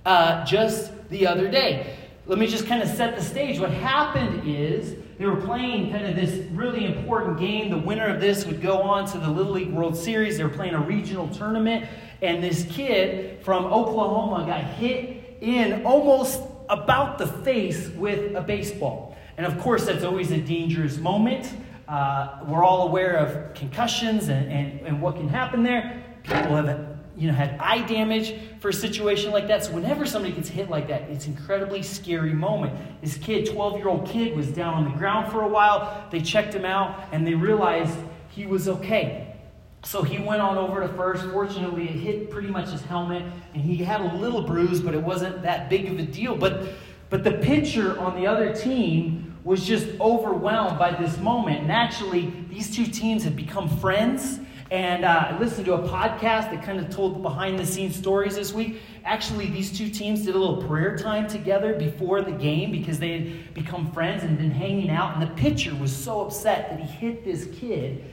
uh, 0.04 0.44
just 0.44 0.92
the 1.08 1.26
other 1.26 1.50
day. 1.50 1.96
Let 2.26 2.38
me 2.38 2.46
just 2.46 2.66
kind 2.66 2.82
of 2.82 2.88
set 2.88 3.16
the 3.16 3.22
stage. 3.22 3.58
What 3.58 3.70
happened 3.70 4.48
is 4.48 4.96
they 5.18 5.26
were 5.26 5.36
playing 5.36 5.90
kind 5.90 6.06
of 6.06 6.14
this 6.14 6.46
really 6.52 6.84
important 6.84 7.38
game. 7.38 7.70
The 7.70 7.78
winner 7.78 8.06
of 8.06 8.20
this 8.20 8.44
would 8.46 8.60
go 8.60 8.82
on 8.82 9.06
to 9.12 9.18
the 9.18 9.28
Little 9.28 9.52
League 9.52 9.72
World 9.72 9.96
Series. 9.96 10.36
They 10.36 10.44
were 10.44 10.50
playing 10.50 10.74
a 10.74 10.80
regional 10.80 11.28
tournament, 11.28 11.86
and 12.20 12.42
this 12.42 12.64
kid 12.70 13.42
from 13.42 13.64
Oklahoma 13.64 14.46
got 14.46 14.64
hit 14.64 15.38
in 15.40 15.84
almost 15.84 16.42
about 16.68 17.18
the 17.18 17.26
face 17.26 17.88
with 17.90 18.34
a 18.36 18.40
baseball. 18.40 19.16
And 19.36 19.46
of 19.46 19.58
course, 19.58 19.86
that's 19.86 20.04
always 20.04 20.30
a 20.30 20.38
dangerous 20.38 20.98
moment. 20.98 21.52
Uh, 21.88 22.40
we're 22.46 22.64
all 22.64 22.88
aware 22.88 23.16
of 23.16 23.54
concussions 23.54 24.28
and, 24.28 24.50
and, 24.50 24.80
and 24.86 25.02
what 25.02 25.16
can 25.16 25.28
happen 25.28 25.62
there. 25.62 26.02
People 26.22 26.56
have 26.56 26.92
you 27.16 27.28
know, 27.28 27.34
had 27.34 27.56
eye 27.60 27.86
damage 27.86 28.34
for 28.60 28.70
a 28.70 28.72
situation 28.72 29.32
like 29.32 29.46
that. 29.48 29.64
So 29.64 29.72
whenever 29.72 30.06
somebody 30.06 30.34
gets 30.34 30.48
hit 30.48 30.70
like 30.70 30.88
that, 30.88 31.02
it's 31.02 31.26
an 31.26 31.36
incredibly 31.36 31.82
scary 31.82 32.32
moment. 32.32 32.74
This 33.02 33.16
kid, 33.16 33.46
12-year-old 33.46 34.06
kid, 34.06 34.34
was 34.36 34.48
down 34.48 34.74
on 34.74 34.84
the 34.84 34.96
ground 34.96 35.30
for 35.30 35.42
a 35.42 35.48
while. 35.48 36.06
They 36.10 36.20
checked 36.20 36.54
him 36.54 36.64
out, 36.64 37.08
and 37.12 37.26
they 37.26 37.34
realized 37.34 37.96
he 38.30 38.46
was 38.46 38.68
okay. 38.68 39.36
So 39.84 40.02
he 40.02 40.18
went 40.18 40.40
on 40.40 40.56
over 40.56 40.80
to 40.80 40.88
first. 40.94 41.24
Fortunately, 41.26 41.84
it 41.84 41.96
hit 41.96 42.30
pretty 42.30 42.48
much 42.48 42.70
his 42.70 42.82
helmet, 42.82 43.24
and 43.52 43.62
he 43.62 43.76
had 43.76 44.00
a 44.00 44.14
little 44.14 44.42
bruise, 44.42 44.80
but 44.80 44.94
it 44.94 45.02
wasn't 45.02 45.42
that 45.42 45.68
big 45.68 45.88
of 45.90 45.98
a 45.98 46.02
deal. 46.02 46.36
But, 46.36 46.68
but 47.12 47.24
the 47.24 47.32
pitcher 47.32 48.00
on 48.00 48.18
the 48.18 48.26
other 48.26 48.54
team 48.54 49.36
was 49.44 49.66
just 49.66 49.86
overwhelmed 50.00 50.78
by 50.78 50.92
this 50.92 51.18
moment. 51.18 51.60
And 51.60 51.70
actually, 51.70 52.32
these 52.48 52.74
two 52.74 52.86
teams 52.86 53.22
had 53.22 53.36
become 53.36 53.68
friends. 53.80 54.40
And 54.70 55.04
uh, 55.04 55.26
I 55.28 55.38
listened 55.38 55.66
to 55.66 55.74
a 55.74 55.86
podcast 55.86 56.50
that 56.52 56.62
kind 56.62 56.80
of 56.80 56.88
told 56.88 57.20
behind 57.20 57.58
the 57.58 57.66
scenes 57.66 57.96
stories 57.96 58.36
this 58.36 58.54
week. 58.54 58.80
Actually, 59.04 59.50
these 59.50 59.76
two 59.76 59.90
teams 59.90 60.24
did 60.24 60.34
a 60.34 60.38
little 60.38 60.62
prayer 60.62 60.96
time 60.96 61.28
together 61.28 61.74
before 61.74 62.22
the 62.22 62.32
game 62.32 62.72
because 62.72 62.98
they 62.98 63.18
had 63.18 63.52
become 63.52 63.92
friends 63.92 64.22
and 64.22 64.38
been 64.38 64.50
hanging 64.50 64.88
out. 64.88 65.12
And 65.12 65.22
the 65.22 65.34
pitcher 65.34 65.74
was 65.74 65.94
so 65.94 66.22
upset 66.22 66.70
that 66.70 66.80
he 66.80 66.86
hit 66.86 67.26
this 67.26 67.46
kid 67.58 68.04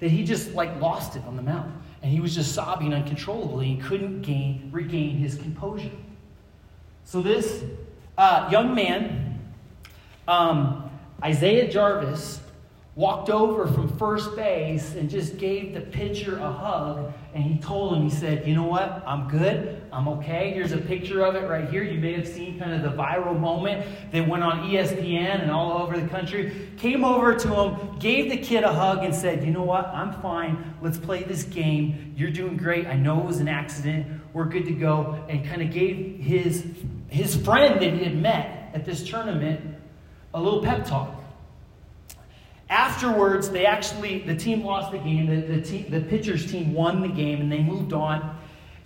that 0.00 0.10
he 0.10 0.24
just 0.24 0.54
like 0.54 0.80
lost 0.80 1.14
it 1.14 1.22
on 1.28 1.36
the 1.36 1.42
mound. 1.42 1.80
And 2.02 2.10
he 2.10 2.18
was 2.18 2.34
just 2.34 2.56
sobbing 2.56 2.92
uncontrollably 2.92 3.70
and 3.70 3.80
couldn't 3.84 4.22
gain, 4.22 4.68
regain 4.72 5.16
his 5.16 5.36
composure. 5.36 5.92
So 7.04 7.22
this 7.22 7.62
uh, 8.18 8.48
young 8.50 8.74
man 8.74 9.28
um, 10.28 10.90
Isaiah 11.24 11.68
Jarvis 11.70 12.40
walked 12.94 13.30
over 13.30 13.66
from 13.68 13.96
first 13.96 14.34
base 14.34 14.94
and 14.94 15.08
just 15.08 15.38
gave 15.38 15.72
the 15.72 15.80
pitcher 15.80 16.36
a 16.38 16.52
hug. 16.52 17.12
And 17.32 17.44
he 17.44 17.58
told 17.58 17.96
him, 17.96 18.02
he 18.02 18.10
said, 18.10 18.46
You 18.46 18.54
know 18.54 18.64
what? 18.64 19.02
I'm 19.06 19.28
good. 19.28 19.80
I'm 19.90 20.06
okay. 20.08 20.50
Here's 20.52 20.72
a 20.72 20.78
picture 20.78 21.24
of 21.24 21.34
it 21.34 21.48
right 21.48 21.68
here. 21.70 21.82
You 21.82 21.98
may 21.98 22.12
have 22.12 22.28
seen 22.28 22.58
kind 22.58 22.72
of 22.72 22.82
the 22.82 22.90
viral 23.00 23.38
moment 23.38 23.86
that 24.12 24.28
went 24.28 24.42
on 24.42 24.68
ESPN 24.68 25.42
and 25.42 25.50
all 25.50 25.80
over 25.80 25.98
the 25.98 26.08
country. 26.08 26.68
Came 26.76 27.04
over 27.04 27.34
to 27.34 27.48
him, 27.48 27.98
gave 27.98 28.30
the 28.30 28.36
kid 28.36 28.64
a 28.64 28.72
hug, 28.72 29.04
and 29.04 29.14
said, 29.14 29.44
You 29.44 29.52
know 29.52 29.62
what? 29.62 29.86
I'm 29.86 30.20
fine. 30.20 30.74
Let's 30.82 30.98
play 30.98 31.22
this 31.22 31.44
game. 31.44 32.14
You're 32.16 32.30
doing 32.30 32.56
great. 32.56 32.86
I 32.86 32.96
know 32.96 33.20
it 33.20 33.26
was 33.26 33.38
an 33.38 33.48
accident. 33.48 34.17
We're 34.32 34.44
good 34.44 34.66
to 34.66 34.72
go. 34.72 35.24
And 35.28 35.44
kind 35.44 35.62
of 35.62 35.70
gave 35.70 36.20
his, 36.20 36.64
his 37.08 37.36
friend 37.36 37.80
that 37.80 37.92
he 37.92 38.04
had 38.04 38.16
met 38.16 38.70
at 38.74 38.84
this 38.84 39.08
tournament 39.08 39.60
a 40.34 40.40
little 40.40 40.62
pep 40.62 40.84
talk. 40.84 41.14
Afterwards, 42.70 43.48
they 43.48 43.64
actually, 43.64 44.20
the 44.20 44.36
team 44.36 44.62
lost 44.62 44.92
the 44.92 44.98
game. 44.98 45.26
The, 45.26 45.54
the, 45.54 45.62
team, 45.62 45.90
the 45.90 46.00
pitcher's 46.00 46.50
team 46.50 46.74
won 46.74 47.00
the 47.00 47.08
game 47.08 47.40
and 47.40 47.50
they 47.50 47.62
moved 47.62 47.92
on. 47.92 48.38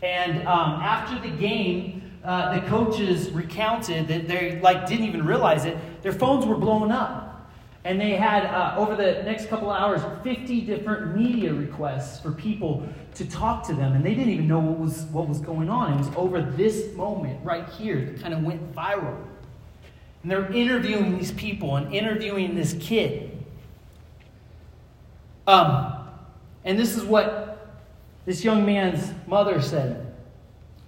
And 0.03 0.47
um, 0.47 0.81
after 0.81 1.19
the 1.19 1.35
game, 1.37 2.03
uh, 2.25 2.61
the 2.61 2.67
coaches 2.69 3.31
recounted 3.31 4.07
that 4.09 4.29
they 4.29 4.61
like 4.61 4.87
didn't 4.87 5.07
even 5.07 5.27
realize 5.27 5.65
it. 5.65 5.77
Their 6.03 6.13
phones 6.13 6.47
were 6.47 6.57
blowing 6.57 6.93
up, 6.93 7.32
and 7.85 8.01
they 8.01 8.17
had 8.17 8.45
uh, 8.47 8.77
over 8.77 8.95
the 8.95 9.23
next 9.25 9.49
couple 9.49 9.71
of 9.71 9.81
hours 9.81 10.03
50 10.23 10.61
different 10.63 11.17
media 11.17 11.53
requests 11.53 12.21
for 12.21 12.31
people 12.31 12.87
to 13.15 13.29
talk 13.29 13.67
to 13.67 13.75
them, 13.75 13.95
and 13.95 14.05
they 14.05 14.15
didn't 14.15 14.33
even 14.33 14.47
know 14.47 14.61
what 14.61 14.79
was 14.79 15.03
what 15.07 15.29
was 15.29 15.41
going 15.41 15.69
on. 15.69 15.95
It 15.95 15.99
was 15.99 16.11
over 16.17 16.43
this 16.43 16.95
moment 16.95 17.45
right 17.45 17.69
here 17.71 18.05
that 18.05 18.21
kind 18.21 18.35
of 18.35 18.43
went 18.43 18.75
viral, 18.75 19.17
and 20.23 20.31
they're 20.31 20.51
interviewing 20.53 21.19
these 21.19 21.33
people 21.33 21.77
and 21.77 21.93
interviewing 21.93 22.55
this 22.55 22.77
kid. 22.81 23.31
Um, 25.47 26.09
and 26.65 26.79
this 26.79 26.97
is 26.97 27.03
what 27.03 27.53
this 28.25 28.45
young 28.45 28.65
man's 28.65 29.13
mother 29.27 29.61
said. 29.61 30.15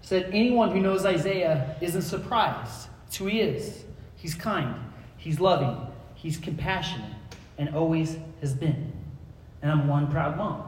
Said, 0.03 0.31
anyone 0.33 0.71
who 0.71 0.81
knows 0.81 1.07
Isaiah 1.07 1.77
isn't 1.81 2.03
surprised. 2.03 2.89
It's 3.07 3.17
who 3.17 3.27
he 3.27 3.41
is. 3.41 3.85
He's 4.17 4.35
kind, 4.35 4.75
he's 5.17 5.41
loving, 5.41 5.77
he's 6.25 6.39
compassionate, 6.39 7.13
and 7.59 7.75
always 7.75 8.17
has 8.41 8.55
been. 8.55 8.91
And 9.61 9.71
I'm 9.71 9.87
one 9.87 10.11
proud 10.11 10.39
mom. 10.39 10.65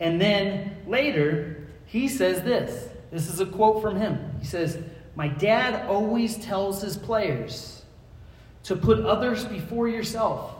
And 0.00 0.18
then 0.18 0.78
later, 0.86 1.68
he 1.84 2.08
says 2.08 2.40
this. 2.40 2.88
This 3.12 3.28
is 3.28 3.40
a 3.40 3.46
quote 3.46 3.82
from 3.82 3.96
him. 3.96 4.18
He 4.38 4.46
says, 4.46 4.78
My 5.14 5.28
dad 5.28 5.86
always 5.86 6.38
tells 6.38 6.80
his 6.80 6.96
players 6.96 7.82
to 8.62 8.76
put 8.76 9.00
others 9.00 9.44
before 9.44 9.88
yourself 9.88 10.54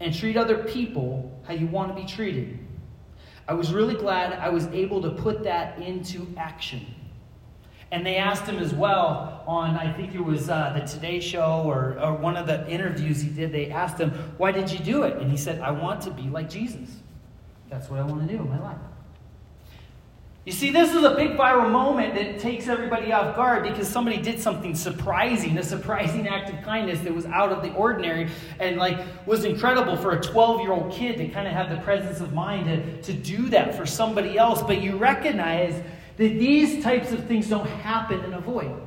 and 0.00 0.14
treat 0.14 0.38
other 0.38 0.64
people 0.64 1.38
how 1.46 1.52
you 1.52 1.66
want 1.66 1.94
to 1.94 2.02
be 2.02 2.08
treated. 2.08 2.58
I 3.46 3.52
was 3.52 3.74
really 3.74 3.94
glad 3.94 4.32
I 4.32 4.48
was 4.48 4.68
able 4.68 5.02
to 5.02 5.10
put 5.10 5.44
that 5.44 5.78
into 5.80 6.26
action. 6.38 6.86
And 7.92 8.06
they 8.06 8.16
asked 8.16 8.44
him 8.44 8.58
as 8.58 8.72
well 8.72 9.44
on, 9.46 9.76
I 9.76 9.92
think 9.92 10.14
it 10.14 10.24
was 10.24 10.48
uh, 10.48 10.72
the 10.74 10.80
Today 10.80 11.20
Show 11.20 11.62
or, 11.66 11.98
or 12.00 12.14
one 12.14 12.38
of 12.38 12.46
the 12.46 12.66
interviews 12.66 13.20
he 13.20 13.28
did, 13.28 13.52
they 13.52 13.70
asked 13.70 13.98
him, 13.98 14.10
Why 14.38 14.50
did 14.50 14.70
you 14.70 14.78
do 14.78 15.02
it? 15.02 15.18
And 15.18 15.30
he 15.30 15.36
said, 15.36 15.60
I 15.60 15.70
want 15.72 16.00
to 16.02 16.10
be 16.10 16.22
like 16.22 16.48
Jesus. 16.48 16.88
That's 17.68 17.90
what 17.90 18.00
I 18.00 18.02
want 18.02 18.26
to 18.26 18.34
do 18.34 18.42
in 18.42 18.48
my 18.48 18.58
life. 18.60 18.78
You 20.44 20.52
see, 20.52 20.70
this 20.70 20.92
is 20.92 21.04
a 21.04 21.14
big 21.14 21.36
viral 21.36 21.70
moment 21.70 22.14
that 22.14 22.40
takes 22.40 22.66
everybody 22.66 23.12
off 23.12 23.36
guard 23.36 23.62
because 23.62 23.86
somebody 23.86 24.16
did 24.16 24.40
something 24.40 24.74
surprising, 24.74 25.56
a 25.58 25.62
surprising 25.62 26.26
act 26.26 26.50
of 26.50 26.60
kindness 26.64 26.98
that 27.00 27.14
was 27.14 27.26
out 27.26 27.52
of 27.52 27.62
the 27.62 27.72
ordinary 27.74 28.28
and 28.58 28.76
like 28.76 28.98
was 29.24 29.44
incredible 29.44 29.96
for 29.96 30.12
a 30.12 30.20
12 30.20 30.62
year 30.62 30.72
old 30.72 30.90
kid 30.90 31.18
to 31.18 31.28
kind 31.28 31.46
of 31.46 31.52
have 31.52 31.70
the 31.70 31.76
presence 31.84 32.20
of 32.20 32.32
mind 32.32 32.66
to, 32.66 33.02
to 33.02 33.12
do 33.12 33.50
that 33.50 33.76
for 33.76 33.86
somebody 33.86 34.36
else. 34.36 34.62
But 34.62 34.82
you 34.82 34.96
recognize 34.96 35.80
that 36.16 36.28
these 36.38 36.82
types 36.82 37.12
of 37.12 37.26
things 37.26 37.48
don't 37.48 37.68
happen 37.68 38.24
in 38.24 38.34
a 38.34 38.40
void. 38.40 38.80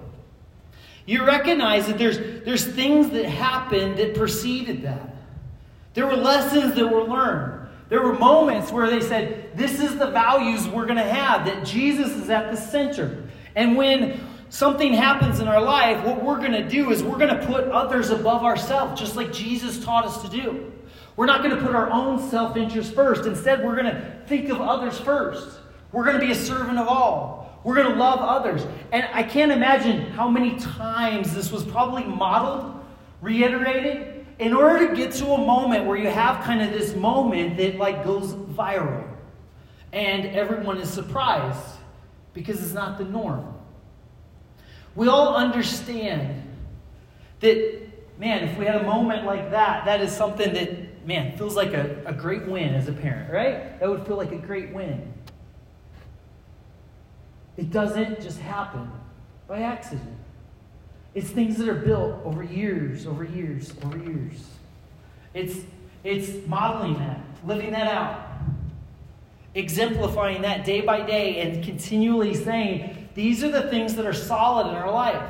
You 1.05 1.25
recognize 1.25 1.87
that 1.87 1.97
there's, 1.97 2.17
there's 2.45 2.65
things 2.65 3.09
that 3.11 3.25
happened 3.25 3.97
that 3.97 4.15
preceded 4.15 4.83
that. 4.83 5.15
There 5.93 6.07
were 6.07 6.15
lessons 6.15 6.75
that 6.75 6.87
were 6.87 7.03
learned. 7.03 7.69
There 7.89 8.01
were 8.01 8.17
moments 8.17 8.71
where 8.71 8.89
they 8.89 9.01
said, 9.01 9.55
This 9.55 9.79
is 9.79 9.97
the 9.97 10.07
values 10.07 10.67
we're 10.67 10.85
going 10.85 10.97
to 10.97 11.03
have, 11.03 11.45
that 11.45 11.63
Jesus 11.65 12.11
is 12.11 12.29
at 12.29 12.51
the 12.51 12.57
center. 12.57 13.23
And 13.55 13.77
when 13.77 14.19
something 14.49 14.93
happens 14.93 15.39
in 15.39 15.47
our 15.47 15.61
life, 15.61 16.03
what 16.03 16.23
we're 16.23 16.39
going 16.39 16.53
to 16.53 16.67
do 16.67 16.91
is 16.91 17.03
we're 17.03 17.17
going 17.17 17.39
to 17.39 17.45
put 17.45 17.65
others 17.65 18.09
above 18.09 18.43
ourselves, 18.43 18.99
just 18.99 19.15
like 19.15 19.31
Jesus 19.31 19.83
taught 19.83 20.05
us 20.05 20.21
to 20.23 20.29
do. 20.29 20.71
We're 21.15 21.27
not 21.27 21.43
going 21.43 21.55
to 21.55 21.61
put 21.61 21.75
our 21.75 21.89
own 21.91 22.29
self 22.29 22.57
interest 22.57 22.93
first. 22.93 23.25
Instead, 23.25 23.63
we're 23.63 23.75
going 23.75 23.93
to 23.93 24.21
think 24.25 24.49
of 24.49 24.59
others 24.59 24.99
first. 24.99 25.59
We're 25.95 26.03
going 26.03 26.19
to 26.19 26.25
be 26.25 26.33
a 26.33 26.35
servant 26.35 26.77
of 26.77 26.89
all. 26.89 27.57
We're 27.63 27.75
going 27.75 27.87
to 27.89 27.95
love 27.95 28.19
others. 28.19 28.67
And 28.91 29.07
I 29.13 29.23
can't 29.23 29.49
imagine 29.49 30.11
how 30.11 30.27
many 30.27 30.59
times 30.59 31.33
this 31.33 31.53
was 31.53 31.63
probably 31.63 32.03
modeled, 32.03 32.83
reiterated, 33.21 34.25
in 34.37 34.51
order 34.51 34.89
to 34.89 34.93
get 34.93 35.13
to 35.13 35.27
a 35.27 35.37
moment 35.37 35.85
where 35.85 35.95
you 35.95 36.09
have 36.09 36.43
kind 36.43 36.61
of 36.61 36.73
this 36.77 36.93
moment 36.97 37.55
that 37.55 37.77
like 37.77 38.03
goes 38.03 38.33
viral 38.33 39.07
and 39.93 40.25
everyone 40.25 40.79
is 40.79 40.89
surprised 40.89 41.65
because 42.33 42.61
it's 42.61 42.73
not 42.73 42.97
the 42.97 43.05
norm. 43.05 43.55
We 44.95 45.07
all 45.07 45.37
understand 45.37 46.43
that, 47.39 47.87
man, 48.19 48.43
if 48.43 48.57
we 48.57 48.65
had 48.65 48.81
a 48.81 48.83
moment 48.83 49.25
like 49.25 49.49
that, 49.51 49.85
that 49.85 50.01
is 50.01 50.11
something 50.11 50.53
that, 50.55 51.07
man, 51.07 51.37
feels 51.37 51.55
like 51.55 51.73
a, 51.73 52.03
a 52.05 52.11
great 52.11 52.45
win 52.45 52.75
as 52.75 52.89
a 52.89 52.93
parent, 52.93 53.31
right? 53.31 53.79
That 53.79 53.89
would 53.89 54.05
feel 54.05 54.17
like 54.17 54.33
a 54.33 54.37
great 54.37 54.73
win. 54.73 55.13
It 57.57 57.71
doesn't 57.71 58.21
just 58.21 58.39
happen 58.39 58.91
by 59.47 59.61
accident. 59.61 60.17
It's 61.13 61.29
things 61.29 61.57
that 61.57 61.69
are 61.69 61.75
built 61.75 62.19
over 62.25 62.43
years, 62.43 63.07
over 63.07 63.23
years, 63.23 63.73
over 63.85 63.97
years. 63.97 64.45
It's, 65.33 65.59
it's 66.03 66.45
modeling 66.47 66.95
that, 66.95 67.21
living 67.45 67.71
that 67.71 67.87
out, 67.87 68.27
exemplifying 69.53 70.41
that 70.41 70.65
day 70.65 70.81
by 70.81 71.01
day, 71.01 71.39
and 71.39 71.63
continually 71.63 72.33
saying, 72.33 73.07
these 73.13 73.43
are 73.43 73.49
the 73.49 73.69
things 73.69 73.95
that 73.95 74.05
are 74.05 74.13
solid 74.13 74.67
in 74.67 74.75
our 74.75 74.91
life. 74.91 75.29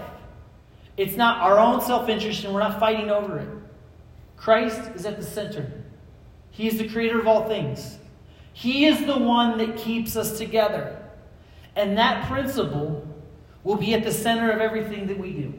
It's 0.98 1.16
not 1.16 1.42
our 1.42 1.60
own 1.60 1.82
self 1.82 2.10
interest, 2.10 2.44
and 2.44 2.54
we're 2.54 2.62
not 2.62 2.80
fighting 2.80 3.12
over 3.12 3.40
it. 3.40 3.50
Christ 4.38 4.92
is 4.96 5.06
at 5.06 5.18
the 5.18 5.24
center, 5.24 5.72
He 6.50 6.68
is 6.68 6.78
the 6.78 6.88
creator 6.88 7.20
of 7.20 7.28
all 7.28 7.48
things. 7.48 8.00
He 8.54 8.86
is 8.86 9.06
the 9.06 9.18
one 9.18 9.58
that 9.58 9.78
keeps 9.78 10.16
us 10.16 10.38
together. 10.38 11.05
And 11.76 11.98
that 11.98 12.28
principle 12.30 13.06
will 13.64 13.76
be 13.76 13.94
at 13.94 14.04
the 14.04 14.12
center 14.12 14.52
of 14.52 14.60
everything 14.60 15.08
that 15.08 15.18
we 15.18 15.34
do. 15.34 15.54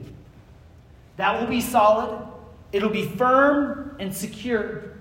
That 1.17 1.41
will 1.41 1.49
be 1.49 1.61
solid, 1.61 2.27
it'll 2.73 2.91
be 2.91 3.07
firm 3.07 3.97
and 3.99 4.15
secure, 4.15 4.93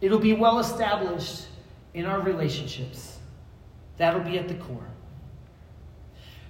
it'll 0.00 0.18
be 0.18 0.32
well 0.32 0.58
established 0.58 1.46
in 1.94 2.06
our 2.06 2.20
relationships. 2.20 3.18
That'll 3.98 4.20
be 4.20 4.38
at 4.38 4.48
the 4.48 4.54
core. 4.54 4.86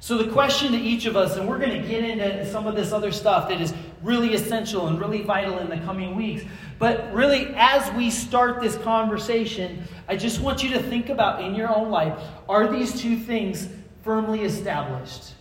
So, 0.00 0.18
the 0.18 0.32
question 0.32 0.72
to 0.72 0.78
each 0.78 1.06
of 1.06 1.16
us, 1.16 1.36
and 1.36 1.48
we're 1.48 1.58
going 1.58 1.80
to 1.80 1.88
get 1.88 2.02
into 2.02 2.44
some 2.50 2.66
of 2.66 2.74
this 2.74 2.90
other 2.90 3.12
stuff 3.12 3.48
that 3.48 3.60
is 3.60 3.72
really 4.02 4.34
essential 4.34 4.88
and 4.88 4.98
really 5.00 5.22
vital 5.22 5.58
in 5.58 5.68
the 5.68 5.76
coming 5.78 6.16
weeks. 6.16 6.44
But 6.80 7.14
really, 7.14 7.54
as 7.54 7.88
we 7.92 8.10
start 8.10 8.60
this 8.60 8.76
conversation, 8.78 9.84
I 10.08 10.16
just 10.16 10.40
want 10.40 10.64
you 10.64 10.70
to 10.70 10.82
think 10.82 11.08
about 11.08 11.44
in 11.44 11.54
your 11.54 11.72
own 11.72 11.90
life 11.90 12.18
are 12.48 12.66
these 12.66 13.00
two 13.00 13.16
things 13.16 13.68
firmly 14.02 14.42
established? 14.42 15.34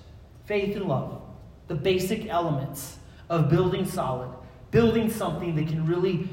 Faith 0.45 0.75
and 0.75 0.85
love, 0.85 1.21
the 1.67 1.75
basic 1.75 2.27
elements 2.27 2.97
of 3.29 3.49
building 3.49 3.85
solid, 3.85 4.29
building 4.71 5.09
something 5.09 5.55
that 5.55 5.67
can 5.67 5.85
really 5.85 6.27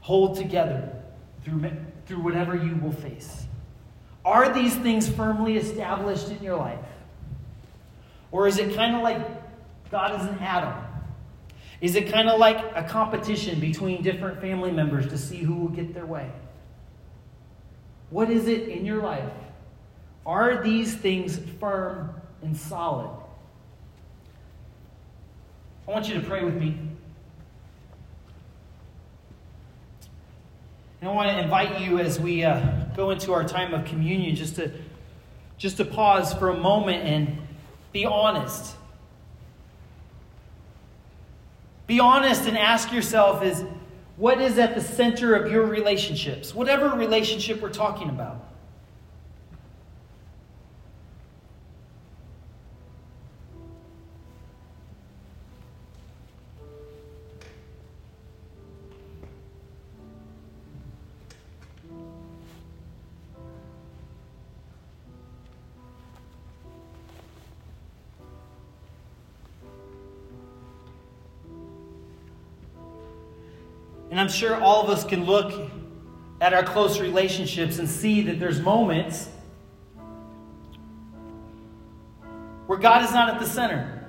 hold 0.00 0.36
together 0.36 0.90
through, 1.44 1.70
through 2.06 2.22
whatever 2.22 2.56
you 2.56 2.76
will 2.76 2.92
face. 2.92 3.46
Are 4.24 4.52
these 4.52 4.74
things 4.76 5.08
firmly 5.08 5.56
established 5.56 6.28
in 6.30 6.42
your 6.42 6.56
life? 6.56 6.84
Or 8.30 8.46
is 8.46 8.58
it 8.58 8.74
kind 8.74 8.94
of 8.94 9.02
like 9.02 9.20
God 9.90 10.20
is 10.20 10.26
an 10.26 10.38
atom? 10.38 10.74
Is 11.80 11.94
it 11.94 12.10
kind 12.10 12.28
of 12.28 12.38
like 12.38 12.58
a 12.74 12.82
competition 12.82 13.60
between 13.60 14.02
different 14.02 14.40
family 14.40 14.70
members 14.70 15.08
to 15.08 15.18
see 15.18 15.38
who 15.38 15.54
will 15.54 15.68
get 15.68 15.94
their 15.94 16.06
way? 16.06 16.30
What 18.10 18.30
is 18.30 18.48
it 18.48 18.68
in 18.68 18.84
your 18.84 19.02
life? 19.02 19.30
Are 20.28 20.62
these 20.62 20.94
things 20.94 21.40
firm 21.58 22.10
and 22.42 22.54
solid? 22.54 23.08
I 25.86 25.90
want 25.90 26.06
you 26.06 26.20
to 26.20 26.20
pray 26.20 26.44
with 26.44 26.54
me. 26.54 26.78
And 31.00 31.08
I 31.08 31.14
want 31.14 31.30
to 31.30 31.42
invite 31.42 31.80
you 31.80 31.98
as 31.98 32.20
we 32.20 32.44
uh, 32.44 32.60
go 32.94 33.08
into 33.08 33.32
our 33.32 33.42
time 33.42 33.72
of 33.72 33.86
communion 33.86 34.36
just 34.36 34.56
to 34.56 34.70
just 35.56 35.78
to 35.78 35.84
pause 35.84 36.34
for 36.34 36.50
a 36.50 36.56
moment 36.56 37.04
and 37.04 37.38
be 37.92 38.04
honest. 38.04 38.76
Be 41.86 42.00
honest 42.00 42.46
and 42.46 42.58
ask 42.58 42.92
yourself 42.92 43.42
is 43.42 43.64
What 44.16 44.42
is 44.42 44.58
at 44.58 44.74
the 44.74 44.82
center 44.82 45.34
of 45.34 45.50
your 45.50 45.64
relationships? 45.64 46.54
Whatever 46.54 46.90
relationship 46.90 47.62
we're 47.62 47.70
talking 47.70 48.10
about. 48.10 48.44
I'm 74.28 74.34
sure 74.34 74.60
all 74.60 74.82
of 74.82 74.90
us 74.90 75.04
can 75.04 75.24
look 75.24 75.70
at 76.42 76.52
our 76.52 76.62
close 76.62 77.00
relationships 77.00 77.78
and 77.78 77.88
see 77.88 78.20
that 78.24 78.38
there's 78.38 78.60
moments 78.60 79.26
where 82.66 82.78
God 82.78 83.06
is 83.06 83.10
not 83.10 83.30
at 83.30 83.40
the 83.40 83.46
center. 83.46 84.06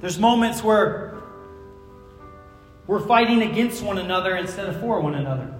There's 0.00 0.20
moments 0.20 0.62
where 0.62 1.20
we're 2.86 3.04
fighting 3.04 3.42
against 3.42 3.82
one 3.82 3.98
another 3.98 4.36
instead 4.36 4.68
of 4.68 4.78
for 4.78 5.00
one 5.00 5.16
another. 5.16 5.52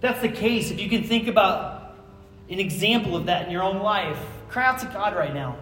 that's 0.00 0.22
the 0.22 0.28
case, 0.28 0.72
if 0.72 0.80
you 0.80 0.88
can 0.88 1.04
think 1.04 1.28
about 1.28 1.94
an 2.50 2.58
example 2.58 3.14
of 3.14 3.26
that 3.26 3.46
in 3.46 3.52
your 3.52 3.62
own 3.62 3.80
life, 3.80 4.18
cry 4.48 4.64
out 4.66 4.80
to 4.80 4.86
God 4.86 5.14
right 5.14 5.32
now. 5.32 5.56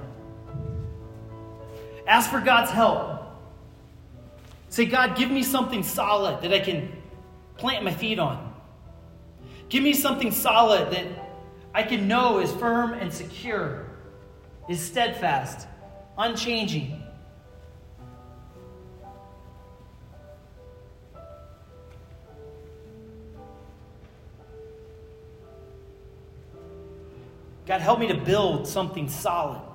Ask 2.11 2.29
for 2.29 2.41
God's 2.41 2.73
help. 2.73 3.23
Say, 4.69 4.85
God, 4.85 5.17
give 5.17 5.31
me 5.31 5.45
something 5.45 5.85
solid 5.85 6.43
that 6.43 6.53
I 6.53 6.59
can 6.59 6.91
plant 7.57 7.85
my 7.85 7.93
feet 7.93 8.19
on. 8.19 8.53
Give 9.69 9.85
me 9.85 9.93
something 9.93 10.33
solid 10.33 10.91
that 10.91 11.07
I 11.73 11.85
can 11.85 12.09
know 12.09 12.41
is 12.41 12.51
firm 12.51 12.95
and 12.95 13.13
secure, 13.13 13.87
is 14.69 14.81
steadfast, 14.81 15.69
unchanging. 16.19 17.01
God, 27.67 27.81
help 27.81 28.01
me 28.01 28.09
to 28.09 28.17
build 28.17 28.67
something 28.67 29.09
solid. 29.09 29.70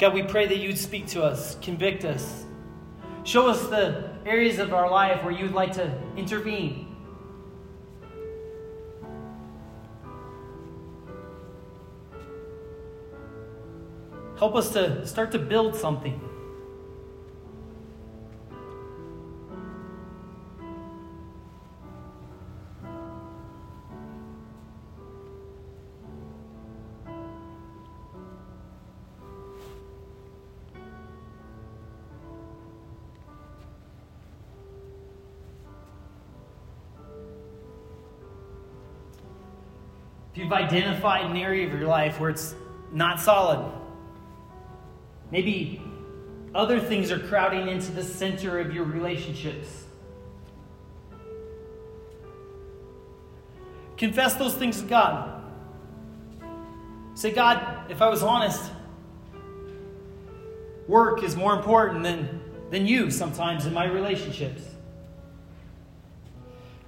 God, 0.00 0.14
we 0.14 0.22
pray 0.22 0.46
that 0.46 0.56
you'd 0.56 0.78
speak 0.78 1.06
to 1.08 1.22
us, 1.22 1.58
convict 1.60 2.06
us, 2.06 2.46
show 3.22 3.48
us 3.48 3.66
the 3.66 4.08
areas 4.24 4.58
of 4.58 4.72
our 4.72 4.90
life 4.90 5.22
where 5.22 5.30
you'd 5.30 5.52
like 5.52 5.74
to 5.74 5.92
intervene. 6.16 6.96
Help 14.38 14.56
us 14.56 14.72
to 14.72 15.06
start 15.06 15.32
to 15.32 15.38
build 15.38 15.76
something. 15.76 16.29
You've 40.50 40.58
identified 40.58 41.30
an 41.30 41.36
area 41.36 41.66
of 41.66 41.72
your 41.72 41.88
life 41.88 42.18
where 42.18 42.30
it's 42.30 42.54
not 42.92 43.20
solid, 43.20 43.72
maybe 45.30 45.80
other 46.54 46.80
things 46.80 47.12
are 47.12 47.20
crowding 47.20 47.68
into 47.68 47.92
the 47.92 48.02
center 48.02 48.58
of 48.58 48.74
your 48.74 48.84
relationships. 48.84 49.84
Confess 53.96 54.34
those 54.34 54.54
things 54.54 54.80
to 54.80 54.88
God. 54.88 55.44
Say, 57.14 57.32
God, 57.32 57.90
if 57.90 58.02
I 58.02 58.08
was 58.08 58.22
honest, 58.22 58.72
work 60.88 61.22
is 61.22 61.36
more 61.36 61.54
important 61.54 62.02
than, 62.02 62.40
than 62.70 62.86
you 62.86 63.10
sometimes 63.10 63.66
in 63.66 63.74
my 63.74 63.84
relationships. 63.84 64.62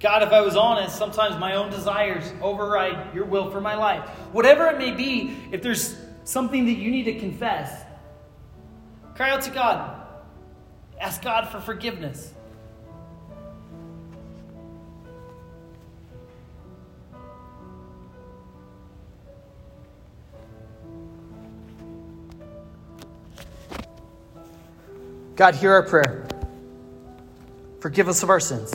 God, 0.03 0.25
if 0.25 0.33
I 0.33 0.41
was 0.41 0.57
honest, 0.57 0.99
sometimes 0.99 1.39
my 1.39 1.55
own 1.55 1.71
desires 1.71 2.25
override 2.43 3.15
your 3.15 3.25
will 3.25 3.53
for 3.53 3.61
my 3.61 3.77
life. 3.77 4.09
Whatever 4.33 4.67
it 4.67 4.77
may 4.77 4.91
be, 4.91 5.37
if 5.53 5.63
there's 5.63 5.97
something 6.25 6.67
that 6.67 6.73
you 6.73 6.91
need 6.91 7.05
to 7.05 7.21
confess, 7.21 7.85
cry 9.15 9.31
out 9.31 9.43
to 9.43 9.51
God. 9.51 10.05
Ask 11.01 11.23
God 11.23 11.49
for 11.51 11.61
forgiveness. 11.61 12.35
God, 25.37 25.55
hear 25.55 25.71
our 25.73 25.85
prayer. 25.85 26.27
Forgive 27.79 28.09
us 28.09 28.25
of 28.25 28.31
our 28.31 28.41
sins. 28.41 28.75